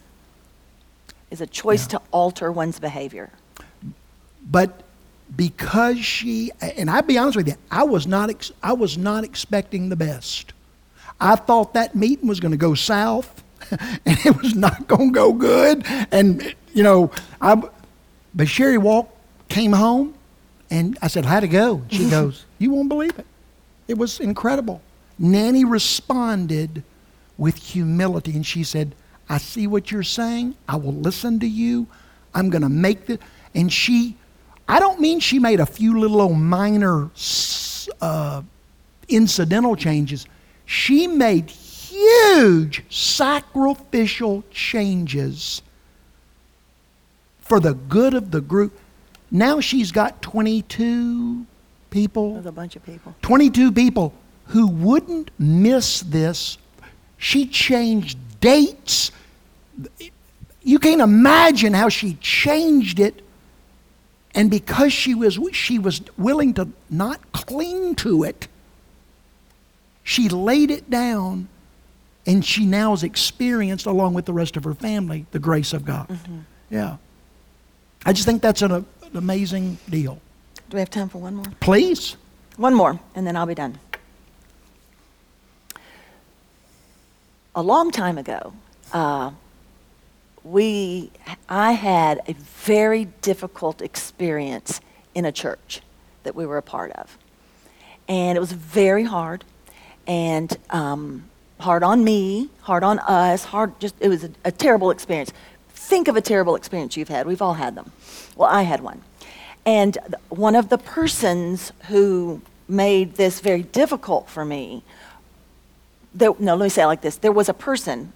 It's 1.32 1.42
a 1.42 1.48
choice 1.48 1.88
to 1.88 2.02
alter 2.12 2.52
one's 2.52 2.80
behavior. 2.80 3.32
But 4.50 4.84
because 5.36 6.00
she, 6.00 6.52
and 6.62 6.90
I'll 6.90 7.02
be 7.02 7.18
honest 7.18 7.38
with 7.38 7.48
you, 7.48 7.56
I 7.72 7.84
was 7.84 8.06
not, 8.06 8.30
ex, 8.30 8.52
I 8.62 8.74
was 8.74 8.98
not 8.98 9.24
expecting 9.24 9.90
the 9.90 9.96
best. 9.96 10.54
I 11.20 11.36
thought 11.36 11.74
that 11.74 11.96
meeting 11.96 12.28
was 12.28 12.40
going 12.40 12.52
to 12.52 12.58
go 12.58 12.74
south, 12.74 13.44
and 13.72 14.18
it 14.26 14.42
was 14.42 14.56
not 14.56 14.88
going 14.88 15.14
to 15.14 15.14
go 15.14 15.34
good. 15.34 15.84
And 16.12 16.54
you 16.74 16.84
know, 16.84 17.12
I, 17.42 17.62
but 18.36 18.48
Sherry 18.48 18.78
walked, 18.78 19.16
came 19.50 19.72
home, 19.74 20.16
and 20.70 20.98
I 21.02 21.08
said, 21.08 21.26
"How'd 21.26 21.44
it 21.44 21.50
go?" 21.50 21.84
She 21.90 22.10
goes, 22.10 22.46
"You 22.60 22.72
won't 22.72 22.90
believe 22.90 23.18
it. 23.18 23.26
It 23.88 23.98
was 23.98 24.20
incredible." 24.20 24.82
Nanny 25.20 25.64
responded 25.64 26.84
with 27.38 27.58
humility, 27.58 28.32
and 28.32 28.46
she 28.46 28.64
said, 28.64 28.96
"I 29.30 29.38
see 29.38 29.68
what 29.68 29.92
you're 29.92 30.04
saying. 30.04 30.56
I 30.68 30.76
will 30.76 30.94
listen 30.94 31.40
to 31.40 31.48
you. 31.48 31.88
I'm 32.34 32.50
going 32.50 32.64
to 32.64 32.70
make 32.70 33.06
the." 33.06 33.20
And 33.56 33.72
she, 33.72 34.18
I 34.68 34.80
don't 34.80 35.00
mean 35.00 35.20
she 35.20 35.40
made 35.40 35.60
a 35.60 35.66
few 35.66 36.00
little 36.00 36.22
old 36.22 36.38
minor 36.38 37.10
uh, 38.02 38.42
incidental 39.10 39.76
changes. 39.76 40.26
She 40.66 41.08
made 41.08 41.50
huge 41.50 42.84
sacrificial 42.90 44.44
changes 44.52 45.62
for 47.40 47.60
the 47.60 47.74
good 47.74 48.14
of 48.14 48.32
the 48.32 48.42
group. 48.42 48.80
Now 49.30 49.60
she's 49.60 49.92
got 49.92 50.22
22 50.22 51.46
people, 51.90 52.34
There's 52.34 52.46
a 52.46 52.52
bunch 52.52 52.76
of 52.76 52.84
people. 52.86 53.16
22 53.22 53.72
people 53.72 54.14
who 54.48 54.68
wouldn't 54.68 55.32
miss 55.40 56.02
this. 56.02 56.58
She 57.18 57.46
changed 57.48 58.18
dates. 58.40 59.12
You 60.62 60.80
can't 60.80 61.02
imagine 61.02 61.74
how 61.74 61.90
she 61.90 62.16
changed 62.16 63.00
it. 63.00 63.23
And 64.36 64.50
because 64.50 64.92
she 64.92 65.14
was, 65.14 65.40
she 65.52 65.78
was 65.78 66.02
willing 66.18 66.54
to 66.56 66.70
not 66.90 67.32
cling 67.34 67.96
to 67.96 68.24
it, 68.24 68.48
she 70.04 70.28
laid 70.30 70.72
it 70.72 70.90
down 70.90 71.48
and 72.26 72.44
she 72.44 72.66
now 72.66 72.92
has 72.92 73.04
experienced, 73.04 73.86
along 73.86 74.14
with 74.14 74.26
the 74.26 74.34
rest 74.34 74.58
of 74.58 74.64
her 74.64 74.74
family, 74.74 75.26
the 75.32 75.40
grace 75.40 75.74
of 75.74 75.86
God. 75.86 76.18
Yeah. 76.70 76.98
I 78.06 78.14
just 78.14 78.26
think 78.26 78.42
that's 78.42 78.62
an, 78.62 78.72
an 78.72 78.86
amazing 79.14 79.78
deal. 79.90 80.20
Do 80.70 80.76
we 80.76 80.80
have 80.80 80.90
time 80.90 81.10
for 81.10 81.20
one 81.20 81.36
more? 81.36 81.46
Please. 81.60 82.16
One 82.58 82.74
more, 82.74 83.00
and 83.16 83.28
then 83.28 83.36
I'll 83.36 83.46
be 83.46 83.56
done. 83.56 83.78
A 87.56 87.62
long 87.62 87.92
time 87.92 88.18
ago, 88.18 88.54
uh, 88.94 89.32
we, 90.44 91.12
I 91.48 91.74
had 91.74 92.22
a 92.28 92.34
very 92.34 93.06
difficult 93.22 93.82
experience 93.82 94.82
in 95.16 95.26
a 95.26 95.32
church 95.32 95.82
that 96.24 96.36
we 96.36 96.46
were 96.46 96.58
a 96.58 96.62
part 96.62 96.92
of. 96.92 97.18
And 98.08 98.38
it 98.38 98.42
was 98.42 98.52
very 98.52 99.04
hard, 99.04 99.46
and 100.06 100.56
um, 100.70 101.26
hard 101.60 101.84
on 101.84 102.04
me, 102.04 102.50
hard 102.62 102.84
on 102.84 103.00
us, 103.00 103.46
hard, 103.46 103.80
just, 103.80 103.96
it 104.00 104.10
was 104.10 104.26
a, 104.26 104.32
a 104.44 104.52
terrible 104.52 104.92
experience. 104.92 105.32
Think 105.70 106.08
of 106.08 106.16
a 106.16 106.22
terrible 106.22 106.56
experience 106.56 106.98
you've 106.98 107.10
had. 107.10 107.26
We've 107.26 107.42
all 107.42 107.54
had 107.54 107.76
them. 107.76 107.92
Well, 108.36 108.50
I 108.50 108.64
had 108.64 108.82
one. 108.82 109.02
And 109.66 109.98
one 110.30 110.56
of 110.56 110.70
the 110.70 110.78
persons 110.78 111.72
who 111.88 112.42
made 112.68 113.16
this 113.16 113.40
very 113.40 113.64
difficult 113.64 114.30
for 114.30 114.44
me, 114.44 114.84
there, 116.14 116.32
no, 116.40 116.56
let 116.56 116.66
me 116.66 116.70
say 116.70 116.84
it 116.84 116.88
like 116.88 117.02
this. 117.02 117.16
There 117.18 117.32
was 117.32 117.48
a 117.48 117.54
person, 117.54 118.12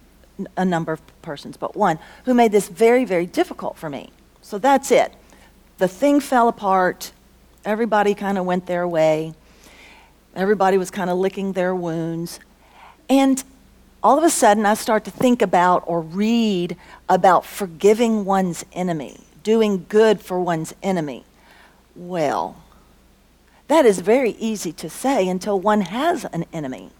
a 0.56 0.64
number 0.64 0.92
of 0.92 1.22
persons, 1.22 1.56
but 1.56 1.76
one, 1.76 1.98
who 2.24 2.34
made 2.34 2.52
this 2.52 2.68
very, 2.68 3.04
very 3.04 3.26
difficult 3.26 3.76
for 3.76 3.90
me. 3.90 4.10
So 4.42 4.58
that's 4.58 4.90
it. 4.90 5.12
The 5.78 5.88
thing 5.88 6.20
fell 6.20 6.48
apart. 6.48 7.12
Everybody 7.64 8.14
kind 8.14 8.38
of 8.38 8.44
went 8.44 8.66
their 8.66 8.86
way. 8.86 9.34
Everybody 10.34 10.78
was 10.78 10.90
kind 10.90 11.10
of 11.10 11.18
licking 11.18 11.52
their 11.52 11.74
wounds. 11.74 12.40
And 13.08 13.42
all 14.02 14.18
of 14.18 14.24
a 14.24 14.30
sudden, 14.30 14.64
I 14.66 14.74
start 14.74 15.04
to 15.04 15.10
think 15.10 15.42
about 15.42 15.82
or 15.86 16.00
read 16.00 16.76
about 17.08 17.44
forgiving 17.44 18.24
one's 18.24 18.64
enemy, 18.72 19.18
doing 19.42 19.86
good 19.88 20.20
for 20.20 20.40
one's 20.40 20.74
enemy. 20.82 21.24
Well, 21.96 22.62
that 23.66 23.84
is 23.84 23.98
very 24.00 24.30
easy 24.32 24.72
to 24.72 24.88
say 24.88 25.28
until 25.28 25.60
one 25.60 25.82
has 25.82 26.24
an 26.26 26.44
enemy 26.52 26.90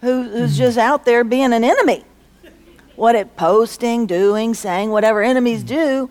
who, 0.00 0.22
who's 0.22 0.52
mm-hmm. 0.52 0.58
just 0.58 0.78
out 0.78 1.04
there 1.04 1.24
being 1.24 1.52
an 1.52 1.64
enemy. 1.64 2.04
What 3.00 3.14
it 3.14 3.34
posting, 3.34 4.04
doing, 4.04 4.52
saying, 4.52 4.90
whatever 4.90 5.22
enemies 5.22 5.64
mm. 5.64 5.68
do, 5.68 6.10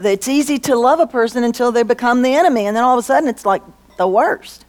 it's 0.00 0.28
easy 0.28 0.60
to 0.60 0.76
love 0.76 1.00
a 1.00 1.06
person 1.08 1.42
until 1.42 1.72
they 1.72 1.82
become 1.82 2.22
the 2.22 2.32
enemy, 2.32 2.66
and 2.66 2.76
then 2.76 2.84
all 2.84 2.96
of 2.96 3.02
a 3.02 3.04
sudden 3.04 3.28
it's 3.28 3.44
like 3.44 3.62
the 3.98 4.06
worst. 4.06 4.64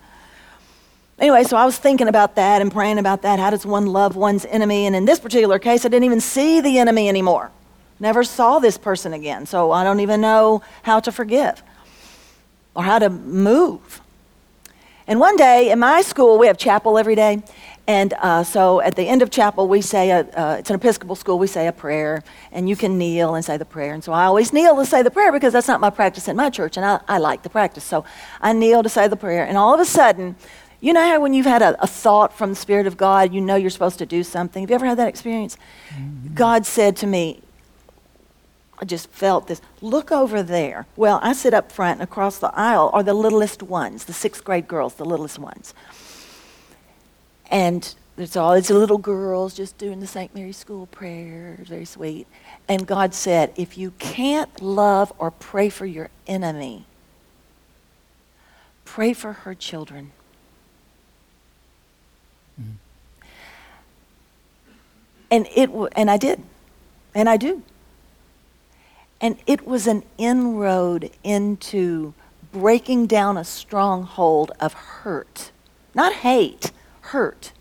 Anyway, 1.19 1.43
so 1.43 1.55
I 1.55 1.65
was 1.65 1.77
thinking 1.77 2.07
about 2.07 2.33
that 2.33 2.63
and 2.63 2.71
praying 2.71 2.97
about 2.97 3.21
that. 3.21 3.37
How 3.37 3.51
does 3.51 3.63
one 3.63 3.85
love 3.85 4.15
one's 4.15 4.43
enemy? 4.45 4.87
And 4.87 4.95
in 4.95 5.05
this 5.05 5.19
particular 5.19 5.59
case, 5.59 5.85
I 5.85 5.89
didn't 5.89 6.05
even 6.05 6.19
see 6.19 6.61
the 6.61 6.79
enemy 6.79 7.07
anymore. 7.07 7.51
Never 7.99 8.23
saw 8.23 8.57
this 8.57 8.79
person 8.79 9.13
again. 9.13 9.45
So 9.45 9.71
I 9.71 9.83
don't 9.83 9.99
even 9.99 10.19
know 10.19 10.63
how 10.81 10.99
to 11.01 11.11
forgive 11.11 11.61
or 12.73 12.81
how 12.81 12.97
to 12.97 13.11
move. 13.11 14.01
And 15.05 15.19
one 15.19 15.37
day 15.37 15.69
in 15.69 15.77
my 15.77 16.01
school, 16.01 16.39
we 16.39 16.47
have 16.47 16.57
chapel 16.57 16.97
every 16.97 17.13
day. 17.13 17.43
And 17.87 18.13
uh, 18.13 18.43
so 18.43 18.79
at 18.81 18.95
the 18.95 19.07
end 19.07 19.21
of 19.21 19.31
chapel, 19.31 19.67
we 19.67 19.81
say, 19.81 20.11
a, 20.11 20.19
uh, 20.19 20.55
it's 20.59 20.69
an 20.69 20.75
Episcopal 20.75 21.15
school, 21.15 21.39
we 21.39 21.47
say 21.47 21.67
a 21.67 21.71
prayer, 21.71 22.23
and 22.51 22.69
you 22.69 22.75
can 22.75 22.97
kneel 22.97 23.35
and 23.35 23.43
say 23.43 23.57
the 23.57 23.65
prayer. 23.65 23.93
And 23.93 24.03
so 24.03 24.13
I 24.13 24.25
always 24.25 24.53
kneel 24.53 24.75
to 24.77 24.85
say 24.85 25.01
the 25.01 25.11
prayer 25.11 25.31
because 25.31 25.53
that's 25.53 25.67
not 25.67 25.81
my 25.81 25.89
practice 25.89 26.27
in 26.27 26.35
my 26.35 26.49
church, 26.49 26.77
and 26.77 26.85
I, 26.85 26.99
I 27.07 27.17
like 27.17 27.43
the 27.43 27.49
practice. 27.49 27.83
So 27.83 28.05
I 28.39 28.53
kneel 28.53 28.83
to 28.83 28.89
say 28.89 29.07
the 29.07 29.17
prayer. 29.17 29.45
And 29.45 29.57
all 29.57 29.73
of 29.73 29.79
a 29.79 29.85
sudden, 29.85 30.35
you 30.79 30.93
know 30.93 31.01
how 31.01 31.19
when 31.19 31.33
you've 31.33 31.45
had 31.45 31.61
a, 31.61 31.81
a 31.81 31.87
thought 31.87 32.33
from 32.33 32.51
the 32.51 32.55
Spirit 32.55 32.87
of 32.87 32.97
God, 32.97 33.33
you 33.33 33.41
know 33.41 33.55
you're 33.55 33.69
supposed 33.69 33.99
to 33.99 34.05
do 34.05 34.23
something? 34.23 34.63
Have 34.63 34.69
you 34.69 34.75
ever 34.75 34.85
had 34.85 34.97
that 34.97 35.07
experience? 35.07 35.57
God 36.33 36.65
said 36.65 36.95
to 36.97 37.07
me, 37.07 37.41
I 38.79 38.85
just 38.85 39.09
felt 39.11 39.47
this. 39.47 39.61
Look 39.79 40.11
over 40.11 40.41
there. 40.41 40.87
Well, 40.95 41.19
I 41.21 41.33
sit 41.33 41.53
up 41.53 41.71
front 41.71 41.99
and 41.99 42.09
across 42.09 42.39
the 42.39 42.51
aisle 42.55 42.89
are 42.93 43.03
the 43.03 43.13
littlest 43.13 43.61
ones, 43.61 44.05
the 44.05 44.13
sixth 44.13 44.43
grade 44.43 44.67
girls, 44.67 44.95
the 44.95 45.05
littlest 45.05 45.37
ones. 45.37 45.75
And 47.51 47.93
there's 48.15 48.37
all 48.37 48.55
these 48.55 48.71
little 48.71 48.97
girls 48.97 49.53
just 49.53 49.77
doing 49.77 49.99
the 49.99 50.07
St. 50.07 50.33
Mary's 50.33 50.57
School 50.57 50.85
prayer. 50.87 51.59
Very 51.63 51.85
sweet. 51.85 52.27
And 52.67 52.87
God 52.87 53.13
said, 53.13 53.51
if 53.57 53.77
you 53.77 53.91
can't 53.99 54.61
love 54.61 55.11
or 55.17 55.31
pray 55.31 55.69
for 55.69 55.85
your 55.85 56.09
enemy, 56.25 56.85
pray 58.85 59.13
for 59.13 59.33
her 59.33 59.53
children. 59.53 60.11
Mm-hmm. 62.59 62.71
And 65.29 65.47
it 65.53 65.67
w- 65.67 65.89
and 65.93 66.09
I 66.09 66.17
did. 66.17 66.41
And 67.13 67.27
I 67.27 67.37
do. 67.37 67.63
And 69.19 69.37
it 69.45 69.67
was 69.67 69.87
an 69.87 70.03
inroad 70.17 71.11
into 71.23 72.13
breaking 72.51 73.07
down 73.07 73.37
a 73.37 73.43
stronghold 73.43 74.51
of 74.59 74.73
hurt, 74.73 75.51
not 75.93 76.13
hate, 76.13 76.71
hurt, 77.01 77.51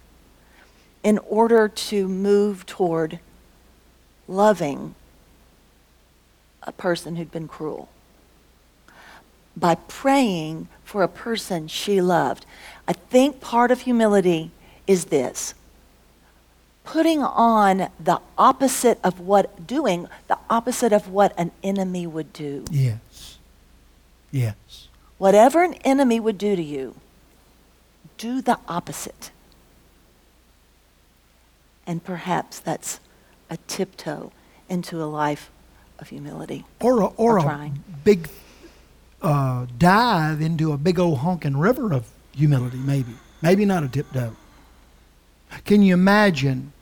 in 1.03 1.19
order 1.19 1.69
to 1.69 2.09
move 2.09 2.67
toward 2.67 3.19
loving 4.29 4.95
a 6.63 6.73
person 6.73 7.17
who'd 7.17 7.33
been 7.33 7.49
cruel. 7.49 7.89
By 9.57 9.75
praying 9.75 10.69
for 10.85 11.03
a 11.03 11.09
person 11.09 11.69
she 11.69 12.01
loved. 12.01 12.45
I 12.89 12.93
think 12.93 13.41
part 13.41 13.71
of 13.71 13.83
humility 13.83 14.51
is 14.87 15.07
this 15.07 15.55
putting 16.83 17.23
on 17.23 17.89
the 18.01 18.21
opposite 18.37 18.99
of 19.05 19.21
what, 19.21 19.67
doing 19.67 20.09
the 20.27 20.39
opposite 20.49 20.93
of 20.93 21.09
what 21.09 21.33
an 21.39 21.53
enemy 21.63 22.07
would 22.07 22.33
do. 22.33 22.65
Yes. 22.71 23.39
Yes. 24.33 24.89
Whatever 25.19 25.63
an 25.63 25.75
enemy 25.85 26.19
would 26.19 26.39
do 26.39 26.57
to 26.57 26.63
you, 26.63 26.97
do 28.21 28.43
the 28.43 28.59
opposite. 28.69 29.31
And 31.87 32.05
perhaps 32.05 32.61
that's 32.61 33.01
a 33.49 33.57
tiptoe 33.67 34.31
into 34.69 35.03
a 35.03 35.09
life 35.09 35.51
of 35.99 36.11
humility. 36.11 36.65
Or 36.81 37.01
a, 37.01 37.07
or 37.07 37.39
a 37.39 37.43
trying. 37.43 37.83
big 38.05 38.29
uh, 39.23 39.67
dive 39.79 40.43
into 40.43 40.73
a 40.73 40.77
big 40.77 40.99
old 40.99 41.19
honking 41.19 41.57
river 41.57 41.93
of 41.95 42.09
humility, 42.37 42.77
maybe. 42.77 43.15
Maybe 43.41 43.65
not 43.65 43.85
a 43.85 43.89
tiptoe. 43.89 44.37
Can 45.65 45.83
you 45.83 45.95
imagine 45.95 46.73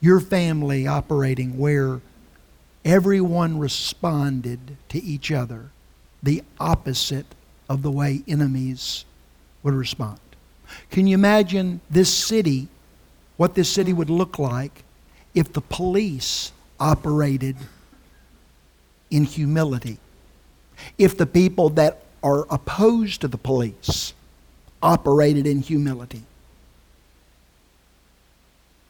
your 0.00 0.20
family 0.20 0.86
operating 0.86 1.58
where 1.58 2.00
everyone 2.84 3.58
responded 3.58 4.76
to 4.90 5.02
each 5.02 5.32
other 5.32 5.70
the 6.22 6.44
opposite 6.60 7.26
of 7.68 7.82
the 7.82 7.90
way 7.90 8.22
enemies 8.28 9.04
would 9.64 9.74
respond. 9.74 10.20
Can 10.90 11.08
you 11.08 11.14
imagine 11.14 11.80
this 11.90 12.12
city, 12.12 12.68
what 13.36 13.56
this 13.56 13.68
city 13.68 13.92
would 13.92 14.10
look 14.10 14.38
like 14.38 14.84
if 15.34 15.52
the 15.52 15.60
police 15.60 16.52
operated 16.78 17.56
in 19.10 19.24
humility? 19.24 19.98
If 20.96 21.16
the 21.16 21.26
people 21.26 21.70
that 21.70 22.02
are 22.22 22.46
opposed 22.50 23.20
to 23.20 23.28
the 23.28 23.38
police 23.38 24.14
operated 24.82 25.46
in 25.46 25.60
humility? 25.60 26.22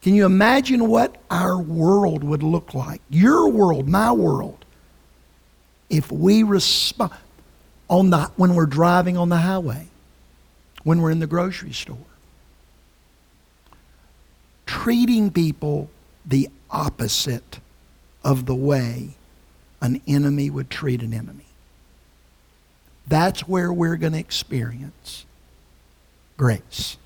Can 0.03 0.15
you 0.15 0.27
imagine 0.27 0.89
what 0.89 1.17
our 1.31 1.59
world 1.59 2.23
would 2.23 2.43
look 2.43 2.75
like? 2.75 3.01
Your 3.09 3.49
world, 3.49 3.89
my 3.89 4.13
world, 4.13 4.65
if 5.89 6.13
we 6.13 6.43
respond 6.43 7.13
on 7.89 8.11
the 8.11 8.31
when 8.37 8.55
we're 8.55 8.67
driving 8.67 9.17
on 9.17 9.31
the 9.31 9.39
highway, 9.39 9.87
when 10.85 11.01
we're 11.01 11.11
in 11.11 11.19
the 11.19 11.27
grocery 11.27 11.73
store, 11.73 11.97
treating 14.67 15.31
people 15.31 15.91
the 16.25 16.49
opposite 16.71 17.59
of 18.23 18.47
the 18.47 18.55
way 18.55 19.11
an 19.81 20.01
enemy 20.07 20.49
would 20.49 20.71
treat 20.71 21.03
an 21.03 21.13
enemy. 21.13 21.45
That's 23.07 23.47
where 23.47 23.73
we're 23.73 23.97
going 23.97 24.15
to 24.15 24.19
experience 24.19 25.27
grace. 26.37 26.97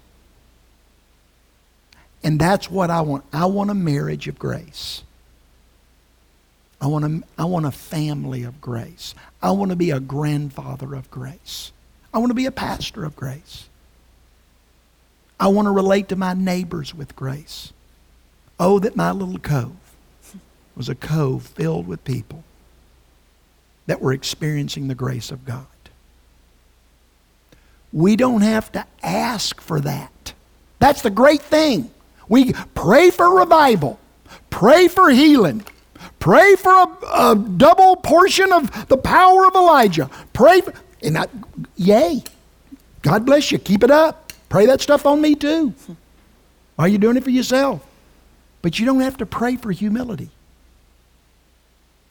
And 2.23 2.41
that's 2.41 2.71
what 2.71 2.91
I 2.91 3.01
want. 3.01 3.25
I 3.33 3.47
want 3.47 3.71
a 3.71 3.75
marriage 3.75 4.29
of 4.29 4.39
grace. 4.39 5.03
I 6.81 6.87
want, 6.87 7.05
a, 7.05 7.23
I 7.41 7.45
want 7.45 7.67
a 7.67 7.73
family 7.73 8.45
of 8.45 8.61
grace. 8.61 9.15
I 9.43 9.51
want 9.51 9.71
to 9.71 9.77
be 9.77 9.91
a 9.91 9.99
grandfather 9.99 10.95
of 10.95 11.11
grace. 11.11 11.73
I 12.13 12.19
want 12.19 12.31
to 12.31 12.35
be 12.35 12.47
a 12.47 12.51
pastor 12.51 13.05
of 13.05 13.17
grace. 13.17 13.69
I 15.41 15.49
want 15.49 15.67
to 15.67 15.71
relate 15.71 16.09
to 16.09 16.17
my 16.17 16.35
neighbors 16.35 16.95
with 16.95 17.15
grace. 17.15 17.73
Oh, 18.59 18.79
that 18.81 18.97
my 18.97 19.13
little 19.13 19.39
cove 19.39 19.77
was 20.77 20.89
a 20.89 20.95
cove 20.95 21.45
filled 21.47 21.87
with 21.87 22.05
people 22.05 22.45
that 23.87 24.01
were 24.01 24.13
experiencing 24.13 24.89
the 24.89 24.95
grace 24.95 25.31
of 25.31 25.45
God. 25.45 25.67
We 27.93 28.17
don't 28.17 28.43
have 28.43 28.71
to 28.73 28.87
ask 29.03 29.61
for 29.61 29.81
that. 29.81 30.35
That's 30.79 31.03
the 31.03 31.11
great 31.11 31.43
thing. 31.43 31.91
We 32.29 32.53
pray 32.75 33.11
for 33.11 33.39
revival, 33.39 33.99
pray 34.51 34.89
for 34.89 35.09
healing, 35.11 35.65
pray 36.19 36.55
for 36.57 36.71
a, 36.71 37.31
a 37.31 37.35
double 37.37 37.97
portion 37.97 38.53
of 38.53 38.89
the 38.89 38.99
power 38.99 39.47
of 39.47 39.55
Elijah. 39.55 40.11
Pray 40.33 40.61
for, 40.61 40.75
and 41.03 41.19
I, 41.19 41.27
yay. 41.77 42.23
God 43.03 43.25
bless 43.25 43.53
you. 43.53 43.59
Keep 43.59 43.85
it 43.85 43.91
up. 43.91 44.33
Pray 44.49 44.67
that 44.67 44.81
stuff 44.81 45.07
on 45.07 45.21
me 45.21 45.35
too. 45.35 45.75
Are 46.79 46.89
you 46.89 46.99
doing 46.99 47.17
it 47.17 47.25
for 47.25 47.31
yourself? 47.31 47.85
But 48.63 48.79
you 48.79 48.87
don't 48.87 49.01
have 49.01 49.17
to 49.19 49.27
pray 49.27 49.57
for 49.57 49.71
humility. 49.71 50.31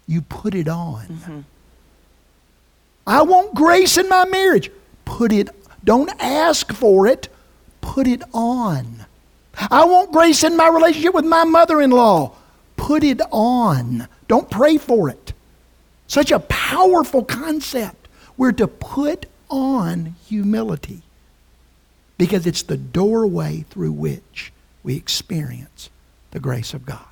You 0.07 0.21
put 0.21 0.55
it 0.55 0.67
on. 0.67 1.05
Mm-hmm. 1.05 1.39
I 3.05 3.21
want 3.23 3.53
grace 3.53 3.97
in 3.97 4.07
my 4.07 4.25
marriage. 4.25 4.71
Put 5.05 5.31
it 5.31 5.49
don't 5.87 6.11
ask 6.19 6.73
for 6.73 7.07
it, 7.07 7.29
put 7.79 8.07
it 8.07 8.21
on. 8.33 9.05
I 9.71 9.85
want 9.85 10.11
grace 10.11 10.43
in 10.43 10.57
my 10.57 10.67
relationship 10.67 11.13
with 11.13 11.23
my 11.23 11.45
mother 11.45 11.81
in 11.81 11.91
law. 11.91 12.33
Put 12.75 13.05
it 13.05 13.21
on. 13.31 14.09
Don't 14.27 14.51
pray 14.51 14.77
for 14.77 15.09
it. 15.09 15.31
Such 16.07 16.29
a 16.31 16.39
powerful 16.39 17.23
concept. 17.23 17.96
We're 18.37 18.51
to 18.53 18.67
put 18.67 19.25
on 19.49 20.15
humility 20.25 21.01
because 22.17 22.45
it's 22.45 22.61
the 22.63 22.77
doorway 22.77 23.65
through 23.69 23.91
which 23.93 24.53
we 24.83 24.95
experience 24.95 25.89
the 26.31 26.39
grace 26.39 26.73
of 26.73 26.85
God. 26.85 27.03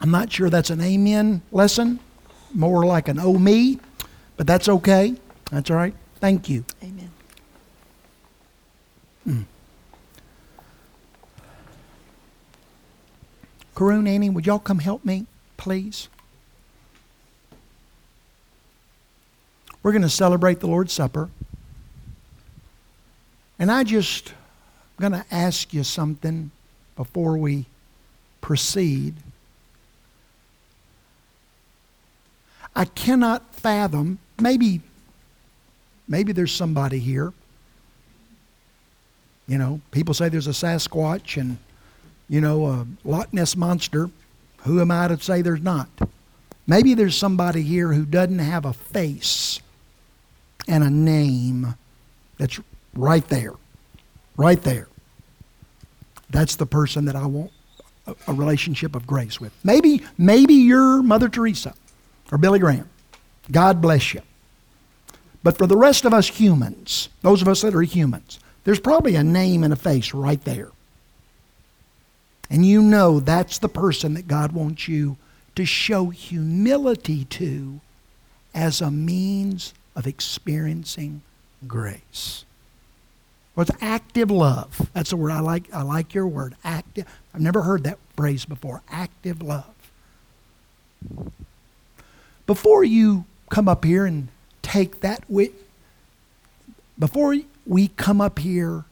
I'm 0.00 0.10
not 0.10 0.30
sure 0.32 0.50
that's 0.50 0.70
an 0.70 0.80
amen 0.80 1.42
lesson, 1.50 1.98
more 2.52 2.84
like 2.84 3.08
an 3.08 3.18
oh 3.18 3.38
me. 3.38 3.80
But 4.36 4.46
that's 4.46 4.68
okay. 4.68 5.14
That's 5.50 5.70
all 5.70 5.76
right. 5.76 5.94
Thank 6.16 6.48
you. 6.48 6.64
Amen. 6.82 7.10
Mm. 9.26 9.44
Karun, 13.74 14.08
Annie, 14.08 14.30
would 14.30 14.46
y'all 14.46 14.58
come 14.58 14.78
help 14.78 15.04
me, 15.04 15.26
please? 15.56 16.08
We're 19.84 19.92
going 19.92 20.02
to 20.02 20.08
celebrate 20.08 20.60
the 20.60 20.66
Lord's 20.66 20.94
Supper. 20.94 21.28
And 23.58 23.70
I 23.70 23.84
just 23.84 24.30
am 24.30 24.34
going 25.10 25.12
to 25.12 25.26
ask 25.30 25.74
you 25.74 25.84
something 25.84 26.50
before 26.96 27.36
we 27.36 27.66
proceed. 28.40 29.14
I 32.74 32.86
cannot 32.86 33.54
fathom 33.54 34.18
maybe 34.40 34.80
maybe 36.08 36.32
there's 36.32 36.52
somebody 36.52 36.98
here. 36.98 37.32
You 39.46 39.58
know, 39.58 39.80
people 39.90 40.14
say 40.14 40.30
there's 40.30 40.46
a 40.46 40.50
Sasquatch 40.50 41.38
and 41.38 41.58
you 42.28 42.40
know 42.40 42.66
a 42.66 42.86
Loch 43.04 43.32
Ness 43.34 43.54
monster. 43.54 44.08
Who 44.62 44.80
am 44.80 44.90
I 44.90 45.08
to 45.08 45.20
say 45.20 45.42
there's 45.42 45.62
not? 45.62 45.88
Maybe 46.66 46.94
there's 46.94 47.16
somebody 47.16 47.60
here 47.60 47.92
who 47.92 48.06
doesn't 48.06 48.38
have 48.38 48.64
a 48.64 48.72
face 48.72 49.60
and 50.68 50.82
a 50.84 50.90
name 50.90 51.74
that's 52.38 52.60
right 52.94 53.26
there. 53.28 53.54
Right 54.36 54.60
there. 54.62 54.88
That's 56.30 56.56
the 56.56 56.66
person 56.66 57.04
that 57.04 57.16
I 57.16 57.26
want 57.26 57.52
a, 58.06 58.32
relationship 58.32 58.94
of 58.94 59.06
grace 59.06 59.40
with. 59.40 59.52
Maybe 59.64 60.02
maybe 60.18 60.54
you're 60.54 61.02
Mother 61.02 61.28
Teresa 61.28 61.74
or 62.30 62.38
Billy 62.38 62.58
Graham. 62.58 62.88
God 63.50 63.80
bless 63.80 64.14
you. 64.14 64.22
But 65.42 65.58
for 65.58 65.66
the 65.66 65.76
rest 65.76 66.04
of 66.04 66.14
us 66.14 66.28
humans, 66.28 67.10
those 67.20 67.42
of 67.42 67.48
us 67.48 67.60
that 67.62 67.74
are 67.74 67.82
humans, 67.82 68.40
there's 68.64 68.80
probably 68.80 69.14
a 69.14 69.22
name 69.22 69.62
and 69.62 69.72
a 69.72 69.76
face 69.76 70.14
right 70.14 70.42
there. 70.44 70.70
And 72.50 72.64
you 72.64 72.82
know 72.82 73.20
that's 73.20 73.58
the 73.58 73.68
person 73.68 74.14
that 74.14 74.28
God 74.28 74.52
wants 74.52 74.88
you 74.88 75.16
to 75.54 75.64
show 75.64 76.10
humility 76.10 77.24
to 77.26 77.80
as 78.54 78.80
a 78.80 78.90
means 78.90 79.74
of 79.96 80.06
experiencing 80.06 81.22
grace. 81.66 82.44
Well, 83.54 83.66
it's 83.68 83.82
active 83.82 84.30
love. 84.30 84.90
That's 84.92 85.10
the 85.10 85.16
word 85.16 85.30
I 85.30 85.40
like. 85.40 85.72
I 85.72 85.82
like 85.82 86.12
your 86.14 86.26
word, 86.26 86.56
active. 86.64 87.06
I've 87.32 87.40
never 87.40 87.62
heard 87.62 87.84
that 87.84 87.98
phrase 88.16 88.44
before. 88.44 88.82
Active 88.90 89.40
love. 89.40 89.74
Before 92.46 92.82
you 92.82 93.24
come 93.50 93.68
up 93.68 93.84
here 93.84 94.06
and 94.06 94.28
take 94.62 95.00
that 95.00 95.22
with, 95.28 95.52
before 96.98 97.36
we 97.66 97.88
come 97.88 98.20
up 98.20 98.38
here 98.40 98.84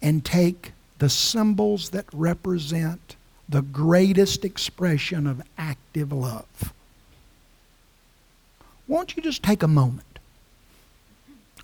and 0.00 0.24
take 0.24 0.72
the 0.98 1.08
symbols 1.08 1.90
that 1.90 2.06
represent 2.12 3.16
the 3.48 3.62
greatest 3.62 4.44
expression 4.44 5.26
of 5.26 5.42
active 5.58 6.12
love, 6.12 6.72
won't 8.86 9.16
you 9.16 9.22
just 9.22 9.42
take 9.42 9.62
a 9.62 9.68
moment? 9.68 10.09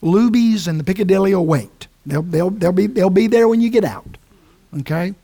Luby's 0.06 0.68
and 0.68 0.78
the 0.78 0.84
Piccadilly 0.84 1.34
will 1.34 1.44
wait. 1.44 1.88
They'll, 2.06 2.22
they'll, 2.22 2.50
they'll, 2.50 2.72
be, 2.72 2.86
they'll 2.86 3.10
be 3.10 3.26
there 3.26 3.48
when 3.48 3.60
you 3.60 3.68
get 3.68 3.84
out. 3.84 4.16
Okay? 4.78 5.14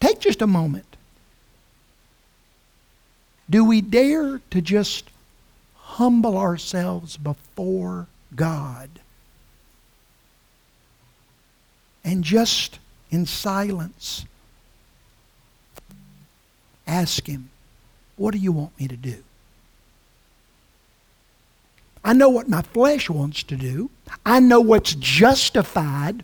Take 0.00 0.18
just 0.18 0.42
a 0.42 0.46
moment. 0.46 0.96
Do 3.48 3.64
we 3.64 3.80
dare 3.80 4.40
to 4.50 4.60
just 4.60 5.08
humble 5.76 6.36
ourselves 6.36 7.16
before 7.16 8.08
God 8.34 8.90
and 12.04 12.24
just 12.24 12.80
in 13.10 13.24
silence 13.26 14.24
ask 16.86 17.26
Him, 17.26 17.50
What 18.16 18.32
do 18.32 18.38
you 18.38 18.50
want 18.52 18.78
me 18.80 18.88
to 18.88 18.96
do? 18.96 19.22
I 22.06 22.12
know 22.12 22.28
what 22.28 22.48
my 22.48 22.62
flesh 22.62 23.10
wants 23.10 23.42
to 23.42 23.56
do. 23.56 23.90
I 24.24 24.38
know 24.38 24.60
what's 24.60 24.94
justified. 24.94 26.22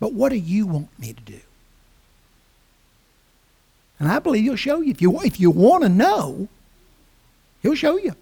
But 0.00 0.12
what 0.12 0.30
do 0.30 0.36
you 0.36 0.66
want 0.66 0.88
me 0.98 1.12
to 1.12 1.22
do? 1.22 1.38
And 4.00 4.08
I 4.08 4.18
believe 4.18 4.42
he'll 4.42 4.56
show 4.56 4.80
you. 4.80 4.90
If 4.90 5.00
you, 5.00 5.20
if 5.20 5.38
you 5.38 5.52
want 5.52 5.84
to 5.84 5.88
know, 5.88 6.48
he'll 7.62 7.76
show 7.76 7.96
you. 7.96 8.16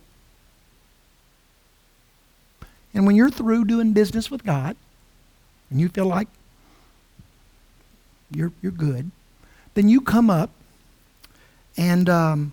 And 2.92 3.06
when 3.06 3.16
you're 3.16 3.30
through 3.30 3.64
doing 3.64 3.94
business 3.94 4.30
with 4.30 4.44
God, 4.44 4.76
and 5.70 5.80
you 5.80 5.88
feel 5.88 6.06
like 6.06 6.28
you're, 8.30 8.52
you're 8.60 8.70
good, 8.70 9.10
then 9.72 9.88
you 9.88 10.02
come 10.02 10.28
up 10.28 10.50
and 11.78 12.10
um, 12.10 12.52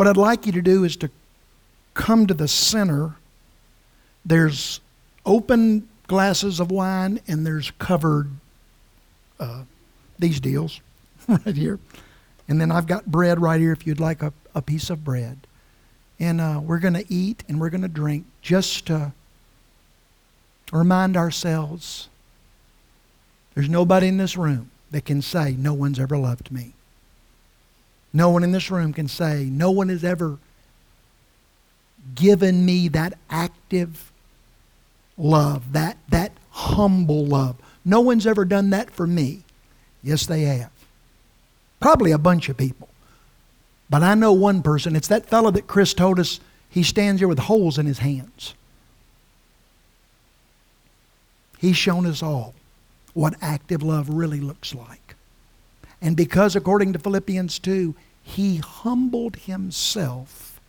what 0.00 0.06
I'd 0.06 0.16
like 0.16 0.46
you 0.46 0.52
to 0.52 0.62
do 0.62 0.84
is 0.84 0.96
to 0.96 1.10
come 1.92 2.26
to 2.26 2.32
the 2.32 2.48
center. 2.48 3.16
There's 4.24 4.80
open 5.26 5.90
glasses 6.06 6.58
of 6.58 6.70
wine 6.70 7.20
and 7.28 7.46
there's 7.46 7.70
covered 7.72 8.30
uh, 9.38 9.64
these 10.18 10.40
deals 10.40 10.80
right 11.28 11.54
here. 11.54 11.78
And 12.48 12.58
then 12.58 12.72
I've 12.72 12.86
got 12.86 13.04
bread 13.04 13.42
right 13.42 13.60
here 13.60 13.72
if 13.72 13.86
you'd 13.86 14.00
like 14.00 14.22
a, 14.22 14.32
a 14.54 14.62
piece 14.62 14.88
of 14.88 15.04
bread. 15.04 15.46
And 16.18 16.40
uh, 16.40 16.62
we're 16.64 16.78
going 16.78 16.94
to 16.94 17.04
eat 17.12 17.44
and 17.46 17.60
we're 17.60 17.68
going 17.68 17.82
to 17.82 17.88
drink 17.88 18.24
just 18.40 18.86
to 18.86 19.12
remind 20.72 21.14
ourselves 21.14 22.08
there's 23.52 23.68
nobody 23.68 24.08
in 24.08 24.16
this 24.16 24.34
room 24.34 24.70
that 24.92 25.04
can 25.04 25.20
say, 25.20 25.56
No 25.58 25.74
one's 25.74 26.00
ever 26.00 26.16
loved 26.16 26.50
me. 26.50 26.72
No 28.12 28.30
one 28.30 28.42
in 28.42 28.52
this 28.52 28.70
room 28.70 28.92
can 28.92 29.08
say, 29.08 29.44
no 29.44 29.70
one 29.70 29.88
has 29.88 30.04
ever 30.04 30.38
given 32.14 32.64
me 32.64 32.88
that 32.88 33.16
active 33.28 34.10
love, 35.16 35.72
that, 35.72 35.96
that 36.08 36.32
humble 36.50 37.24
love. 37.24 37.56
No 37.84 38.00
one's 38.00 38.26
ever 38.26 38.44
done 38.44 38.70
that 38.70 38.90
for 38.90 39.06
me. 39.06 39.42
Yes, 40.02 40.26
they 40.26 40.42
have. 40.42 40.70
Probably 41.78 42.10
a 42.10 42.18
bunch 42.18 42.48
of 42.48 42.56
people. 42.56 42.88
But 43.88 44.02
I 44.02 44.14
know 44.14 44.32
one 44.32 44.62
person. 44.62 44.96
It's 44.96 45.08
that 45.08 45.26
fellow 45.26 45.50
that 45.50 45.66
Chris 45.66 45.94
told 45.94 46.18
us 46.20 46.40
he 46.68 46.82
stands 46.82 47.20
here 47.20 47.28
with 47.28 47.38
holes 47.38 47.78
in 47.78 47.86
his 47.86 47.98
hands. 47.98 48.54
He's 51.58 51.76
shown 51.76 52.06
us 52.06 52.22
all 52.22 52.54
what 53.12 53.34
active 53.42 53.82
love 53.82 54.08
really 54.08 54.40
looks 54.40 54.74
like. 54.74 55.16
And 56.02 56.16
because, 56.16 56.56
according 56.56 56.92
to 56.94 56.98
Philippians 56.98 57.58
2, 57.58 57.94
he 58.22 58.56
humbled 58.58 59.36
himself, 59.36 60.60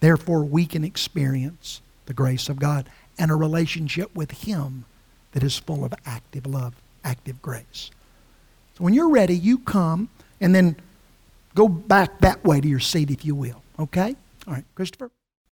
therefore 0.00 0.44
we 0.44 0.66
can 0.66 0.84
experience 0.84 1.80
the 2.06 2.14
grace 2.14 2.48
of 2.48 2.58
God 2.58 2.88
and 3.18 3.30
a 3.30 3.34
relationship 3.34 4.14
with 4.14 4.30
him 4.30 4.84
that 5.32 5.42
is 5.42 5.58
full 5.58 5.84
of 5.84 5.92
active 6.06 6.46
love, 6.46 6.74
active 7.04 7.42
grace. 7.42 7.90
So 8.76 8.84
when 8.84 8.94
you're 8.94 9.10
ready, 9.10 9.36
you 9.36 9.58
come 9.58 10.08
and 10.40 10.54
then 10.54 10.76
go 11.54 11.68
back 11.68 12.20
that 12.20 12.44
way 12.44 12.60
to 12.60 12.68
your 12.68 12.80
seat, 12.80 13.10
if 13.10 13.24
you 13.24 13.34
will. 13.34 13.62
Okay? 13.78 14.14
All 14.46 14.54
right, 14.54 14.64
Christopher? 14.74 15.10